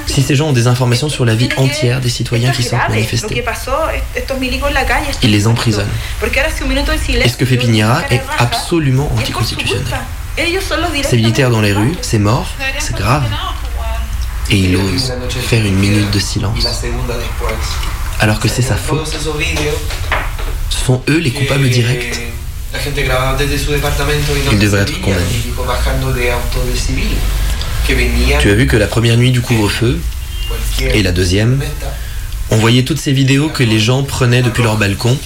Si 0.09 0.23
ces 0.23 0.35
gens 0.35 0.49
ont 0.49 0.53
des 0.53 0.67
informations 0.67 1.09
sur 1.09 1.25
la 1.25 1.37
vie 1.37 1.51
entière 1.59 2.01
des 2.01 2.11
citoyens 2.11 2.51
qui 2.51 2.65
sortent 2.65 2.89
manifester, 2.89 3.45
ils 5.23 5.31
les 5.31 5.47
emprisonnent. 5.47 5.87
Et 7.23 7.29
ce 7.29 7.37
que 7.37 7.47
fait 7.47 7.57
Piñera 7.57 8.03
est 8.11 8.23
absolument 8.41 9.09
anticonstitutionnel. 9.17 9.85
Culpa. 10.37 10.49
Ellos 10.49 10.61
son 10.63 10.77
los 10.77 11.03
Ces 11.09 11.17
militaires 11.17 11.51
dans 11.51 11.61
les 11.61 11.73
rues, 11.73 11.95
c'est 12.03 12.19
mort, 12.19 12.47
c'est 12.79 12.97
grave. 12.97 13.25
Et 14.51 14.57
il 14.57 14.77
ose 14.77 15.13
faire 15.29 15.65
une 15.65 15.77
minute 15.77 16.11
de 16.11 16.19
silence. 16.19 16.67
Alors 18.21 18.39
que 18.39 18.49
c'est 18.49 18.63
sa 18.63 18.77
faute. 18.77 19.07
Ce 20.69 20.85
sont 20.85 21.03
eux 21.09 21.19
les 21.19 21.33
coupables 21.33 21.69
directs. 21.69 22.21
Ils 24.53 24.59
devraient 24.59 24.83
être 24.83 25.01
condamnés. 25.01 25.25
Tu 28.39 28.51
as 28.51 28.55
vu 28.55 28.67
que 28.67 28.77
la 28.77 28.87
première 28.87 29.17
nuit 29.17 29.31
du 29.31 29.41
couvre-feu 29.41 29.99
et 30.81 31.03
la 31.03 31.13
deuxième, 31.13 31.61
on 32.51 32.57
voyait 32.57 32.85
toutes 32.85 32.99
ces 32.99 33.13
vidéos 33.13 33.49
que 33.49 33.65
les 33.65 33.81
gens 33.81 34.03
prenaient 34.03 34.43
depuis 34.43 34.63
leur 34.63 34.77
balcon 34.77 35.17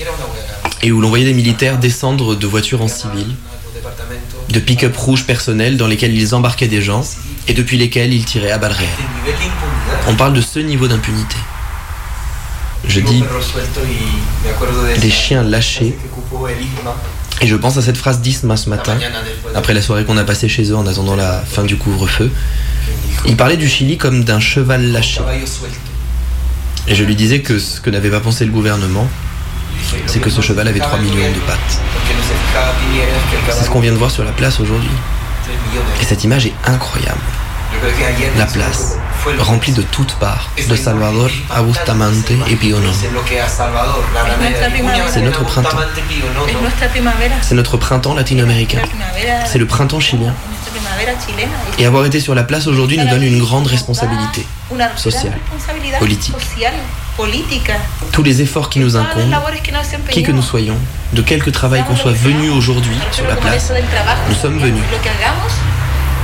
et 0.83 0.93
où 0.93 1.01
l'on 1.01 1.09
voyait 1.09 1.25
des 1.27 1.35
militaires 1.35 1.79
descendre 1.79 2.35
de 2.35 2.47
voitures 2.47 2.83
en 2.83 2.89
civil, 2.89 3.35
de 4.49 4.61
pick-up 4.61 4.97
rouges 4.97 5.25
personnels 5.25 5.77
dans 5.77 5.87
lesquels 5.87 6.15
ils 6.15 6.35
embarquaient 6.35 6.69
des 6.69 6.83
gens 6.83 7.05
et 7.49 7.55
depuis 7.55 7.79
lesquels 7.79 8.13
ils 8.13 8.25
tiraient 8.25 8.51
à 8.51 8.59
balles 8.59 8.73
réelles. 8.73 8.89
On 10.09 10.15
parle 10.15 10.33
de 10.33 10.41
ce 10.41 10.59
niveau 10.59 10.89
d'impunité. 10.89 11.37
Je 12.89 13.01
dis 13.01 13.23
des 15.01 15.11
chiens 15.11 15.43
lâchés 15.43 15.97
et 17.43 17.47
je 17.47 17.57
pense 17.57 17.77
à 17.77 17.83
cette 17.83 17.97
phrase 17.97 18.21
d'Isma 18.21 18.57
ce 18.57 18.69
matin, 18.69 18.99
après 19.55 19.73
la 19.73 19.83
soirée 19.83 20.05
qu'on 20.05 20.17
a 20.17 20.25
passée 20.25 20.49
chez 20.49 20.65
eux 20.71 20.77
en 20.77 20.87
attendant 20.87 21.17
la 21.17 21.41
fin 21.41 21.65
du 21.65 21.77
couvre-feu. 21.77 22.31
Il 23.27 23.37
parlait 23.37 23.57
du 23.57 23.69
Chili 23.69 23.97
comme 23.99 24.25
d'un 24.25 24.41
cheval 24.41 24.93
lâché. 24.93 25.21
Et 26.87 26.95
je 26.95 27.05
lui 27.05 27.15
disais 27.15 27.41
que 27.41 27.59
ce 27.59 27.81
que 27.81 27.91
n'avait 27.91 28.11
pas 28.11 28.21
pensé 28.21 28.45
le 28.45 28.53
gouvernement, 28.53 29.09
c'est 30.07 30.21
que 30.21 30.31
ce 30.31 30.41
cheval 30.41 30.69
avait 30.69 30.81
3 30.81 30.99
millions 30.99 31.31
de 31.33 31.41
pattes. 31.41 31.81
C'est 33.51 33.65
ce 33.65 33.71
qu'on 33.71 33.81
vient 33.81 33.93
de 33.93 33.97
voir 33.97 34.11
sur 34.11 34.25
la 34.25 34.33
place 34.33 34.61
aujourd'hui. 34.61 34.91
Et 36.01 36.05
cette 36.05 36.25
image 36.25 36.47
est 36.47 36.55
incroyable. 36.65 37.21
La 38.37 38.47
place, 38.47 38.97
remplie 39.39 39.73
de 39.73 39.83
toutes 39.83 40.15
parts, 40.15 40.51
de 40.69 40.77
Salvador 40.77 41.31
a 41.51 41.63
Bustamante 41.63 42.31
et 42.49 42.57
Piono. 42.57 42.89
C'est 45.09 45.21
notre 45.23 45.45
printemps. 45.45 45.79
C'est 47.43 47.55
notre 47.55 47.77
printemps 47.77 48.15
latino-américain. 48.15 48.81
C'est 49.47 49.59
le 49.59 49.67
printemps 49.67 50.01
chilien. 50.01 50.35
Et 51.79 51.87
avoir 51.87 52.05
été 52.05 52.21
sur 52.21 52.35
la 52.35 52.43
place 52.43 52.67
aujourd'hui 52.67 52.99
nous 52.99 53.09
donne 53.09 53.23
une 53.23 53.39
grande 53.39 53.67
responsabilité 53.67 54.47
sociale, 54.97 55.39
politique. 55.99 56.35
Tous 58.13 58.23
les 58.23 58.43
efforts 58.43 58.71
qui 58.71 58.79
nous 58.79 58.97
incombent, 58.97 59.35
qui 60.11 60.23
que 60.23 60.33
nous 60.33 60.43
soyons, 60.43 60.77
de 61.13 61.23
quelque 61.23 61.51
travail 61.51 61.85
qu'on 61.85 61.97
soit 61.97 62.13
venu 62.13 62.51
aujourd'hui 62.51 62.97
sur 63.13 63.27
la 63.27 63.37
place, 63.37 63.73
nous 64.29 64.35
sommes 64.35 64.59
venus. 64.59 64.83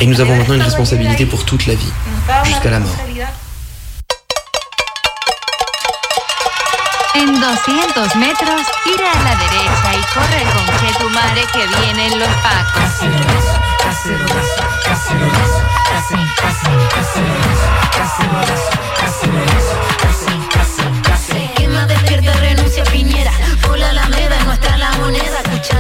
Et 0.01 0.07
nous 0.07 0.21
avons 0.21 0.37
maintenant 0.37 0.55
une 0.55 0.63
responsabilité 0.63 1.27
pour 1.27 1.45
toute 1.45 1.67
la 1.67 1.75
vie, 1.75 1.93
jusqu'à 2.45 2.71
la 2.71 2.81
mort. 2.81 2.91
responsabilidad. 2.91 3.33
En 7.17 7.27
200 7.27 8.17
metros, 8.17 8.67
gira 8.85 9.11
a 9.11 9.23
la 9.25 9.35
derecha 9.37 9.91
y 9.95 10.03
corre 10.13 10.43
con 10.53 10.67
que 10.77 10.91
tu 10.99 11.09
madre 11.09 11.43
que 11.51 11.63
vienen 11.81 12.13
los 12.19 12.29
pacos. 12.43 12.93
Quema 19.23 19.66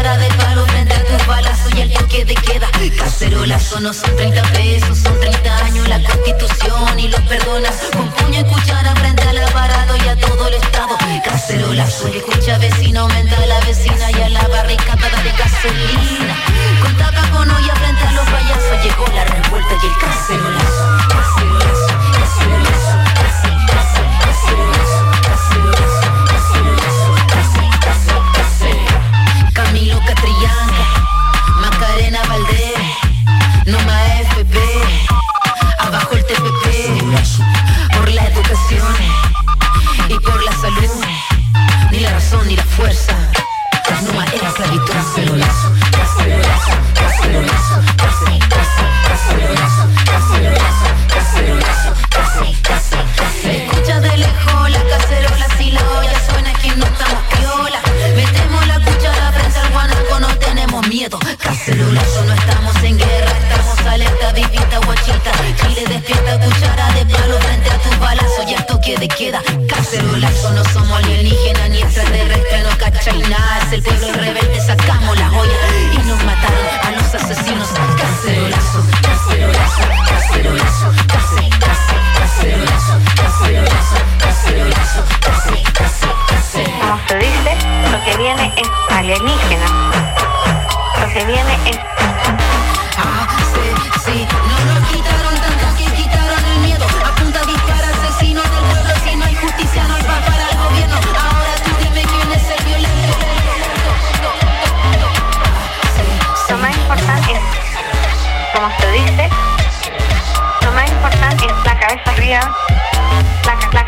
Cuchara 0.06 0.22
de 0.22 0.34
palo 0.36 0.64
frente 0.66 0.94
a 0.94 1.04
tus 1.04 1.26
balazos 1.26 1.74
y 1.74 1.80
el 1.80 1.92
toque 1.92 2.24
de 2.24 2.34
queda. 2.36 2.70
Cacerolazo 2.96 3.80
no 3.80 3.92
son 3.92 4.14
30 4.14 4.40
pesos, 4.52 4.98
son 4.98 5.18
30 5.18 5.64
años 5.64 5.88
la 5.88 6.00
constitución 6.00 7.00
y 7.00 7.08
los 7.08 7.20
perdonas. 7.22 7.74
Con 7.90 8.08
puño 8.12 8.38
y 8.38 8.44
cuchara 8.44 8.94
frente 8.94 9.24
al 9.24 9.38
aparato 9.38 9.96
y 9.96 10.08
a 10.08 10.14
todo 10.14 10.46
el 10.46 10.54
estado. 10.54 10.96
Cacerolazo 11.24 12.08
y 12.14 12.18
escucha 12.18 12.56
vecino, 12.58 13.00
aumenta 13.00 13.36
a 13.36 13.46
la 13.46 13.60
vecina 13.62 14.12
y 14.12 14.22
a 14.22 14.28
la 14.28 14.46
barricada 14.46 15.22
de 15.24 15.32
gasolina. 15.32 16.36
Con 16.82 16.96
tapa 16.98 17.28
con 17.32 17.50
olla 17.50 17.74
frente 17.74 18.04
a 18.04 18.12
los 18.12 18.26
payasos 18.26 18.84
llegó 18.84 19.06
la 19.12 19.24
revuelta 19.24 19.74
y 19.74 19.86
el. 19.86 19.92
Cacerolazo, 19.98 20.84
cacerolazo, 21.08 21.86
cacerolazo, 22.12 22.75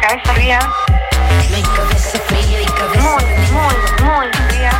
cabeza 0.09 0.33
fría. 0.33 0.59
No 1.51 1.57
hay 1.57 1.63
cabeza 1.63 2.19
fría 2.27 2.63
y 2.63 2.67
cabeza 2.67 3.03
Muy, 3.03 3.25
muy, 3.53 3.77
muy 4.05 4.27
fría. 4.49 4.71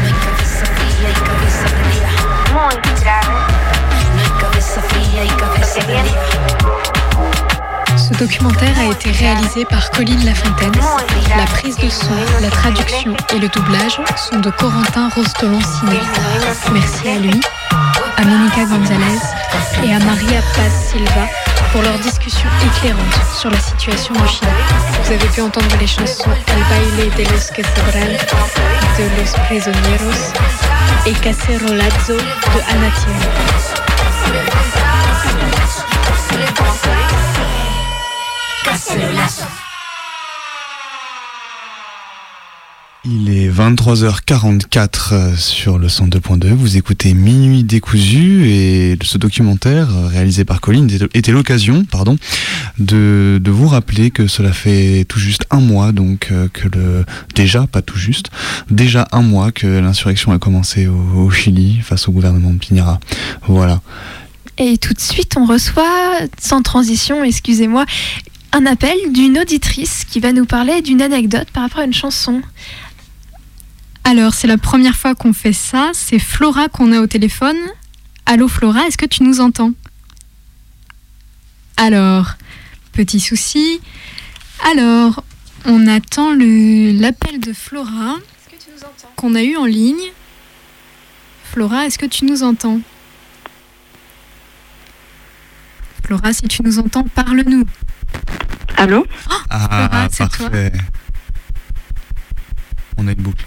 No 0.00 0.06
hay 0.06 0.12
cabeza 0.12 0.66
fría 0.66 1.10
y 1.10 1.14
cabeza 1.14 1.66
fría. 1.78 2.08
Muy 2.52 3.00
grave. 3.00 3.34
No 4.14 4.22
hay 4.22 4.40
cabeza 4.40 4.82
fría 4.82 5.24
y 5.24 5.28
cabeza 5.28 5.80
Lo 5.80 5.86
que 5.86 5.92
viene. 5.92 6.12
Ce 7.96 8.14
documentaire 8.14 8.78
a 8.78 8.84
été 8.86 9.12
réalisé 9.12 9.64
par 9.64 9.90
Colline 9.90 10.24
Lafontaine. 10.24 10.72
La 11.36 11.44
prise 11.44 11.76
de 11.76 11.88
son, 11.88 12.16
la 12.40 12.50
traduction 12.50 13.14
et 13.34 13.38
le 13.38 13.48
doublage 13.48 14.00
sont 14.16 14.40
de 14.40 14.50
Corentin 14.50 15.08
Rostolon-Ciné. 15.10 16.00
Merci 16.72 17.08
à 17.08 17.18
lui, 17.18 17.40
à 18.16 18.24
Monica 18.24 18.64
Gonzalez 18.64 19.20
et 19.84 19.94
à 19.94 19.98
Maria 20.00 20.40
Paz 20.54 20.72
Silva 20.90 21.28
pour 21.72 21.82
leur 21.82 21.98
discussion 21.98 22.48
éclairante 22.66 23.14
sur 23.34 23.50
la 23.50 23.58
situation 23.58 24.14
au 24.14 24.26
Chili. 24.26 24.50
Vous 25.02 25.12
avez 25.12 25.26
pu 25.28 25.40
entendre 25.40 25.74
les 25.80 25.86
chansons 25.86 26.30
El 26.48 26.62
baile 26.68 27.10
de 27.16 27.22
los 27.32 27.50
que 27.50 27.62
sobran 27.62 28.12
de 28.98 29.04
Los 29.16 29.32
Prisioneros 29.46 30.32
et 31.06 31.12
Cacerolazo 31.14 32.16
de 32.16 32.60
Anatione. 32.68 33.26
Cacerolazo. 38.64 39.46
Il 43.04 43.30
est 43.30 43.50
23h44 43.50 44.88
euh, 45.12 45.36
sur 45.36 45.76
le 45.76 45.88
102.2. 45.88 46.50
Vous 46.52 46.76
écoutez 46.76 47.14
Minuit 47.14 47.64
décousu 47.64 48.46
et 48.48 48.96
ce 49.02 49.18
documentaire 49.18 49.88
euh, 49.90 50.06
réalisé 50.06 50.44
par 50.44 50.60
Colline 50.60 50.88
était- 51.12 51.32
l'occasion, 51.32 51.84
pardon, 51.84 52.16
de, 52.78 53.40
vous 53.44 53.66
rappeler 53.66 54.12
que 54.12 54.28
cela 54.28 54.52
fait 54.52 55.04
tout 55.08 55.18
juste 55.18 55.46
un 55.50 55.58
mois, 55.58 55.90
donc 55.90 56.28
euh, 56.30 56.46
que 56.52 56.68
le 56.68 57.04
déjà 57.34 57.66
pas 57.66 57.82
tout 57.82 57.98
juste, 57.98 58.30
déjà 58.70 59.08
un 59.10 59.22
mois 59.22 59.50
que 59.50 59.66
l'insurrection 59.66 60.30
a 60.30 60.38
commencé 60.38 60.86
au, 60.86 61.24
au 61.24 61.30
Chili 61.32 61.80
face 61.82 62.06
au 62.06 62.12
gouvernement 62.12 62.50
de 62.52 62.58
Piñera. 62.58 63.00
Voilà. 63.48 63.80
Et 64.58 64.78
tout 64.78 64.94
de 64.94 65.00
suite, 65.00 65.34
on 65.36 65.44
reçoit, 65.44 66.20
sans 66.40 66.62
transition, 66.62 67.24
excusez-moi, 67.24 67.84
un 68.52 68.64
appel 68.66 68.96
d'une 69.12 69.38
auditrice 69.40 70.04
qui 70.04 70.20
va 70.20 70.32
nous 70.32 70.44
parler 70.44 70.82
d'une 70.82 71.02
anecdote 71.02 71.48
par 71.52 71.64
rapport 71.64 71.80
à 71.80 71.84
une 71.84 71.94
chanson. 71.94 72.42
Alors, 74.04 74.34
c'est 74.34 74.46
la 74.46 74.58
première 74.58 74.96
fois 74.96 75.14
qu'on 75.14 75.32
fait 75.32 75.52
ça. 75.52 75.90
C'est 75.94 76.18
Flora 76.18 76.68
qu'on 76.68 76.92
a 76.92 77.00
au 77.00 77.06
téléphone. 77.06 77.56
Allô 78.26 78.48
Flora, 78.48 78.86
est-ce 78.86 78.98
que 78.98 79.06
tu 79.06 79.22
nous 79.22 79.40
entends? 79.40 79.72
Alors, 81.76 82.32
petit 82.92 83.20
souci. 83.20 83.80
Alors, 84.72 85.24
on 85.64 85.86
attend 85.86 86.32
le- 86.32 86.92
l'appel 87.00 87.40
de 87.40 87.52
Flora 87.52 88.16
qu'on 89.16 89.34
a 89.34 89.42
eu 89.42 89.56
en 89.56 89.64
ligne. 89.66 90.12
Flora, 91.52 91.86
est-ce 91.86 91.98
que 91.98 92.06
tu 92.06 92.24
nous 92.24 92.42
entends? 92.42 92.80
Flora, 96.04 96.32
si 96.32 96.42
tu 96.48 96.62
nous 96.62 96.78
entends, 96.78 97.04
parle-nous. 97.04 97.64
Allô? 98.76 99.06
Ah, 99.50 99.68
Flora, 99.68 100.08
c'est 100.10 100.28
toi. 100.28 100.50
parfait. 100.50 100.72
On 102.96 103.06
a 103.06 103.12
une 103.12 103.22
boucle. 103.22 103.44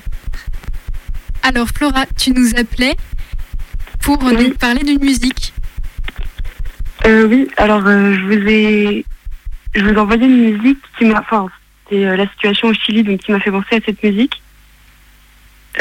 Alors, 1.48 1.68
Flora, 1.68 2.08
tu 2.18 2.32
nous 2.32 2.56
appelais 2.58 2.96
pour 4.02 4.18
nous 4.24 4.56
parler 4.56 4.82
d'une 4.84 5.00
musique. 5.00 5.54
Euh, 7.06 7.28
oui, 7.28 7.48
alors 7.58 7.86
euh, 7.86 8.16
je 8.16 8.22
vous 8.22 8.50
ai, 8.50 9.06
je 9.76 9.84
vous 9.84 9.92
ai 9.92 9.98
envoyé 9.98 10.26
une 10.26 10.56
musique 10.56 10.80
qui 10.98 11.06
m'a, 11.06 11.20
enfin, 11.20 11.46
c'est 11.88 12.04
euh, 12.04 12.16
la 12.16 12.28
situation 12.30 12.70
au 12.70 12.74
Chili, 12.74 13.04
donc 13.04 13.20
qui 13.20 13.32
m'a 13.32 13.40
fait 13.40 13.52
penser 13.52 13.76
à 13.76 13.80
cette 13.86 14.02
musique. 14.02 14.42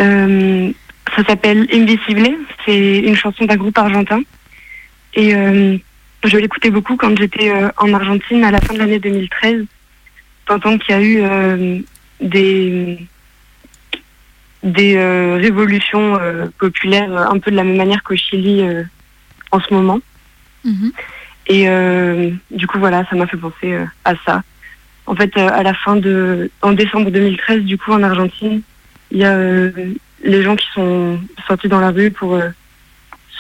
Euh, 0.01 0.71
ça 1.17 1.25
s'appelle 1.25 1.67
Invisible, 1.73 2.29
c'est 2.67 2.99
une 2.99 3.17
chanson 3.17 3.47
d'un 3.47 3.57
groupe 3.57 3.79
argentin. 3.79 4.21
Et 5.15 5.31
je 5.31 6.37
l'écoutais 6.37 6.71
beaucoup 6.71 6.97
quand 6.97 7.17
j'étais 7.17 7.51
en 7.79 7.95
Argentine 7.95 8.45
à 8.45 8.51
la 8.51 8.61
fin 8.61 8.75
de 8.75 8.81
l'année 8.81 8.99
2013, 8.99 9.65
pendant 10.45 10.77
qu'il 10.77 10.95
y 10.95 10.99
a 10.99 11.03
eu 11.03 11.85
des 12.21 12.99
des 14.65 14.97
euh, 14.97 15.37
révolutions 15.37 16.19
euh, 16.19 16.47
populaires 16.59 17.13
euh, 17.13 17.27
un 17.31 17.39
peu 17.39 17.51
de 17.51 17.57
la 17.57 17.65
même 17.65 17.77
manière 17.77 18.03
qu'au 18.03 18.17
Chili 18.17 18.65
en 19.53 19.61
ce 19.61 19.73
moment. 19.73 20.01
Et 21.47 21.69
euh, 21.69 22.31
du 22.51 22.67
coup, 22.67 22.79
voilà, 22.79 23.05
ça 23.09 23.17
m'a 23.17 23.27
fait 23.27 23.37
penser 23.37 23.79
à 24.05 24.15
ça. 24.25 24.43
En 25.07 25.15
fait, 25.15 25.37
à 25.37 25.63
la 25.63 25.75
fin 25.75 25.97
de, 25.97 26.51
en 26.63 26.73
décembre 26.73 27.11
2013, 27.11 27.65
du 27.65 27.77
coup, 27.77 27.93
en 27.93 28.03
Argentine, 28.03 28.63
il 29.11 29.19
y 29.19 29.25
a 29.25 29.37
les 30.25 30.43
gens 30.43 30.57
qui 30.57 30.67
sont 30.73 31.21
sortis 31.47 31.69
dans 31.69 31.81
la 31.81 31.91
rue 31.91 32.11
pour 32.11 32.41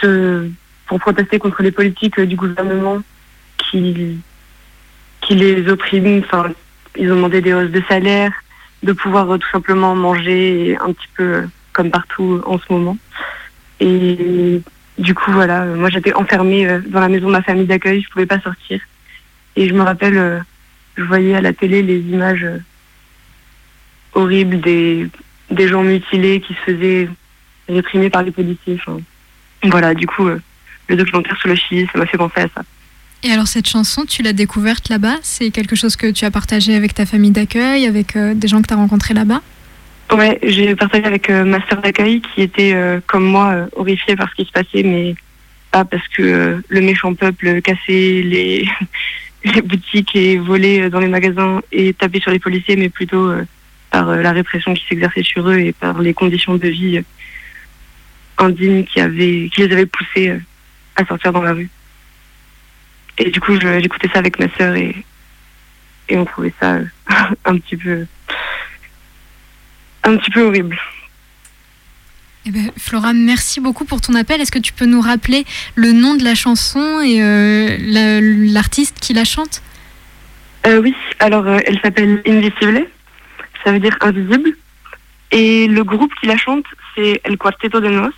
se, 0.02 0.46
pour 0.86 1.00
protester 1.00 1.38
contre 1.38 1.62
les 1.62 1.70
politiques 1.70 2.20
du 2.20 2.36
gouvernement 2.36 2.98
qui, 3.56 4.18
qui 5.22 5.34
les 5.34 5.66
oppriment. 5.70 6.22
Enfin, 6.22 6.50
ils 6.98 7.10
ont 7.10 7.16
demandé 7.16 7.40
des 7.40 7.54
hausses 7.54 7.70
de 7.70 7.82
salaire, 7.88 8.32
de 8.84 8.92
pouvoir 8.92 9.30
euh, 9.30 9.38
tout 9.38 9.50
simplement 9.50 9.96
manger 9.96 10.76
un 10.80 10.92
petit 10.92 11.08
peu 11.16 11.22
euh, 11.22 11.46
comme 11.72 11.90
partout 11.90 12.40
en 12.46 12.58
ce 12.58 12.72
moment. 12.72 12.96
Et 13.80 14.60
du 14.98 15.14
coup, 15.14 15.32
voilà, 15.32 15.62
euh, 15.62 15.76
moi 15.76 15.90
j'étais 15.90 16.14
enfermée 16.14 16.68
euh, 16.68 16.80
dans 16.86 17.00
la 17.00 17.08
maison 17.08 17.26
de 17.26 17.32
ma 17.32 17.42
famille 17.42 17.66
d'accueil, 17.66 18.02
je 18.02 18.08
pouvais 18.10 18.26
pas 18.26 18.40
sortir. 18.40 18.80
Et 19.56 19.68
je 19.68 19.74
me 19.74 19.82
rappelle, 19.82 20.18
euh, 20.18 20.38
je 20.96 21.02
voyais 21.02 21.34
à 21.34 21.40
la 21.40 21.52
télé 21.52 21.82
les 21.82 21.98
images 21.98 22.44
euh, 22.44 22.58
horribles 24.12 24.60
des, 24.60 25.08
des 25.50 25.68
gens 25.68 25.82
mutilés 25.82 26.40
qui 26.40 26.54
se 26.54 26.60
faisaient 26.60 27.08
réprimer 27.68 28.10
par 28.10 28.22
les 28.22 28.30
policiers. 28.30 28.78
Voilà, 29.64 29.94
du 29.94 30.06
coup, 30.06 30.28
euh, 30.28 30.40
le 30.88 30.96
documentaire 30.96 31.36
sur 31.38 31.48
le 31.48 31.54
Chili, 31.54 31.88
ça 31.90 31.98
m'a 31.98 32.06
fait 32.06 32.18
penser 32.18 32.40
à 32.40 32.48
ça. 32.54 32.62
Et 33.24 33.32
alors 33.32 33.46
cette 33.46 33.66
chanson, 33.66 34.04
tu 34.04 34.22
l'as 34.22 34.34
découverte 34.34 34.90
là-bas? 34.90 35.16
C'est 35.22 35.50
quelque 35.50 35.74
chose 35.74 35.96
que 35.96 36.10
tu 36.10 36.26
as 36.26 36.30
partagé 36.30 36.74
avec 36.74 36.92
ta 36.92 37.06
famille 37.06 37.30
d'accueil, 37.30 37.86
avec 37.86 38.16
euh, 38.16 38.34
des 38.34 38.48
gens 38.48 38.60
que 38.60 38.68
tu 38.68 38.74
as 38.74 38.76
rencontrés 38.76 39.14
là-bas? 39.14 39.40
Ouais, 40.12 40.38
j'ai 40.42 40.76
partagé 40.76 41.06
avec 41.06 41.30
euh, 41.30 41.44
ma 41.44 41.66
sœur 41.66 41.80
d'accueil 41.80 42.20
qui 42.20 42.42
était 42.42 42.74
euh, 42.74 43.00
comme 43.06 43.24
moi 43.24 43.52
euh, 43.52 43.66
horrifiée 43.74 44.14
par 44.14 44.28
ce 44.28 44.34
qui 44.34 44.44
se 44.44 44.52
passait, 44.52 44.82
mais 44.82 45.14
pas 45.70 45.86
parce 45.86 46.06
que 46.08 46.62
le 46.68 46.80
méchant 46.82 47.14
peuple 47.14 47.62
cassait 47.62 48.20
les, 48.22 48.68
les 49.44 49.62
boutiques 49.62 50.14
et 50.14 50.36
volait 50.36 50.90
dans 50.90 51.00
les 51.00 51.08
magasins 51.08 51.62
et 51.72 51.94
tapait 51.94 52.20
sur 52.20 52.30
les 52.30 52.38
policiers, 52.38 52.76
mais 52.76 52.90
plutôt 52.90 53.32
par 53.90 54.14
la 54.16 54.32
répression 54.32 54.74
qui 54.74 54.84
s'exerçait 54.86 55.22
sur 55.22 55.48
eux 55.48 55.58
et 55.58 55.72
par 55.72 56.00
les 56.00 56.12
conditions 56.12 56.56
de 56.56 56.68
vie 56.68 57.02
indignes 58.38 58.84
qui, 58.84 59.00
avaient, 59.00 59.48
qui 59.52 59.62
les 59.62 59.72
avaient 59.72 59.86
poussés 59.86 60.34
à 60.96 61.04
sortir 61.06 61.32
dans 61.32 61.42
la 61.42 61.54
rue. 61.54 61.70
Et 63.18 63.30
du 63.30 63.40
coup, 63.40 63.58
j'écoutais 63.60 64.08
ça 64.12 64.18
avec 64.18 64.38
ma 64.38 64.46
sœur 64.56 64.74
et, 64.74 64.94
et 66.08 66.16
on 66.16 66.24
trouvait 66.24 66.52
ça 66.60 66.74
euh, 66.74 66.84
un 67.44 67.58
petit 67.58 67.76
peu 67.76 68.06
un 70.04 70.16
petit 70.16 70.30
peu 70.30 70.42
horrible. 70.42 70.78
Eh 72.46 72.50
ben, 72.50 72.70
Flora, 72.76 73.14
merci 73.14 73.58
beaucoup 73.60 73.86
pour 73.86 74.02
ton 74.02 74.14
appel. 74.14 74.40
Est-ce 74.40 74.52
que 74.52 74.58
tu 74.58 74.74
peux 74.74 74.84
nous 74.84 75.00
rappeler 75.00 75.46
le 75.76 75.92
nom 75.92 76.14
de 76.14 76.22
la 76.24 76.34
chanson 76.34 77.00
et 77.00 77.22
euh, 77.22 77.76
la- 77.80 78.20
l'artiste 78.20 78.98
qui 79.00 79.14
la 79.14 79.24
chante? 79.24 79.62
Euh, 80.66 80.80
oui, 80.82 80.94
alors 81.20 81.46
euh, 81.46 81.58
elle 81.66 81.80
s'appelle 81.80 82.20
Invisible, 82.26 82.86
ça 83.64 83.72
veut 83.72 83.80
dire 83.80 83.96
invisible. 84.02 84.50
Et 85.30 85.66
le 85.68 85.84
groupe 85.84 86.12
qui 86.20 86.26
la 86.26 86.36
chante, 86.36 86.66
c'est 86.94 87.20
El 87.24 87.38
Cuarteto 87.38 87.80
de 87.80 87.88
Nos. 87.88 88.10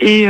Et 0.00 0.24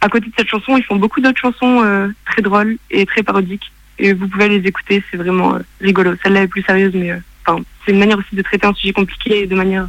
à 0.00 0.08
côté 0.08 0.26
de 0.26 0.32
cette 0.36 0.48
chanson, 0.48 0.76
ils 0.76 0.84
font 0.84 0.96
beaucoup 0.96 1.20
d'autres 1.20 1.40
chansons 1.40 1.82
euh, 1.82 2.08
très 2.26 2.42
drôles 2.42 2.78
et 2.90 3.06
très 3.06 3.22
parodiques. 3.22 3.72
Et 3.98 4.12
vous 4.12 4.28
pouvez 4.28 4.48
les 4.48 4.66
écouter, 4.68 5.02
c'est 5.10 5.16
vraiment 5.16 5.54
euh, 5.54 5.60
rigolo. 5.80 6.14
Celle-là 6.22 6.42
est 6.42 6.48
plus 6.48 6.62
sérieuse, 6.62 6.92
mais 6.94 7.12
euh, 7.12 7.58
c'est 7.84 7.92
une 7.92 7.98
manière 7.98 8.18
aussi 8.18 8.34
de 8.34 8.42
traiter 8.42 8.66
un 8.66 8.74
sujet 8.74 8.92
compliqué 8.92 9.46
de 9.46 9.54
manière 9.54 9.86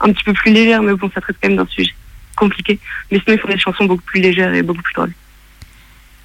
un 0.00 0.12
petit 0.12 0.24
peu 0.24 0.32
plus 0.32 0.52
légère, 0.52 0.82
mais 0.82 0.94
bon, 0.94 1.10
ça 1.14 1.20
traite 1.20 1.36
quand 1.42 1.48
même 1.48 1.56
d'un 1.56 1.66
sujet 1.66 1.92
compliqué. 2.36 2.78
Mais 3.10 3.18
sinon, 3.18 3.36
ils 3.36 3.40
font 3.40 3.48
des 3.48 3.58
chansons 3.58 3.84
beaucoup 3.84 4.04
plus 4.04 4.20
légères 4.20 4.54
et 4.54 4.62
beaucoup 4.62 4.82
plus 4.82 4.94
drôles. 4.94 5.12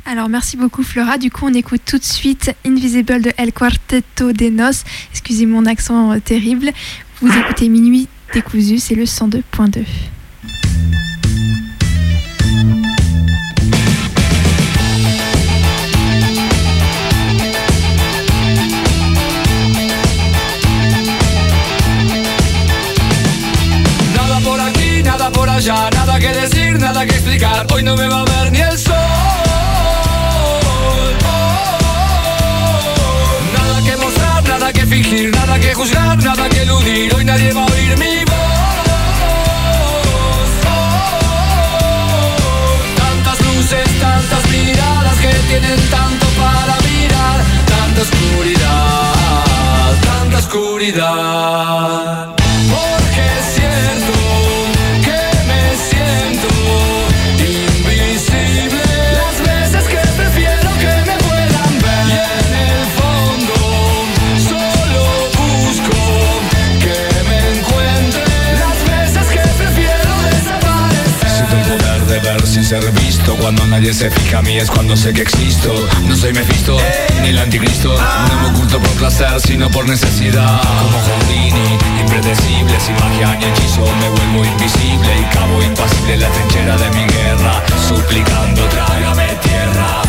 Alors 0.07 0.29
merci 0.29 0.55
beaucoup 0.55 0.83
Flora. 0.83 1.17
Du 1.17 1.31
coup 1.31 1.47
on 1.47 1.53
écoute 1.55 1.81
tout 1.83 1.97
de 1.97 2.03
suite 2.03 2.55
Invisible 2.63 3.23
de 3.23 3.31
El 3.37 3.51
Quarteto 3.51 4.33
de 4.33 4.49
Nos. 4.49 4.83
Excusez 5.11 5.47
mon 5.47 5.65
accent 5.65 6.19
terrible. 6.19 6.69
Vous 7.21 7.35
écoutez 7.35 7.69
Minuit 7.69 8.07
décousu, 8.31 8.77
c'est 8.77 8.93
le 8.93 9.05
102.2. 9.05 9.83
nada 25.65 25.87
allá, 25.87 25.89
nada 25.91 26.19
que 26.19 26.27
decir, 26.27 26.77
nada 26.79 27.05
que 27.05 27.15
explicar. 27.15 27.65
Hoy 27.73 27.83
no 27.83 27.95
me 27.95 28.07
va 28.07 28.21
a 28.21 28.25
ver 28.25 28.51
ni 28.51 28.59
el 28.59 28.77
sol. 28.77 28.93
Nada 34.47 34.71
fingir, 34.87 35.31
nada 35.31 35.59
que 35.59 35.73
juzgar, 35.73 36.23
nada 36.23 36.47
que 36.49 36.61
eludir. 36.61 37.15
Hoy 37.15 37.25
nadie 37.25 37.51
va 37.53 37.61
a 37.61 37.65
oír 37.65 37.97
mi 37.97 38.23
voz. 38.25 38.35
Tantas 42.97 43.41
luces, 43.45 43.99
tantas 43.99 44.49
miradas 44.51 45.17
que 45.19 45.33
tienen 45.49 45.79
tanto 45.89 46.27
para 46.41 46.77
mirar. 46.87 47.43
Tanta 47.65 48.01
oscuridad, 48.01 49.95
tanta 50.03 50.37
oscuridad. 50.37 52.44
Ser 72.65 72.91
visto. 72.93 73.35
Cuando 73.35 73.63
nadie 73.67 73.93
se 73.93 74.09
fija 74.09 74.39
a 74.39 74.41
mí 74.41 74.57
es 74.57 74.71
cuando 74.71 74.97
sé 74.97 75.13
que 75.13 75.21
existo. 75.21 75.71
No 76.07 76.15
soy 76.15 76.33
Mephisto, 76.33 76.77
ni 77.21 77.29
el 77.29 77.37
anticristo. 77.37 77.95
No 77.95 78.41
me 78.41 78.47
oculto 78.47 78.79
por 78.79 78.91
placer, 78.93 79.39
sino 79.39 79.69
por 79.69 79.87
necesidad. 79.87 80.61
Como 80.61 80.97
Houdini, 80.97 81.77
impredecible 82.01 82.79
Sin 82.79 82.95
magia 82.95 83.35
ni 83.35 83.45
hechizo. 83.45 83.85
Me 83.99 84.09
vuelvo 84.09 84.45
invisible 84.45 85.19
Y 85.19 85.35
cabo 85.35 85.61
impasible 85.61 86.17
la 86.17 86.29
trinchera 86.29 86.77
de 86.77 86.89
mi 86.89 87.05
guerra 87.05 87.63
Suplicando 87.87 88.63
trágame 88.69 89.27
tierra. 89.43 90.01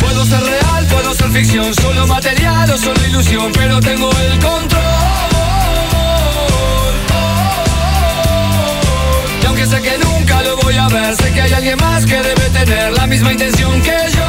Puedo 0.00 0.24
ser 0.24 0.40
real, 0.40 0.86
puedo 0.86 1.14
ser 1.14 1.30
ficción, 1.30 1.74
solo 1.74 2.06
material 2.06 2.70
o 2.70 2.78
solo 2.78 3.06
ilusión, 3.06 3.52
pero 3.52 3.80
tengo 3.80 4.10
el 4.10 4.38
control. 4.38 4.91
Alguien 11.62 11.78
más 11.78 12.04
que 12.04 12.16
debe 12.16 12.50
tener 12.50 12.92
la 12.92 13.06
misma 13.06 13.30
intención 13.30 13.80
que 13.82 13.90
yo. 13.90 14.28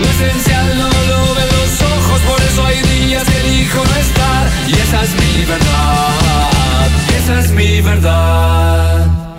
Lo 0.00 0.08
esencial 0.10 0.78
no 0.78 0.88
lo 0.88 1.34
ven 1.36 1.46
los 1.46 1.82
ojos, 1.82 2.20
por 2.22 2.40
eso 2.42 2.66
hay 2.66 2.82
días 2.82 3.22
que 3.22 3.40
elijo 3.40 3.84
no 3.84 3.96
estar. 3.96 4.48
Y 4.66 4.72
esa 4.72 5.02
es 5.04 5.14
mi 5.14 5.44
verdad, 5.44 6.88
esa 7.18 7.38
es 7.38 7.50
mi 7.52 7.80
verdad. 7.82 9.31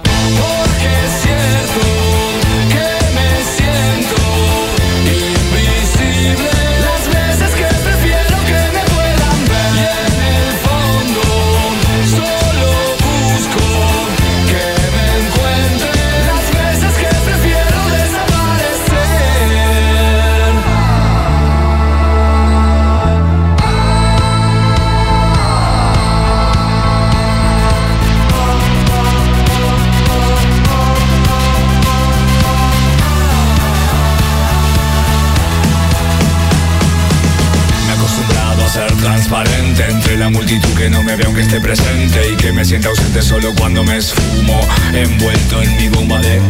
Solo 43.23 43.53
cuando 43.55 43.83
me 43.83 43.97
esfumo 43.97 44.59
Envuelto 44.93 45.61
en 45.61 45.75
mi 45.77 45.87
bomba 45.89 46.19
de 46.19 46.39
humo. 46.39 46.49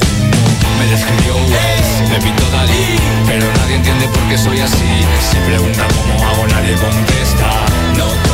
Me 0.79 0.85
describió 0.87 1.35
Wells, 1.35 2.09
me 2.09 2.19
pintó 2.19 2.49
Dalí 2.49 2.97
Pero 3.27 3.45
nadie 3.53 3.75
entiende 3.75 4.07
por 4.07 4.23
qué 4.29 4.37
soy 4.37 4.59
así. 4.59 5.05
Si 5.29 5.37
pregunta 5.45 5.87
cómo 5.95 6.25
hago 6.25 6.47
nadie 6.47 6.73
contesta. 6.75 7.65
No 7.97 8.32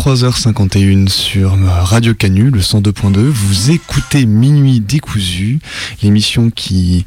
23h51 0.00 1.08
sur 1.08 1.58
Radio 1.68 2.14
Canu, 2.14 2.48
le 2.48 2.60
102.2. 2.60 3.18
Vous 3.18 3.70
écoutez 3.70 4.24
Minuit 4.24 4.80
décousu, 4.80 5.58
l'émission 6.02 6.48
qui 6.48 7.04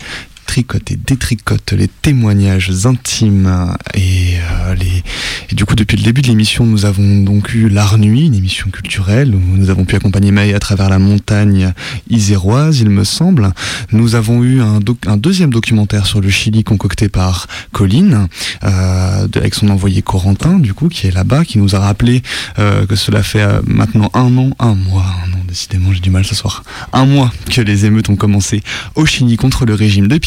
tricote 0.54 0.92
et 0.92 0.98
détricote 0.98 1.72
les 1.72 1.88
témoignages 1.88 2.86
intimes 2.86 3.76
et, 3.96 4.36
euh, 4.38 4.76
les... 4.76 5.04
et 5.50 5.56
du 5.56 5.66
coup 5.66 5.74
depuis 5.76 5.98
le 5.98 6.04
début 6.04 6.22
de 6.22 6.28
l'émission 6.28 6.64
nous 6.64 6.86
avons 6.86 7.22
donc 7.22 7.56
eu 7.56 7.70
l'Art 7.70 7.98
Nuit, 7.98 8.28
une 8.28 8.36
émission 8.36 8.70
culturelle 8.70 9.34
où 9.34 9.40
nous 9.40 9.72
avons 9.72 9.84
pu 9.84 9.96
accompagner 9.96 10.30
Maï 10.32 10.54
à 10.54 10.60
travers 10.60 10.92
la 10.92 11.00
montagne 11.00 11.74
iséroise 12.08 12.82
il 12.82 12.92
me 12.92 13.04
semble. 13.04 13.52
Nous 13.92 14.14
avons 14.14 14.44
eu 14.44 14.62
un, 14.62 14.78
un 15.08 15.18
deuxième 15.18 15.50
documentaire 15.50 16.06
sur 16.06 16.22
le 16.22 16.30
Chili 16.30 16.64
concocté 16.64 17.10
par 17.10 17.48
Colline 17.72 18.28
euh, 18.64 19.28
avec 19.34 19.56
son 19.56 19.70
envoyé 19.70 20.04
Corentin 20.04 20.60
du 20.60 20.76
coup 20.76 20.88
qui 20.88 21.08
est 21.08 21.12
là-bas 21.12 21.46
qui 21.46 21.58
nous 21.58 21.76
a 21.76 21.80
rappelé 21.80 22.22
euh, 22.60 22.86
que 22.86 22.96
cela 22.96 23.24
fait 23.24 23.44
maintenant 23.66 24.12
un 24.14 24.38
an, 24.38 24.52
un 24.60 24.76
mois, 24.76 25.16
un 25.26 25.34
an 25.34 25.44
décidément 25.48 25.92
j'ai 25.94 26.00
du 26.00 26.12
mal 26.12 26.26
ce 26.26 26.36
soir, 26.36 26.64
un 26.94 27.08
mois 27.08 27.32
que 27.50 27.62
les 27.62 27.88
émeutes 27.88 28.10
ont 28.10 28.16
commencé 28.16 28.62
au 28.94 29.08
Chili 29.08 29.36
contre 29.36 29.66
le 29.66 29.74
régime 29.74 30.08
de 30.08 30.18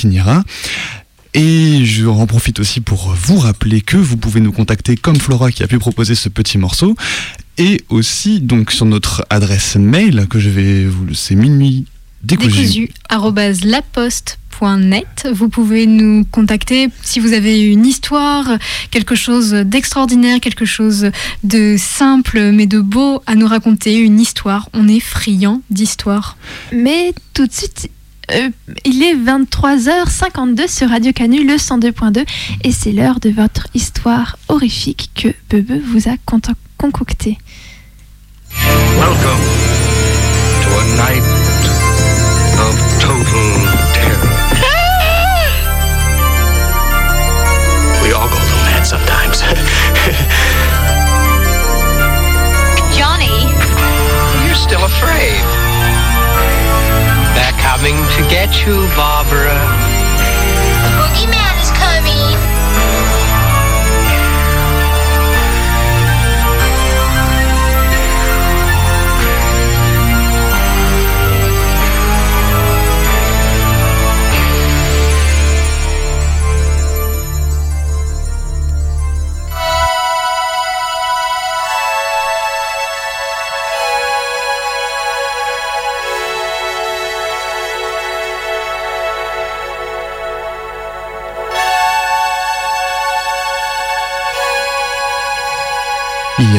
Et 1.34 1.84
je 1.84 2.06
en 2.06 2.26
profite 2.26 2.60
aussi 2.60 2.80
pour 2.80 3.14
vous 3.14 3.38
rappeler 3.38 3.82
que 3.82 3.98
vous 3.98 4.16
pouvez 4.16 4.40
nous 4.40 4.52
contacter 4.52 4.96
comme 4.96 5.16
Flora 5.16 5.52
qui 5.52 5.62
a 5.62 5.66
pu 5.66 5.78
proposer 5.78 6.14
ce 6.14 6.30
petit 6.30 6.56
morceau 6.56 6.96
et 7.58 7.82
aussi 7.90 8.40
donc 8.40 8.72
sur 8.72 8.86
notre 8.86 9.26
adresse 9.28 9.76
mail 9.76 10.26
que 10.28 10.38
je 10.38 10.48
vais 10.48 10.86
vous 10.86 11.12
c'est 11.14 11.34
minuit 11.34 11.84
décousu. 12.22 12.90
laposte.net. 13.64 15.28
Vous 15.32 15.48
pouvez 15.48 15.86
nous 15.86 16.24
contacter 16.24 16.88
si 17.02 17.20
vous 17.20 17.32
avez 17.34 17.60
une 17.60 17.84
histoire, 17.84 18.46
quelque 18.90 19.14
chose 19.14 19.52
d'extraordinaire, 19.52 20.40
quelque 20.40 20.64
chose 20.64 21.10
de 21.44 21.76
simple 21.78 22.52
mais 22.52 22.66
de 22.66 22.80
beau 22.80 23.22
à 23.26 23.34
nous 23.34 23.46
raconter, 23.46 23.98
une 23.98 24.20
histoire. 24.20 24.68
On 24.72 24.88
est 24.88 25.00
friand 25.00 25.60
d'histoire. 25.70 26.36
Mais 26.72 27.12
tout 27.34 27.46
de 27.46 27.52
suite, 27.52 27.90
euh, 28.32 28.50
il 28.84 29.02
est 29.02 29.14
23h52 29.14 30.68
sur 30.68 30.88
Radio 30.90 31.12
Canu, 31.12 31.44
le 31.46 31.54
102.2, 31.54 32.24
et 32.64 32.72
c'est 32.72 32.92
l'heure 32.92 33.20
de 33.20 33.30
votre 33.30 33.66
histoire 33.74 34.36
horrifique 34.48 35.10
que 35.14 35.28
Bebe 35.50 35.80
vous 35.84 36.08
a 36.08 36.16
con- 36.24 36.40
concoctée. 36.76 37.38
Welcome 38.98 39.44
to 40.62 40.68
a 40.78 40.84
night 40.96 41.22
of 42.58 42.74
total 43.00 43.52
terror. 43.92 44.30
we 48.02 48.12
all 48.12 48.28
go 48.28 48.36
a 48.36 48.38
little 48.38 48.62
mad 48.64 48.86
sometimes. 48.86 49.42
Johnny, 52.96 53.50
You're 54.46 54.54
still 54.54 54.84
afraid. 54.84 55.44
Coming 57.76 58.08
to 58.16 58.22
get 58.30 58.64
you, 58.64 58.74
Barbara. 58.96 59.95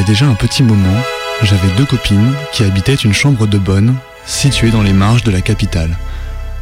Déjà 0.08 0.26
un 0.26 0.36
petit 0.36 0.64
moment, 0.64 1.04
j'avais 1.44 1.68
deux 1.76 1.86
copines 1.86 2.34
qui 2.54 2.64
habitaient 2.64 2.96
une 2.96 3.12
chambre 3.12 3.46
de 3.46 3.58
bonne 3.58 3.94
située 4.26 4.72
dans 4.72 4.82
les 4.82 4.94
marges 4.94 5.24
de 5.24 5.32
la 5.32 5.42
capitale. 5.42 5.98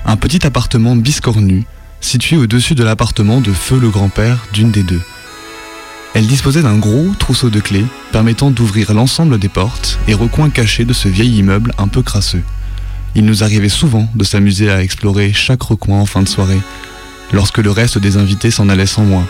Un 0.03 0.17
petit 0.17 0.47
appartement 0.47 0.95
biscornu 0.95 1.63
situé 2.01 2.37
au-dessus 2.37 2.73
de 2.73 2.83
l'appartement 2.83 3.41
de 3.41 3.53
feu 3.53 3.77
le 3.79 3.89
grand-père 3.89 4.47
d'une 4.51 4.71
des 4.71 4.81
deux. 4.81 5.01
Elle 6.15 6.25
disposait 6.25 6.63
d'un 6.63 6.77
gros 6.77 7.11
trousseau 7.19 7.51
de 7.51 7.59
clés 7.59 7.85
permettant 8.11 8.49
d'ouvrir 8.49 8.95
l'ensemble 8.95 9.37
des 9.37 9.49
portes 9.49 9.99
et 10.07 10.15
recoins 10.15 10.49
cachés 10.49 10.85
de 10.85 10.93
ce 10.93 11.07
vieil 11.07 11.37
immeuble 11.37 11.71
un 11.77 11.87
peu 11.87 12.01
crasseux. 12.01 12.43
Il 13.13 13.25
nous 13.25 13.43
arrivait 13.43 13.69
souvent 13.69 14.09
de 14.15 14.23
s'amuser 14.23 14.71
à 14.71 14.81
explorer 14.81 15.33
chaque 15.33 15.61
recoin 15.61 15.99
en 15.99 16.07
fin 16.07 16.23
de 16.23 16.27
soirée, 16.27 16.61
lorsque 17.31 17.59
le 17.59 17.69
reste 17.69 17.99
des 17.99 18.17
invités 18.17 18.49
s'en 18.49 18.69
allait 18.69 18.87
sans 18.87 19.03
moi. 19.03 19.23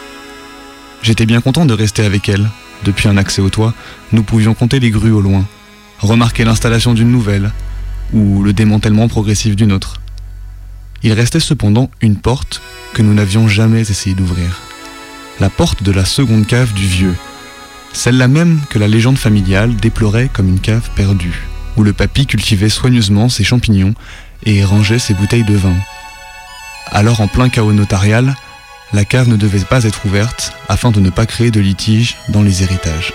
J'étais 1.01 1.25
bien 1.25 1.41
content 1.41 1.65
de 1.65 1.73
rester 1.73 2.05
avec 2.05 2.29
elle. 2.29 2.49
Depuis 2.83 3.07
un 3.07 3.17
accès 3.17 3.41
au 3.41 3.49
toit, 3.49 3.73
nous 4.11 4.23
pouvions 4.23 4.53
compter 4.53 4.79
les 4.79 4.91
grues 4.91 5.11
au 5.11 5.21
loin, 5.21 5.45
remarquer 5.99 6.43
l'installation 6.43 6.93
d'une 6.93 7.11
nouvelle, 7.11 7.51
ou 8.13 8.43
le 8.43 8.53
démantèlement 8.53 9.07
progressif 9.07 9.55
d'une 9.55 9.71
autre. 9.71 10.01
Il 11.03 11.13
restait 11.13 11.39
cependant 11.39 11.89
une 12.01 12.17
porte 12.17 12.61
que 12.93 13.01
nous 13.01 13.13
n'avions 13.13 13.47
jamais 13.47 13.81
essayé 13.81 14.15
d'ouvrir. 14.15 14.61
La 15.39 15.49
porte 15.49 15.83
de 15.83 15.91
la 15.91 16.05
seconde 16.05 16.47
cave 16.47 16.73
du 16.73 16.87
vieux. 16.87 17.15
Celle-là 17.93 18.27
même 18.27 18.59
que 18.69 18.79
la 18.79 18.87
légende 18.87 19.17
familiale 19.17 19.75
déplorait 19.75 20.29
comme 20.31 20.49
une 20.49 20.59
cave 20.59 20.89
perdue, 20.95 21.47
où 21.77 21.83
le 21.83 21.93
papy 21.93 22.25
cultivait 22.25 22.69
soigneusement 22.69 23.29
ses 23.29 23.43
champignons 23.43 23.93
et 24.43 24.63
rangeait 24.63 24.99
ses 24.99 25.13
bouteilles 25.13 25.43
de 25.43 25.55
vin. 25.55 25.75
Alors 26.91 27.21
en 27.21 27.27
plein 27.27 27.49
chaos 27.49 27.73
notarial, 27.73 28.35
la 28.93 29.05
cave 29.05 29.27
ne 29.27 29.35
devait 29.35 29.59
pas 29.59 29.83
être 29.83 30.05
ouverte 30.05 30.53
afin 30.69 30.91
de 30.91 30.99
ne 30.99 31.09
pas 31.09 31.25
créer 31.25 31.51
de 31.51 31.59
litige 31.59 32.17
dans 32.29 32.43
les 32.43 32.63
héritages. 32.63 33.13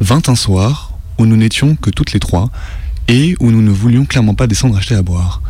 Vint 0.00 0.22
un 0.28 0.36
soir 0.36 0.92
où 1.18 1.26
nous 1.26 1.36
n'étions 1.36 1.74
que 1.74 1.90
toutes 1.90 2.12
les 2.12 2.20
trois 2.20 2.50
et 3.08 3.34
où 3.40 3.50
nous 3.50 3.62
ne 3.62 3.70
voulions 3.70 4.04
clairement 4.04 4.34
pas 4.34 4.46
descendre 4.46 4.76
acheter 4.76 4.94
à 4.94 5.02
boire. 5.02 5.42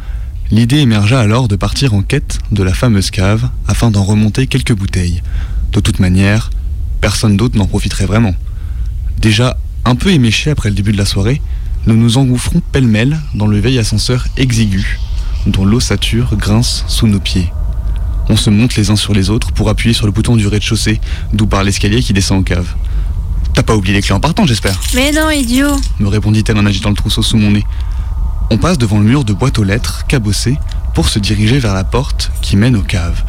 L'idée 0.50 0.78
émergea 0.78 1.20
alors 1.20 1.48
de 1.48 1.56
partir 1.56 1.92
en 1.92 2.02
quête 2.02 2.38
de 2.50 2.62
la 2.62 2.72
fameuse 2.72 3.10
cave 3.10 3.50
afin 3.66 3.90
d'en 3.90 4.02
remonter 4.02 4.46
quelques 4.46 4.72
bouteilles. 4.72 5.22
De 5.72 5.80
toute 5.80 6.00
manière, 6.00 6.50
personne 7.02 7.36
d'autre 7.36 7.58
n'en 7.58 7.66
profiterait 7.66 8.06
vraiment. 8.06 8.34
Déjà 9.18 9.58
un 9.84 9.94
peu 9.94 10.10
éméchés 10.10 10.50
après 10.50 10.70
le 10.70 10.74
début 10.74 10.92
de 10.92 10.96
la 10.96 11.04
soirée, 11.04 11.42
nous 11.88 11.96
nous 11.96 12.18
engouffrons 12.18 12.60
pêle-mêle 12.60 13.18
dans 13.32 13.46
le 13.46 13.58
vieil 13.58 13.78
ascenseur 13.78 14.26
exigu, 14.36 15.00
dont 15.46 15.64
l'ossature 15.64 16.36
grince 16.36 16.84
sous 16.86 17.06
nos 17.06 17.18
pieds. 17.18 17.50
On 18.28 18.36
se 18.36 18.50
monte 18.50 18.76
les 18.76 18.90
uns 18.90 18.96
sur 18.96 19.14
les 19.14 19.30
autres 19.30 19.52
pour 19.52 19.70
appuyer 19.70 19.94
sur 19.94 20.04
le 20.04 20.12
bouton 20.12 20.36
du 20.36 20.46
rez-de-chaussée, 20.46 21.00
d'où 21.32 21.46
part 21.46 21.64
l'escalier 21.64 22.02
qui 22.02 22.12
descend 22.12 22.40
en 22.40 22.42
cave. 22.42 22.74
T'as 23.54 23.62
pas 23.62 23.74
oublié 23.74 23.94
les 23.94 24.02
clés 24.02 24.12
en 24.12 24.20
partant, 24.20 24.44
j'espère? 24.44 24.78
Mais 24.94 25.12
non, 25.12 25.30
idiot 25.30 25.80
me 25.98 26.08
répondit-elle 26.08 26.58
en 26.58 26.66
agitant 26.66 26.90
le 26.90 26.94
trousseau 26.94 27.22
sous 27.22 27.38
mon 27.38 27.52
nez. 27.52 27.64
On 28.50 28.58
passe 28.58 28.76
devant 28.76 28.98
le 28.98 29.04
mur 29.04 29.24
de 29.24 29.32
boîte 29.32 29.58
aux 29.58 29.64
lettres, 29.64 30.04
cabossé, 30.06 30.58
pour 30.94 31.08
se 31.08 31.18
diriger 31.18 31.58
vers 31.58 31.72
la 31.72 31.84
porte 31.84 32.30
qui 32.42 32.56
mène 32.56 32.76
aux 32.76 32.82
caves, 32.82 33.24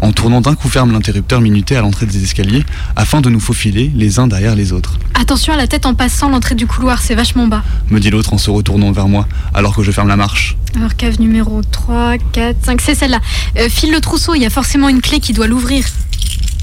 en 0.00 0.12
tournant 0.12 0.40
d'un 0.40 0.54
coup 0.54 0.68
ferme 0.68 0.92
l'interrupteur 0.92 1.40
minuté 1.40 1.76
à 1.76 1.80
l'entrée 1.80 2.06
des 2.06 2.22
escaliers, 2.22 2.64
afin 2.96 3.20
de 3.20 3.30
nous 3.30 3.40
faufiler 3.40 3.90
les 3.94 4.18
uns 4.18 4.26
derrière 4.26 4.54
les 4.54 4.72
autres, 4.72 4.98
Attention 5.18 5.54
à 5.54 5.56
la 5.56 5.66
tête 5.66 5.86
en 5.86 5.94
passant 5.94 6.28
l'entrée 6.28 6.54
du 6.54 6.66
couloir, 6.66 7.00
c'est 7.00 7.14
vachement 7.14 7.46
bas. 7.46 7.62
me 7.90 7.98
dit 8.00 8.10
l'autre 8.10 8.34
en 8.34 8.38
se 8.38 8.50
retournant 8.50 8.92
vers 8.92 9.08
moi, 9.08 9.26
alors 9.54 9.74
que 9.74 9.82
je 9.82 9.90
ferme 9.90 10.08
la 10.08 10.16
marche. 10.16 10.56
Alors 10.76 10.96
cave 10.96 11.18
numéro 11.20 11.62
3, 11.62 12.18
4, 12.32 12.56
5, 12.62 12.80
c'est 12.80 12.94
celle-là. 12.94 13.20
Euh, 13.58 13.68
file 13.70 13.92
le 13.92 14.00
trousseau, 14.00 14.34
il 14.34 14.42
y 14.42 14.46
a 14.46 14.50
forcément 14.50 14.88
une 14.88 15.00
clé 15.00 15.20
qui 15.20 15.32
doit 15.32 15.46
l'ouvrir. 15.46 15.86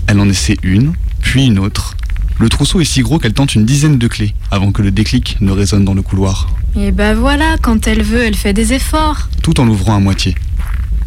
Elle 0.08 0.20
en 0.20 0.30
essaie 0.30 0.58
une, 0.64 0.94
puis 1.22 1.46
une 1.46 1.60
autre. 1.60 1.96
Le 2.40 2.50
trousseau 2.50 2.82
est 2.82 2.86
si 2.86 3.02
gros 3.02 3.20
qu'elle 3.20 3.34
tente 3.34 3.56
une 3.56 3.66
dizaine 3.66 3.98
de 3.98 4.08
clés, 4.08 4.34
avant 4.52 4.72
que 4.72 4.82
le 4.82 4.92
déclic 4.92 5.38
ne 5.42 5.52
résonne 5.52 5.86
dans 5.86 5.94
le 5.94 6.02
couloir. 6.02 6.50
Et 6.78 6.92
bah 6.92 7.14
voilà, 7.14 7.56
quand 7.62 7.88
elle 7.88 8.04
veut, 8.04 8.24
elle 8.24 8.36
fait 8.36 8.54
des 8.54 8.74
efforts. 8.74 9.30
tout 9.44 9.60
en 9.60 9.66
l'ouvrant 9.66 9.96
à 9.96 10.00
moitié. 10.00 10.36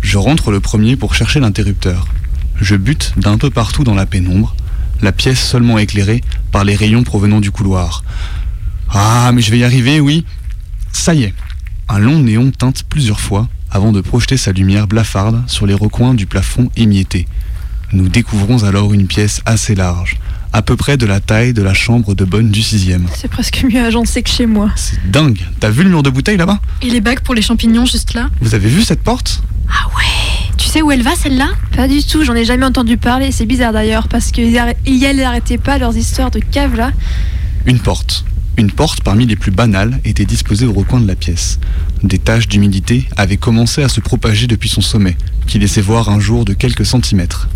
Je 0.04 0.18
rentre 0.18 0.50
le 0.50 0.60
premier 0.60 0.96
pour 0.96 1.14
chercher 1.14 1.40
l'interrupteur. 1.40 2.06
Je 2.60 2.76
bute 2.76 3.14
d'un 3.16 3.38
peu 3.38 3.48
partout 3.48 3.84
dans 3.84 3.94
la 3.94 4.04
pénombre, 4.04 4.54
la 5.00 5.12
pièce 5.12 5.42
seulement 5.42 5.78
éclairée 5.78 6.20
par 6.52 6.62
les 6.62 6.76
rayons 6.76 7.04
provenant 7.04 7.40
du 7.40 7.50
couloir. 7.50 8.04
Ah, 8.90 9.32
mais 9.32 9.40
je 9.40 9.50
vais 9.50 9.58
y 9.58 9.64
arriver, 9.64 10.00
oui. 10.00 10.26
Ça 10.92 11.14
y 11.14 11.22
est. 11.22 11.34
Un 11.88 11.98
long 11.98 12.18
néon 12.18 12.50
teinte 12.50 12.84
plusieurs 12.86 13.18
fois 13.18 13.48
avant 13.70 13.92
de 13.92 14.02
projeter 14.02 14.36
sa 14.36 14.52
lumière 14.52 14.86
blafarde 14.86 15.42
sur 15.46 15.64
les 15.64 15.74
recoins 15.74 16.12
du 16.12 16.26
plafond 16.26 16.70
émietté. 16.76 17.26
Nous 17.94 18.10
découvrons 18.10 18.62
alors 18.62 18.92
une 18.92 19.06
pièce 19.06 19.40
assez 19.46 19.74
large, 19.74 20.18
à 20.54 20.62
peu 20.62 20.76
près 20.76 20.96
de 20.96 21.04
la 21.04 21.18
taille 21.18 21.52
de 21.52 21.62
la 21.62 21.74
chambre 21.74 22.14
de 22.14 22.24
bonne 22.24 22.50
du 22.52 22.62
sixième. 22.62 23.06
C'est 23.16 23.26
presque 23.28 23.64
mieux 23.68 23.84
agencé 23.84 24.22
que 24.22 24.30
chez 24.30 24.46
moi. 24.46 24.70
C'est 24.76 25.10
dingue. 25.10 25.40
T'as 25.58 25.68
vu 25.68 25.82
le 25.82 25.90
mur 25.90 26.04
de 26.04 26.10
bouteilles 26.10 26.36
là-bas? 26.36 26.60
Et 26.80 26.90
les 26.90 27.00
bagues 27.00 27.20
pour 27.20 27.34
les 27.34 27.42
champignons 27.42 27.84
juste 27.84 28.14
là? 28.14 28.30
Vous 28.40 28.54
avez 28.54 28.68
vu 28.68 28.82
cette 28.82 29.02
porte? 29.02 29.42
Tu 30.56 30.68
sais 30.68 30.80
où 30.80 30.92
elle 30.92 31.02
va 31.02 31.16
celle-là? 31.16 31.48
Pas 31.74 31.88
du 31.88 32.04
tout, 32.04 32.24
j'en 32.24 32.34
ai 32.34 32.44
jamais 32.44 32.64
entendu 32.66 32.96
parler. 32.96 33.32
C'est 33.32 33.46
bizarre 33.46 33.72
d'ailleurs, 33.72 34.06
parce 34.06 34.30
qu'ils 34.30 34.54
arr- 34.54 34.76
ils 34.86 35.00
n'arrêtaient 35.16 35.58
pas 35.58 35.76
leurs 35.78 35.96
histoires 35.96 36.30
de 36.30 36.38
cave 36.38 36.76
là. 36.76 36.92
Une 37.66 37.80
porte. 37.80 38.24
Une 38.56 38.70
porte 38.70 39.02
parmi 39.02 39.26
les 39.26 39.34
plus 39.34 39.50
banales 39.50 39.98
était 40.04 40.24
disposée 40.24 40.66
au 40.66 40.72
recoin 40.72 41.00
de 41.00 41.08
la 41.08 41.16
pièce. 41.16 41.58
Des 42.04 42.18
taches 42.18 42.46
d'humidité 42.46 43.08
avaient 43.16 43.36
commencé 43.38 43.82
à 43.82 43.88
se 43.88 44.00
propager 44.00 44.46
depuis 44.46 44.68
son 44.68 44.80
sommet, 44.80 45.16
qui 45.48 45.58
laissait 45.58 45.80
voir 45.80 46.10
un 46.10 46.20
jour 46.20 46.44
de 46.44 46.52
quelques 46.54 46.86
centimètres. 46.86 47.48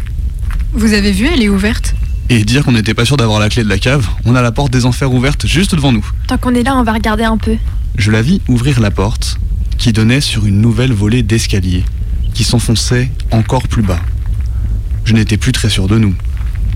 Vous 0.72 0.94
avez 0.94 1.12
vu, 1.12 1.28
elle 1.32 1.42
est 1.42 1.48
ouverte. 1.48 1.94
Et 2.30 2.44
dire 2.44 2.64
qu'on 2.64 2.72
n'était 2.72 2.92
pas 2.92 3.06
sûr 3.06 3.16
d'avoir 3.16 3.40
la 3.40 3.48
clé 3.48 3.64
de 3.64 3.68
la 3.68 3.78
cave, 3.78 4.06
on 4.26 4.34
a 4.34 4.42
la 4.42 4.52
porte 4.52 4.70
des 4.70 4.84
enfers 4.84 5.12
ouverte 5.12 5.46
juste 5.46 5.74
devant 5.74 5.92
nous. 5.92 6.04
Tant 6.26 6.36
qu'on 6.36 6.54
est 6.54 6.62
là, 6.62 6.76
on 6.76 6.82
va 6.82 6.92
regarder 6.92 7.24
un 7.24 7.38
peu. 7.38 7.56
Je 7.96 8.10
la 8.10 8.20
vis 8.20 8.42
ouvrir 8.48 8.80
la 8.80 8.90
porte, 8.90 9.38
qui 9.78 9.92
donnait 9.92 10.20
sur 10.20 10.44
une 10.44 10.60
nouvelle 10.60 10.92
volée 10.92 11.22
d'escalier, 11.22 11.84
qui 12.34 12.44
s'enfonçait 12.44 13.10
encore 13.30 13.66
plus 13.66 13.82
bas. 13.82 14.00
Je 15.04 15.14
n'étais 15.14 15.38
plus 15.38 15.52
très 15.52 15.70
sûr 15.70 15.88
de 15.88 15.98
nous. 15.98 16.14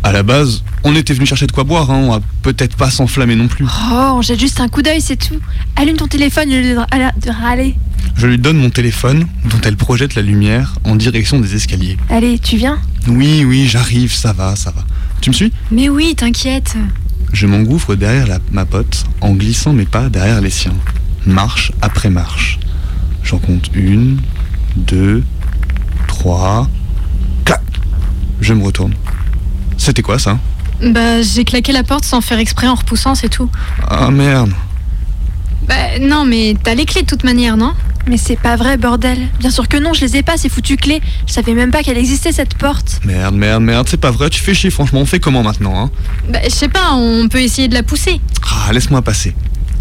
À 0.02 0.10
la 0.10 0.22
base, 0.22 0.64
on 0.84 0.96
était 0.96 1.12
venu 1.12 1.26
chercher 1.26 1.46
de 1.46 1.52
quoi 1.52 1.64
boire, 1.64 1.90
hein, 1.90 2.00
on 2.02 2.10
va 2.12 2.20
peut-être 2.40 2.76
pas 2.76 2.90
s'enflammer 2.90 3.36
non 3.36 3.46
plus. 3.46 3.66
Oh, 3.66 4.14
on 4.16 4.22
jette 4.22 4.40
juste 4.40 4.58
un 4.60 4.68
coup 4.68 4.80
d'œil, 4.80 5.00
c'est 5.02 5.16
tout. 5.16 5.38
Allume 5.76 5.96
ton 5.96 6.08
téléphone 6.08 6.48
au 6.48 6.56
lieu 6.56 6.74
de, 6.74 7.30
râler. 7.30 7.76
Je 8.16 8.26
lui 8.26 8.38
donne 8.38 8.56
mon 8.56 8.70
téléphone, 8.70 9.26
dont 9.44 9.60
elle 9.64 9.76
projette 9.76 10.14
la 10.14 10.22
lumière 10.22 10.74
en 10.84 10.96
direction 10.96 11.38
des 11.38 11.54
escaliers. 11.54 11.98
Allez, 12.08 12.38
tu 12.38 12.56
viens? 12.56 12.80
Oui, 13.06 13.44
oui, 13.44 13.68
j'arrive, 13.68 14.12
ça 14.12 14.32
va, 14.32 14.56
ça 14.56 14.72
va. 14.72 14.84
Tu 15.22 15.30
me 15.30 15.34
suis? 15.34 15.52
Mais 15.70 15.88
oui, 15.88 16.14
t'inquiète. 16.16 16.74
Je 17.32 17.46
m'engouffre 17.46 17.94
derrière 17.94 18.26
la- 18.26 18.40
ma 18.50 18.66
pote 18.66 19.04
en 19.22 19.30
glissant 19.32 19.72
mes 19.72 19.86
pas 19.86 20.08
derrière 20.10 20.40
les 20.40 20.50
siens. 20.50 20.74
Marche 21.24 21.72
après 21.80 22.10
marche. 22.10 22.58
J'en 23.22 23.38
compte 23.38 23.70
une, 23.74 24.20
deux, 24.76 25.22
trois. 26.08 26.68
Clac 27.44 27.62
Je 28.40 28.52
me 28.52 28.62
retourne. 28.64 28.94
C'était 29.78 30.02
quoi 30.02 30.18
ça? 30.18 30.38
Bah, 30.84 31.22
j'ai 31.22 31.44
claqué 31.44 31.72
la 31.72 31.84
porte 31.84 32.04
sans 32.04 32.20
faire 32.20 32.38
exprès 32.40 32.66
en 32.66 32.74
repoussant, 32.74 33.14
c'est 33.14 33.28
tout. 33.28 33.48
Ah 33.88 34.10
merde. 34.10 34.52
Bah, 35.68 35.98
non, 36.00 36.24
mais 36.24 36.54
t'as 36.62 36.74
les 36.74 36.84
clés 36.84 37.02
de 37.02 37.06
toute 37.06 37.24
manière, 37.24 37.56
non? 37.56 37.72
Mais 38.08 38.16
c'est 38.16 38.36
pas 38.38 38.56
vrai, 38.56 38.76
bordel. 38.76 39.28
Bien 39.38 39.50
sûr 39.50 39.68
que 39.68 39.76
non, 39.76 39.92
je 39.94 40.00
les 40.04 40.16
ai 40.16 40.22
pas, 40.22 40.36
ces 40.36 40.48
foutues 40.48 40.76
clés. 40.76 41.00
Je 41.26 41.32
savais 41.32 41.54
même 41.54 41.70
pas 41.70 41.82
qu'elle 41.84 41.98
existait 41.98 42.32
cette 42.32 42.54
porte. 42.54 43.00
Merde, 43.04 43.34
merde, 43.36 43.62
merde, 43.62 43.86
c'est 43.88 44.00
pas 44.00 44.10
vrai, 44.10 44.28
tu 44.28 44.40
fais 44.40 44.54
chier, 44.54 44.70
franchement, 44.70 45.00
on 45.00 45.06
fait 45.06 45.20
comment 45.20 45.42
maintenant 45.44 45.78
hein? 45.84 45.90
Bah, 46.28 46.40
je 46.44 46.50
sais 46.50 46.68
pas, 46.68 46.94
on 46.94 47.28
peut 47.28 47.40
essayer 47.40 47.68
de 47.68 47.74
la 47.74 47.84
pousser. 47.84 48.20
Ah, 48.50 48.72
laisse-moi 48.72 49.02
passer. 49.02 49.34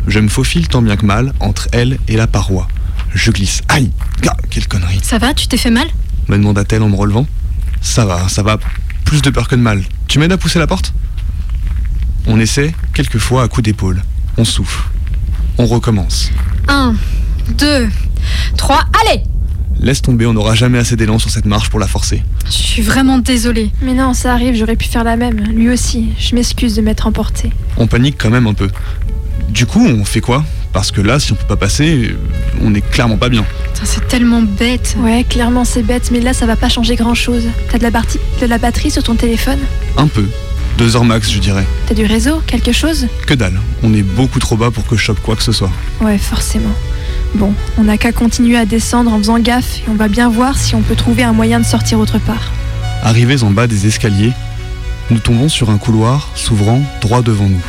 Je 0.08 0.20
me 0.20 0.28
faufile 0.30 0.68
tant 0.68 0.82
bien 0.84 0.98
que 0.98 1.06
mal 1.06 1.34
entre 1.40 1.68
elle 1.72 1.98
et 2.08 2.16
la 2.16 2.28
paroi. 2.28 2.68
Je 3.14 3.32
glisse. 3.32 3.62
Aïe 3.68 3.92
Ah, 4.28 4.36
Quelle 4.52 4.68
connerie 4.68 5.00
Ça 5.04 5.18
va, 5.18 5.34
tu 5.34 5.48
t'es 5.48 5.58
fait 5.58 5.72
mal? 5.72 5.88
Me 6.28 6.38
demanda-t-elle 6.38 6.82
en 6.84 6.90
me 6.90 6.96
relevant. 6.96 7.26
Ça 7.82 8.06
va, 8.06 8.28
ça 8.30 8.44
va. 8.44 8.58
Plus 9.04 9.22
de 9.24 9.30
peur 9.32 9.48
que 9.48 9.56
de 9.56 9.62
mal. 9.62 9.84
Tu 10.08 10.20
m'aides 10.20 10.32
à 10.32 10.38
pousser 10.38 10.60
la 10.60 10.68
porte? 10.68 10.94
On 12.28 12.40
essaie, 12.40 12.74
quelquefois 12.94 13.44
à 13.44 13.48
coups 13.48 13.66
d'épaule. 13.66 14.04
On 14.38 14.46
souffle. 14.46 14.84
On 15.62 15.68
recommence. 15.68 16.32
Un, 16.68 16.96
deux, 17.56 17.88
trois, 18.58 18.84
allez 19.06 19.22
Laisse 19.80 20.02
tomber, 20.02 20.26
on 20.26 20.34
n'aura 20.34 20.56
jamais 20.56 20.80
assez 20.80 20.96
d'élan 20.96 21.20
sur 21.20 21.30
cette 21.30 21.46
marche 21.46 21.70
pour 21.70 21.80
la 21.80 21.86
forcer. 21.86 22.24
Je 22.48 22.52
suis 22.52 22.82
vraiment 22.82 23.20
désolée. 23.20 23.70
Mais 23.84 23.94
non, 23.94 24.16
ça 24.16 24.34
arrive, 24.34 24.56
j'aurais 24.56 24.76
pu 24.76 24.88
faire 24.88 25.04
la 25.04 25.18
même. 25.18 25.38
Lui 25.40 25.70
aussi, 25.70 26.10
je 26.18 26.34
m'excuse 26.34 26.76
de 26.76 26.82
m'être 26.82 27.06
emporté. 27.06 27.52
On 27.78 27.86
panique 27.86 28.16
quand 28.18 28.32
même 28.32 28.48
un 28.48 28.56
peu. 28.56 28.70
Du 29.50 29.68
coup, 29.68 29.86
on 29.86 30.04
fait 30.04 30.20
quoi? 30.22 30.44
Parce 30.74 30.90
que 30.90 31.00
là, 31.02 31.20
si 31.20 31.32
on 31.32 31.36
peut 31.36 31.46
pas 31.48 31.58
passer, 31.58 32.16
on 32.64 32.72
n'est 32.72 32.82
clairement 32.82 33.18
pas 33.18 33.30
bien. 33.30 33.46
Putain, 33.74 33.86
C'est 33.86 34.08
tellement 34.08 34.42
bête. 34.42 34.96
Ouais, 35.00 35.24
clairement 35.30 35.64
c'est 35.64 35.84
bête, 35.84 36.10
mais 36.12 36.22
là 36.22 36.34
ça 36.34 36.48
va 36.48 36.56
pas 36.56 36.70
changer 36.70 36.96
grand 36.96 37.14
chose. 37.14 37.44
T'as 37.70 37.78
de 37.78 37.84
la, 37.84 37.92
partie- 37.92 38.20
de 38.42 38.48
la 38.48 38.58
batterie 38.58 38.90
sur 38.90 39.04
ton 39.04 39.14
téléphone? 39.16 39.60
Un 39.98 40.08
peu. 40.08 40.26
Deux 40.78 40.96
heures 40.96 41.06
max, 41.06 41.30
je 41.32 41.40
dirais. 41.40 41.66
T'as 41.88 41.94
du 41.94 42.06
réseau 42.06 42.42
Quelque 42.48 42.72
chose? 42.72 43.08
Que 43.28 43.34
dalle. 43.34 43.60
On 43.84 43.94
est 43.94 44.02
beaucoup 44.04 44.40
trop 44.40 44.56
bas 44.58 44.72
pour 44.72 44.86
que 44.88 44.96
je 44.96 45.02
chope 45.02 45.20
quoi 45.22 45.36
que 45.36 45.44
ce 45.44 45.52
soit. 45.52 45.72
Ouais, 46.02 46.18
forcément. 46.18 46.74
Bon, 47.36 47.54
on 47.78 47.84
n'a 47.84 47.98
qu'à 47.98 48.12
continuer 48.12 48.58
à 48.58 48.66
descendre 48.66 49.14
en 49.14 49.18
faisant 49.18 49.40
gaffe 49.40 49.80
et 49.80 49.84
on 49.90 49.94
va 49.94 50.08
bien 50.08 50.30
voir 50.30 50.58
si 50.58 50.76
on 50.76 50.82
peut 50.82 50.96
trouver 50.96 51.24
un 51.24 51.34
moyen 51.34 51.60
de 51.60 51.66
sortir 51.66 52.00
autre 52.00 52.18
part. 52.20 52.52
Arrivés 53.04 53.44
en 53.44 53.52
bas 53.52 53.68
des 53.68 53.88
escaliers, 53.88 54.34
Nous 55.10 55.20
tombons 55.20 55.50
sur 55.50 55.70
un 55.70 55.78
couloir 55.78 56.30
s'ouvrant 56.36 56.82
droit 57.02 57.22
devant 57.22 57.48
nous. 57.50 57.66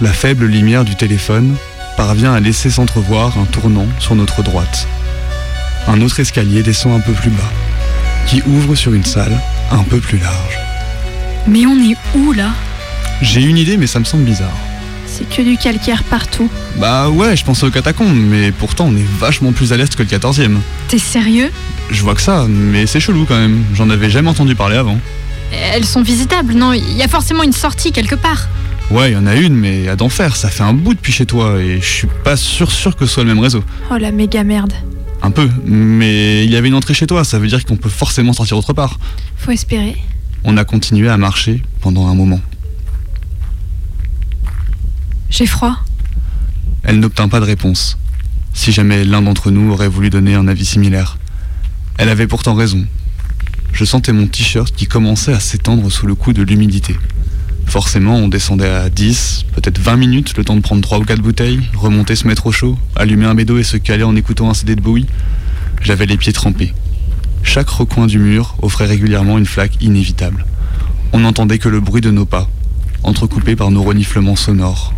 La 0.00 0.12
faible 0.12 0.46
lumière 0.46 0.84
du 0.84 0.96
téléphone 0.96 1.54
parvient 1.96 2.32
à 2.32 2.40
laisser 2.40 2.68
s'entrevoir 2.70 3.38
un 3.38 3.44
tournant 3.44 3.86
sur 4.00 4.14
notre 4.16 4.42
droite. 4.42 4.88
Un 5.86 6.00
autre 6.00 6.18
escalier 6.20 6.62
descend 6.62 6.94
un 6.94 7.00
peu 7.00 7.12
plus 7.12 7.30
bas, 7.30 7.52
qui 8.26 8.42
ouvre 8.46 8.74
sur 8.74 8.92
une 8.92 9.04
salle 9.04 9.40
un 9.70 9.84
peu 9.84 9.98
plus 10.00 10.18
large. 10.18 10.58
Mais 11.48 11.64
on 11.64 11.76
est 11.76 11.96
où 12.14 12.32
là? 12.32 12.50
J'ai 13.22 13.42
une 13.42 13.56
idée, 13.56 13.78
mais 13.78 13.86
ça 13.86 13.98
me 13.98 14.04
semble 14.04 14.24
bizarre. 14.24 14.52
C'est 15.06 15.26
que 15.28 15.40
du 15.40 15.56
calcaire 15.56 16.04
partout. 16.04 16.50
Bah 16.76 17.08
ouais, 17.08 17.36
je 17.36 17.44
pensais 17.44 17.64
aux 17.64 17.70
catacombes, 17.70 18.14
mais 18.14 18.52
pourtant 18.52 18.86
on 18.86 18.94
est 18.94 19.06
vachement 19.18 19.52
plus 19.52 19.72
à 19.72 19.78
l'est 19.78 19.92
que 19.96 20.02
le 20.02 20.08
14e. 20.08 20.58
T'es 20.88 20.98
sérieux? 20.98 21.50
Je 21.90 22.02
vois 22.02 22.14
que 22.14 22.20
ça, 22.20 22.46
mais 22.48 22.86
c'est 22.86 23.00
chelou 23.00 23.24
quand 23.26 23.38
même. 23.38 23.64
J'en 23.74 23.88
avais 23.88 24.10
jamais 24.10 24.28
entendu 24.28 24.54
parler 24.54 24.76
avant. 24.76 24.98
Elles 25.72 25.86
sont 25.86 26.02
visitables, 26.02 26.52
non? 26.52 26.74
Il 26.74 26.96
y 26.96 27.02
a 27.02 27.08
forcément 27.08 27.42
une 27.42 27.54
sortie 27.54 27.92
quelque 27.92 28.14
part. 28.14 28.46
Ouais, 28.90 29.10
il 29.10 29.14
y 29.14 29.16
en 29.16 29.26
a 29.26 29.34
une, 29.34 29.54
mais 29.54 29.88
à 29.88 29.96
d'enfer, 29.96 30.36
ça 30.36 30.50
fait 30.50 30.62
un 30.62 30.74
bout 30.74 30.94
depuis 30.94 31.12
chez 31.12 31.24
toi 31.24 31.58
et 31.58 31.80
je 31.80 31.86
suis 31.86 32.08
pas 32.24 32.36
sûr 32.36 32.70
sûr 32.70 32.94
que 32.94 33.06
ce 33.06 33.14
soit 33.14 33.22
le 33.24 33.30
même 33.30 33.42
réseau. 33.42 33.64
Oh 33.90 33.96
la 33.96 34.12
méga 34.12 34.44
merde. 34.44 34.74
Un 35.22 35.30
peu, 35.30 35.48
mais 35.64 36.44
il 36.44 36.50
y 36.50 36.56
avait 36.56 36.68
une 36.68 36.74
entrée 36.74 36.94
chez 36.94 37.06
toi, 37.06 37.24
ça 37.24 37.38
veut 37.38 37.48
dire 37.48 37.64
qu'on 37.64 37.76
peut 37.76 37.88
forcément 37.88 38.34
sortir 38.34 38.58
autre 38.58 38.74
part. 38.74 38.98
Faut 39.36 39.50
espérer. 39.50 39.96
On 40.44 40.56
a 40.56 40.64
continué 40.64 41.08
à 41.08 41.16
marcher 41.16 41.62
pendant 41.80 42.06
un 42.06 42.14
moment. 42.14 42.40
J'ai 45.30 45.46
froid. 45.46 45.76
Elle 46.84 47.00
n'obtint 47.00 47.28
pas 47.28 47.40
de 47.40 47.44
réponse. 47.44 47.98
Si 48.54 48.72
jamais 48.72 49.04
l'un 49.04 49.22
d'entre 49.22 49.50
nous 49.50 49.70
aurait 49.72 49.88
voulu 49.88 50.10
donner 50.10 50.34
un 50.34 50.48
avis 50.48 50.64
similaire. 50.64 51.18
Elle 51.98 52.08
avait 52.08 52.26
pourtant 52.26 52.54
raison. 52.54 52.86
Je 53.72 53.84
sentais 53.84 54.12
mon 54.12 54.26
t-shirt 54.26 54.74
qui 54.74 54.86
commençait 54.86 55.32
à 55.32 55.40
s'étendre 55.40 55.90
sous 55.90 56.06
le 56.06 56.14
coup 56.14 56.32
de 56.32 56.42
l'humidité. 56.42 56.96
Forcément, 57.66 58.16
on 58.16 58.28
descendait 58.28 58.70
à 58.70 58.88
10, 58.88 59.44
peut-être 59.54 59.78
20 59.78 59.96
minutes, 59.96 60.36
le 60.38 60.44
temps 60.44 60.56
de 60.56 60.62
prendre 60.62 60.80
3 60.80 60.98
ou 60.98 61.04
4 61.04 61.20
bouteilles, 61.20 61.60
remonter, 61.76 62.16
se 62.16 62.26
mettre 62.26 62.46
au 62.46 62.52
chaud, 62.52 62.78
allumer 62.96 63.26
un 63.26 63.34
bédo 63.34 63.58
et 63.58 63.64
se 63.64 63.76
caler 63.76 64.04
en 64.04 64.16
écoutant 64.16 64.48
un 64.48 64.54
CD 64.54 64.74
de 64.74 64.80
Bowie. 64.80 65.06
J'avais 65.82 66.06
les 66.06 66.16
pieds 66.16 66.32
trempés. 66.32 66.72
Chaque 67.42 67.68
recoin 67.68 68.06
du 68.06 68.18
mur 68.18 68.56
offrait 68.62 68.86
régulièrement 68.86 69.38
une 69.38 69.46
flaque 69.46 69.82
inévitable. 69.82 70.44
On 71.12 71.20
n'entendait 71.20 71.58
que 71.58 71.68
le 71.68 71.80
bruit 71.80 72.00
de 72.00 72.10
nos 72.10 72.26
pas, 72.26 72.48
entrecoupé 73.02 73.56
par 73.56 73.70
nos 73.70 73.82
reniflements 73.82 74.36
sonores. 74.36 74.92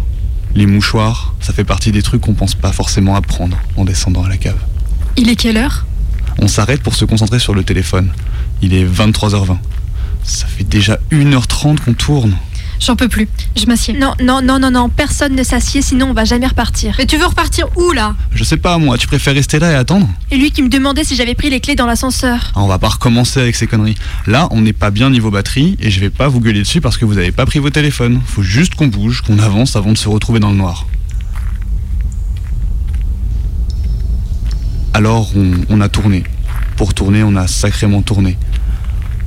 Les 0.54 0.66
mouchoirs, 0.66 1.34
ça 1.40 1.52
fait 1.52 1.64
partie 1.64 1.92
des 1.92 2.02
trucs 2.02 2.22
qu'on 2.22 2.34
pense 2.34 2.54
pas 2.54 2.72
forcément 2.72 3.14
à 3.14 3.22
prendre 3.22 3.56
en 3.76 3.84
descendant 3.84 4.24
à 4.24 4.28
la 4.28 4.36
cave. 4.36 4.58
Il 5.16 5.28
est 5.28 5.36
quelle 5.36 5.56
heure? 5.56 5.86
On 6.38 6.48
s'arrête 6.48 6.82
pour 6.82 6.94
se 6.94 7.04
concentrer 7.04 7.38
sur 7.38 7.54
le 7.54 7.62
téléphone. 7.62 8.10
Il 8.62 8.74
est 8.74 8.84
23h20. 8.84 9.58
Ça 10.24 10.46
fait 10.46 10.64
déjà 10.64 10.98
1h30 11.12 11.78
qu'on 11.80 11.94
tourne. 11.94 12.36
J'en 12.80 12.96
peux 12.96 13.08
plus. 13.08 13.28
Je 13.56 13.66
m'assieds. 13.66 13.92
Non, 13.92 14.14
non, 14.22 14.40
non, 14.40 14.58
non, 14.58 14.70
non, 14.70 14.88
personne 14.88 15.34
ne 15.36 15.42
s'assied, 15.42 15.82
sinon 15.82 16.08
on 16.10 16.12
va 16.14 16.24
jamais 16.24 16.46
repartir. 16.46 16.94
Mais 16.98 17.04
tu 17.04 17.18
veux 17.18 17.26
repartir 17.26 17.66
où 17.76 17.92
là? 17.92 18.16
Je 18.34 18.42
sais 18.42 18.56
pas, 18.56 18.78
moi, 18.78 18.96
tu 18.96 19.06
préfères 19.06 19.34
rester 19.34 19.58
là 19.58 19.70
et 19.72 19.74
attendre? 19.74 20.08
Et 20.30 20.38
lui 20.38 20.50
qui 20.50 20.62
me 20.62 20.68
demandait 20.70 21.04
si 21.04 21.14
j'avais 21.14 21.34
pris 21.34 21.50
les 21.50 21.60
clés 21.60 21.76
dans 21.76 21.84
l'ascenseur. 21.84 22.52
Ah, 22.54 22.60
On 22.62 22.66
va 22.66 22.78
pas 22.78 22.88
recommencer 22.88 23.38
avec 23.38 23.54
ces 23.54 23.66
conneries. 23.66 23.96
Là, 24.26 24.48
on 24.50 24.62
n'est 24.62 24.72
pas 24.72 24.90
bien 24.90 25.10
niveau 25.10 25.30
batterie 25.30 25.76
et 25.78 25.90
je 25.90 26.00
vais 26.00 26.08
pas 26.10 26.28
vous 26.28 26.40
gueuler 26.40 26.60
dessus 26.60 26.80
parce 26.80 26.96
que 26.96 27.04
vous 27.04 27.18
avez 27.18 27.32
pas 27.32 27.44
pris 27.44 27.58
vos 27.58 27.70
téléphones. 27.70 28.20
Faut 28.24 28.42
juste 28.42 28.74
qu'on 28.74 28.86
bouge, 28.86 29.20
qu'on 29.20 29.38
avance 29.38 29.76
avant 29.76 29.92
de 29.92 29.98
se 29.98 30.08
retrouver 30.08 30.40
dans 30.40 30.50
le 30.50 30.56
noir. 30.56 30.86
Alors, 34.94 35.30
on, 35.36 35.52
on 35.68 35.80
a 35.82 35.88
tourné. 35.88 36.24
Pour 36.76 36.94
tourner, 36.94 37.22
on 37.22 37.36
a 37.36 37.46
sacrément 37.46 38.00
tourné. 38.00 38.38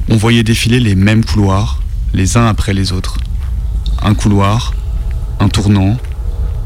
On 0.10 0.18
voyait 0.18 0.44
défiler 0.44 0.80
les 0.80 0.96
mêmes 0.96 1.24
couloirs, 1.24 1.82
les 2.14 2.36
uns 2.36 2.48
après 2.48 2.74
les 2.74 2.92
autres. 2.92 3.18
Un 4.04 4.16
couloir, 4.16 4.74
un 5.40 5.48
tournant, 5.50 5.98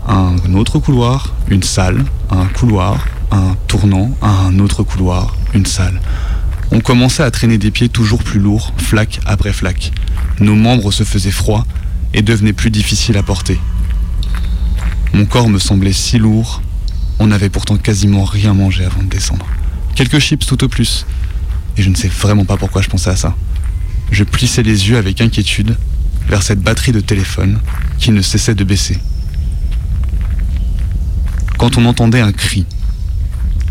un 0.08 0.36
autre 0.56 0.80
couloir, 0.80 1.36
une 1.50 1.64
salle, 1.64 2.04
un 2.32 2.46
couloir, 2.46 3.06
un 3.32 3.56
tournant, 3.68 4.12
un 4.22 4.58
autre 4.60 4.84
couloir, 4.84 5.36
une 5.54 5.66
salle. 5.66 6.02
On 6.72 6.80
commençait 6.80 7.24
à 7.24 7.32
traîner 7.32 7.58
des 7.58 7.72
pieds 7.72 7.90
toujours 7.90 8.24
plus 8.24 8.40
lourds, 8.40 8.74
flaque 8.78 9.20
après 9.26 9.54
flaque. 9.54 9.92
Nos 10.40 10.56
membres 10.56 10.92
se 10.92 11.04
faisaient 11.04 11.32
froid 11.32 11.66
et 12.14 12.22
devenaient 12.22 12.54
plus 12.54 12.72
difficiles 12.72 13.18
à 13.18 13.24
porter. 13.24 13.60
Mon 15.14 15.26
corps 15.26 15.50
me 15.50 15.60
semblait 15.60 15.94
si 15.94 16.18
lourd, 16.18 16.62
on 17.20 17.28
n'avait 17.28 17.50
pourtant 17.50 17.78
quasiment 17.78 18.26
rien 18.26 18.54
mangé 18.54 18.84
avant 18.84 19.04
de 19.04 19.10
descendre. 19.10 19.46
Quelques 19.96 20.20
chips 20.20 20.46
tout 20.46 20.64
au 20.64 20.68
plus. 20.68 21.06
Et 21.78 21.84
je 21.84 21.90
ne 21.90 21.96
sais 21.96 22.08
vraiment 22.08 22.46
pas 22.46 22.58
pourquoi 22.58 22.82
je 22.82 22.90
pensais 22.90 23.10
à 23.10 23.16
ça. 23.16 23.36
Je 24.12 24.24
plissais 24.24 24.64
les 24.64 24.90
yeux 24.90 24.98
avec 24.98 25.22
inquiétude 25.22 25.78
vers 26.28 26.44
cette 26.44 26.60
batterie 26.62 26.92
de 26.92 27.00
téléphone 27.00 27.60
qui 27.98 28.12
ne 28.12 28.22
cessait 28.22 28.56
de 28.56 28.64
baisser. 28.64 29.00
Quand 31.58 31.78
on 31.78 31.86
entendait 31.86 32.22
un 32.22 32.32
cri, 32.32 32.66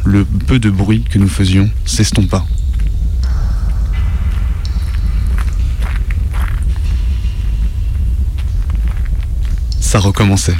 le 0.04 0.24
peu 0.24 0.58
de 0.58 0.70
bruit 0.70 1.04
que 1.04 1.18
nous 1.18 1.28
faisions 1.28 1.70
s'estompa. 1.84 2.44
Ça 9.80 9.98
recommençait. 9.98 10.56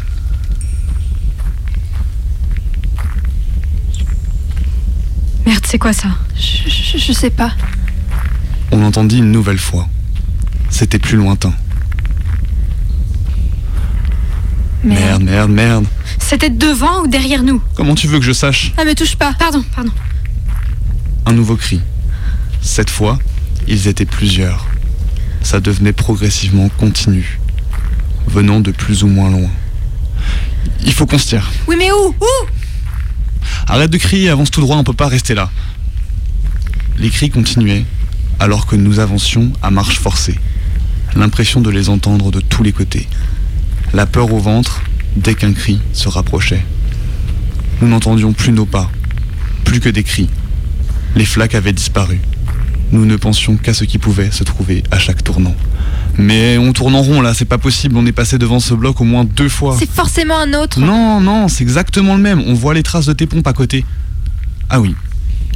Merde, 5.45 5.65
c'est 5.67 5.79
quoi 5.79 5.93
ça? 5.93 6.09
Je, 6.37 6.69
je, 6.71 6.99
je 6.99 7.13
sais 7.13 7.31
pas. 7.31 7.53
On 8.71 8.83
entendit 8.85 9.19
une 9.19 9.33
nouvelle 9.33 9.59
fois. 9.59 9.89
C'était 10.71 10.99
plus 10.99 11.17
lointain. 11.17 11.53
Merde, 14.87 15.23
merde, 15.23 15.51
merde. 15.51 15.85
C'était 16.21 16.49
devant 16.49 17.03
ou 17.03 17.07
derrière 17.09 17.43
nous 17.43 17.61
Comment 17.75 17.97
tu 17.97 18.07
veux 18.07 18.19
que 18.21 18.25
je 18.25 18.33
sache 18.33 18.73
Ah, 18.77 18.85
me 18.85 18.95
touche 18.95 19.17
pas. 19.17 19.35
Pardon, 19.39 19.65
pardon. 19.75 19.91
Un 21.27 21.33
nouveau 21.33 21.57
cri. 21.57 21.81
Cette 22.63 22.91
fois, 22.91 23.19
ils 23.67 23.89
étaient 23.89 24.05
plusieurs. 24.07 24.65
Ça 25.43 25.61
devenait 25.61 25.93
progressivement 25.93 26.69
continu, 26.69 27.39
venant 28.29 28.61
de 28.61 28.71
plus 28.71 29.03
ou 29.03 29.09
moins 29.09 29.31
loin. 29.31 29.51
Il 30.85 30.93
faut 30.93 31.07
qu'on 31.07 31.19
se 31.19 31.29
tire. 31.29 31.51
Oui, 31.67 31.75
mais 31.79 31.91
où? 31.91 32.15
Où? 32.21 32.47
Arrête 33.67 33.91
de 33.91 33.99
crier, 33.99 34.31
avance 34.31 34.51
tout 34.51 34.61
droit, 34.61 34.77
on 34.77 34.85
peut 34.85 34.93
pas 34.93 35.09
rester 35.09 35.35
là. 35.35 35.51
Les 36.99 37.11
cris 37.11 37.31
continuaient, 37.31 37.85
alors 38.39 38.67
que 38.67 38.77
nous 38.77 39.01
avancions 39.01 39.53
à 39.63 39.71
marche 39.71 39.99
forcée. 39.99 40.39
L'impression 41.17 41.61
de 41.61 41.71
les 41.71 41.89
entendre 41.89 42.31
de 42.31 42.41
tous 42.41 42.63
les 42.63 42.73
côtés. 42.73 43.09
La 43.93 44.07
peur 44.07 44.33
au 44.33 44.39
ventre 44.39 44.83
dès 45.17 45.35
qu'un 45.35 45.53
cri 45.53 45.81
se 45.93 46.09
rapprochait. 46.09 46.65
Nous 47.81 47.89
n'entendions 47.89 48.33
plus 48.33 48.53
nos 48.53 48.67
pas, 48.67 48.91
plus 49.65 49.81
que 49.81 49.89
des 49.89 50.03
cris. 50.03 50.29
Les 51.15 51.25
flaques 51.25 51.55
avaient 51.55 51.73
disparu. 51.73 52.21
Nous 52.93 53.05
ne 53.05 53.17
pensions 53.17 53.57
qu'à 53.57 53.75
ce 53.75 53.85
qui 53.85 53.99
pouvait 53.99 54.31
se 54.31 54.45
trouver 54.45 54.83
à 54.91 54.99
chaque 54.99 55.25
tournant. 55.25 55.55
Mais 56.19 56.57
on 56.57 56.73
tourne 56.73 56.95
en 56.95 57.03
rond 57.03 57.21
là, 57.21 57.35
c'est 57.35 57.45
pas 57.45 57.59
possible, 57.59 57.97
on 57.97 58.07
est 58.07 58.13
passé 58.13 58.39
devant 58.39 58.61
ce 58.61 58.75
bloc 58.75 59.01
au 59.01 59.05
moins 59.05 59.25
deux 59.25 59.49
fois. 59.49 59.77
C'est 59.79 59.91
forcément 59.91 60.39
un 60.39 60.55
autre. 60.55 60.81
Non, 60.81 61.21
non, 61.21 61.49
c'est 61.49 61.63
exactement 61.63 62.17
le 62.17 62.23
même. 62.23 62.43
On 62.47 62.55
voit 62.55 62.75
les 62.75 62.83
traces 62.83 63.07
de 63.07 63.13
tes 63.13 63.27
pompes 63.27 63.47
à 63.47 63.53
côté. 63.53 63.85
Ah 64.71 64.81
oui. 64.81 64.95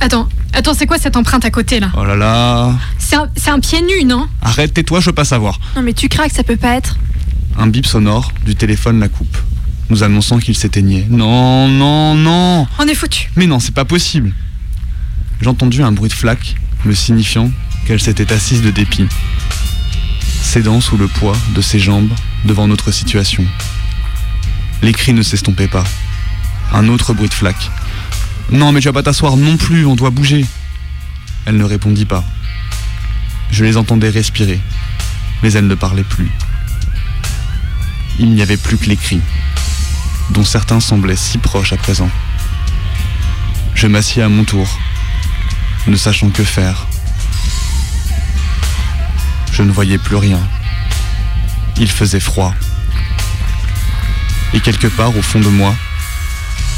Attends, 0.00 0.28
attends, 0.54 0.74
c'est 0.74 0.86
quoi 0.86 0.98
cette 0.98 1.16
empreinte 1.16 1.44
à 1.44 1.50
côté 1.50 1.78
là 1.78 1.90
Oh 1.96 2.04
là 2.04 2.16
là. 2.16 2.74
C'est 2.98 3.16
un, 3.16 3.28
c'est 3.36 3.50
un 3.50 3.60
pied 3.60 3.80
nu, 3.82 4.04
non? 4.04 4.26
Arrête, 4.42 4.72
tais-toi, 4.74 5.00
je 5.00 5.06
veux 5.06 5.12
pas 5.12 5.24
savoir. 5.24 5.58
Non, 5.76 5.82
mais 5.82 5.92
tu 5.92 6.08
craques, 6.08 6.32
ça 6.32 6.42
peut 6.42 6.56
pas 6.56 6.76
être. 6.76 6.96
Un 7.58 7.66
bip 7.66 7.86
sonore 7.86 8.32
du 8.44 8.54
téléphone 8.54 9.00
la 9.00 9.08
coupe, 9.08 9.36
nous 9.90 10.02
annonçant 10.02 10.38
qu'il 10.38 10.56
s'éteignait. 10.56 11.06
Non, 11.10 11.68
non, 11.68 12.14
non. 12.14 12.66
On 12.78 12.86
est 12.86 12.94
foutu. 12.94 13.30
Mais 13.36 13.46
non, 13.46 13.60
c'est 13.60 13.74
pas 13.74 13.84
possible. 13.84 14.32
J'ai 15.40 15.48
entendu 15.48 15.82
un 15.82 15.92
bruit 15.92 16.08
de 16.08 16.14
flaque 16.14 16.56
me 16.84 16.94
signifiant 16.94 17.50
qu'elle 17.86 18.00
s'était 18.00 18.32
assise 18.32 18.62
de 18.62 18.70
dépit, 18.70 19.06
cédant 20.42 20.80
sous 20.80 20.96
le 20.96 21.08
poids 21.08 21.36
de 21.54 21.60
ses 21.60 21.78
jambes 21.78 22.10
devant 22.44 22.68
notre 22.68 22.92
situation. 22.92 23.44
Les 24.82 24.92
cris 24.92 25.12
ne 25.12 25.22
s'estompaient 25.22 25.68
pas. 25.68 25.84
Un 26.72 26.88
autre 26.88 27.12
bruit 27.12 27.28
de 27.28 27.34
flaque. 27.34 27.70
Non, 28.50 28.72
mais 28.72 28.80
tu 28.80 28.88
vas 28.88 28.92
pas 28.92 29.02
t'asseoir 29.02 29.36
non 29.36 29.56
plus, 29.56 29.84
on 29.86 29.96
doit 29.96 30.10
bouger. 30.10 30.46
Elle 31.46 31.56
ne 31.56 31.64
répondit 31.64 32.06
pas. 32.06 32.24
Je 33.50 33.64
les 33.64 33.76
entendais 33.76 34.10
respirer, 34.10 34.60
mais 35.42 35.52
elle 35.52 35.66
ne 35.66 35.74
parlait 35.74 36.04
plus. 36.04 36.30
Il 38.22 38.34
n'y 38.34 38.42
avait 38.42 38.58
plus 38.58 38.76
que 38.76 38.84
les 38.84 38.98
cris, 38.98 39.22
dont 40.28 40.44
certains 40.44 40.78
semblaient 40.78 41.16
si 41.16 41.38
proches 41.38 41.72
à 41.72 41.78
présent. 41.78 42.10
Je 43.74 43.86
m'assis 43.86 44.20
à 44.20 44.28
mon 44.28 44.44
tour, 44.44 44.68
ne 45.86 45.96
sachant 45.96 46.28
que 46.28 46.44
faire. 46.44 46.86
Je 49.54 49.62
ne 49.62 49.72
voyais 49.72 49.96
plus 49.96 50.16
rien. 50.16 50.38
Il 51.78 51.90
faisait 51.90 52.20
froid. 52.20 52.54
Et 54.52 54.60
quelque 54.60 54.88
part 54.88 55.16
au 55.16 55.22
fond 55.22 55.40
de 55.40 55.48
moi, 55.48 55.74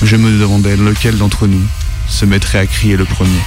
je 0.01 0.15
me 0.15 0.31
demandais 0.39 0.77
lequel 0.77 1.19
d'entre 1.19 1.49
nous 1.49 1.67
se 2.07 2.25
mettrait 2.25 2.59
à 2.59 2.67
crier 2.69 2.97
le 2.97 3.05
premier. 3.05 3.43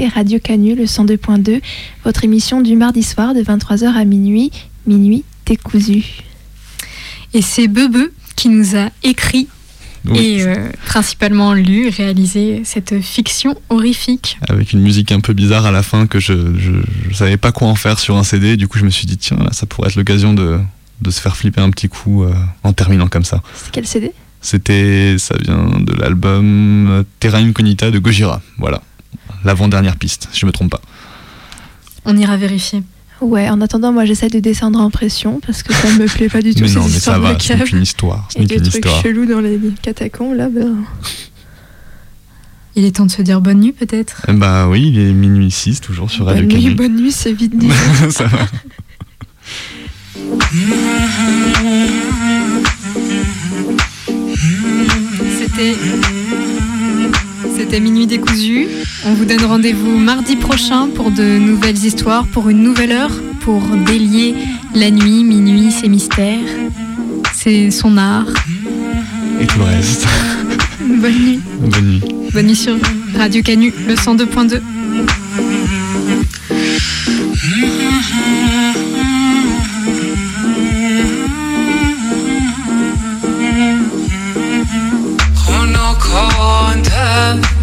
Écoutez 0.00 0.14
Radio 0.14 0.38
Canu, 0.38 0.74
le 0.74 0.84
102.2, 0.84 1.60
votre 2.04 2.24
émission 2.24 2.60
du 2.62 2.74
mardi 2.74 3.02
soir 3.02 3.34
de 3.34 3.40
23h 3.42 3.86
à 3.86 4.04
minuit. 4.04 4.50
Minuit 4.86 5.24
décousu. 5.44 6.04
Et 7.34 7.42
c'est 7.42 7.68
Bebe 7.68 8.08
qui 8.34 8.48
nous 8.48 8.76
a 8.76 8.88
écrit 9.02 9.48
Oui. 10.06 10.18
et 10.18 10.42
euh, 10.42 10.70
principalement 10.86 11.52
lu, 11.52 11.88
réalisé 11.88 12.62
cette 12.64 13.00
fiction 13.00 13.56
horrifique. 13.68 14.38
Avec 14.48 14.72
une 14.72 14.80
musique 14.80 15.12
un 15.12 15.20
peu 15.20 15.34
bizarre 15.34 15.66
à 15.66 15.70
la 15.70 15.82
fin 15.82 16.06
que 16.06 16.18
je, 16.18 16.32
je 16.56 17.14
savais 17.14 17.36
pas 17.36 17.52
quoi 17.52 17.68
en 17.68 17.74
faire 17.74 17.98
sur 17.98 18.16
un 18.16 18.24
CD. 18.24 18.56
Du 18.56 18.68
coup, 18.68 18.78
je 18.78 18.84
me 18.84 18.90
suis 18.90 19.06
dit, 19.06 19.18
tiens, 19.18 19.36
là, 19.38 19.50
ça 19.52 19.66
pourrait 19.66 19.88
être 19.88 19.96
l'occasion 19.96 20.32
de, 20.32 20.58
de 21.02 21.10
se 21.10 21.20
faire 21.20 21.36
flipper 21.36 21.60
un 21.60 21.70
petit 21.70 21.88
coup 21.88 22.24
euh, 22.24 22.32
en 22.62 22.72
terminant 22.72 23.08
comme 23.08 23.24
ça. 23.24 23.42
C'est 23.54 23.70
quel 23.70 23.86
CD 23.86 24.12
C'était, 24.40 25.16
ça 25.18 25.34
vient 25.38 25.78
de 25.78 25.92
l'album 25.92 27.04
Terra 27.18 27.38
Incognita 27.38 27.90
de 27.90 27.98
Gojira. 27.98 28.40
Voilà. 28.56 28.80
L'avant-dernière 29.44 29.96
piste, 29.96 30.28
si 30.32 30.40
je 30.40 30.46
me 30.46 30.52
trompe 30.52 30.70
pas. 30.70 30.80
On 32.04 32.16
ira 32.16 32.36
vérifier. 32.36 32.82
Ouais, 33.20 33.48
en 33.50 33.60
attendant, 33.60 33.92
moi 33.92 34.04
j'essaie 34.06 34.28
de 34.28 34.38
descendre 34.40 34.80
en 34.80 34.90
pression 34.90 35.40
parce 35.46 35.62
que 35.62 35.74
ça 35.74 35.88
me 35.92 36.06
plaît 36.06 36.28
pas 36.30 36.40
du 36.40 36.54
tout 36.54 36.62
Mais 36.62 36.70
non, 36.72 36.84
mais 36.84 36.98
ça 36.98 37.18
va, 37.18 37.34
de 37.34 37.42
ce 37.42 37.52
n'est 37.52 37.58
caves. 37.58 37.68
qu'une 37.68 37.82
histoire. 37.82 38.28
Ce 38.32 38.38
Et 38.38 38.40
n'est 38.40 38.46
des 38.46 38.54
qu'une 38.56 38.64
trucs 38.64 38.74
histoire. 38.76 39.02
chelous 39.02 39.26
dans 39.26 39.40
les 39.40 39.58
catacombes 39.82 40.34
là, 40.36 40.48
ben. 40.48 40.76
Il 42.76 42.84
est 42.84 42.96
temps 42.96 43.04
de 43.04 43.10
se 43.10 43.20
dire 43.20 43.40
bonne 43.40 43.60
nuit 43.60 43.72
peut-être. 43.72 44.22
Eh 44.28 44.32
Bah 44.32 44.68
oui, 44.68 44.88
il 44.88 44.98
est 44.98 45.12
minuit 45.12 45.50
6, 45.50 45.80
toujours 45.80 46.10
sur 46.10 46.24
Radio 46.26 46.46
Bonne 46.46 46.56
nuit, 46.58 46.74
bonne 46.74 46.96
nuit, 46.96 47.12
c'est 47.12 47.32
vite 47.32 47.58
dit. 47.58 47.68
ça 48.10 48.24
va. 48.26 48.38
C'était. 55.38 55.76
C'était 57.60 57.78
Minuit 57.78 58.06
décousu. 58.06 58.68
On 59.04 59.12
vous 59.12 59.26
donne 59.26 59.44
rendez-vous 59.44 59.98
mardi 59.98 60.34
prochain 60.34 60.88
pour 60.88 61.10
de 61.10 61.38
nouvelles 61.38 61.76
histoires, 61.76 62.26
pour 62.26 62.48
une 62.48 62.62
nouvelle 62.62 62.90
heure, 62.90 63.12
pour 63.40 63.60
délier 63.86 64.34
la 64.74 64.90
nuit, 64.90 65.24
minuit, 65.24 65.70
ses 65.70 65.88
mystères. 65.88 66.38
C'est 67.34 67.70
son 67.70 67.98
art. 67.98 68.24
Et 69.42 69.46
tout 69.46 69.58
le 69.58 69.64
reste. 69.64 70.06
Bonne 70.80 71.12
nuit. 71.12 71.40
Bonne 71.60 71.84
nuit. 71.84 72.02
Bonne 72.32 72.46
nuit 72.46 72.56
sur 72.56 72.76
Radio 73.14 73.42
Canu, 73.42 73.74
le 73.86 73.94
102.2. 73.94 74.62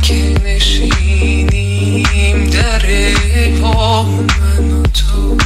که 0.01 0.33
نشینیم 0.45 1.57
در 2.49 2.81
با 3.61 4.03
من 4.03 4.71
و 4.71 4.83
تو. 4.83 5.38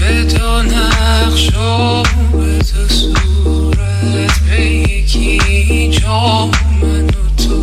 به 0.00 0.24
دو 0.24 0.62
نقش 0.62 1.48
و 1.54 2.02
به 2.32 2.58
دو 2.58 2.88
صورت 2.88 4.38
به 4.50 4.60
یکی 4.66 5.88
جا 5.88 6.46
من 6.82 7.06
و 7.06 7.08
تو. 7.44 7.62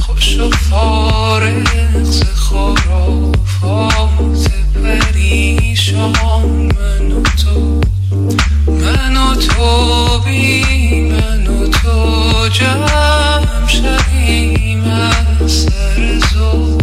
خوش 0.00 0.38
و 0.38 0.50
فارغ 0.50 2.02
ز 2.02 2.22
خرافات 2.34 3.38
پریشان 4.84 6.12
من 6.78 7.12
و 7.12 7.22
تو. 7.22 7.80
من 8.66 9.16
و 9.16 9.34
تو 9.34 10.18
بی 10.18 11.00
من 11.00 11.46
و 11.46 11.66
تو 11.68 12.48
جمع 12.48 13.07
Duša 13.68 13.96
ima 14.64 15.10
srcu 15.48 16.78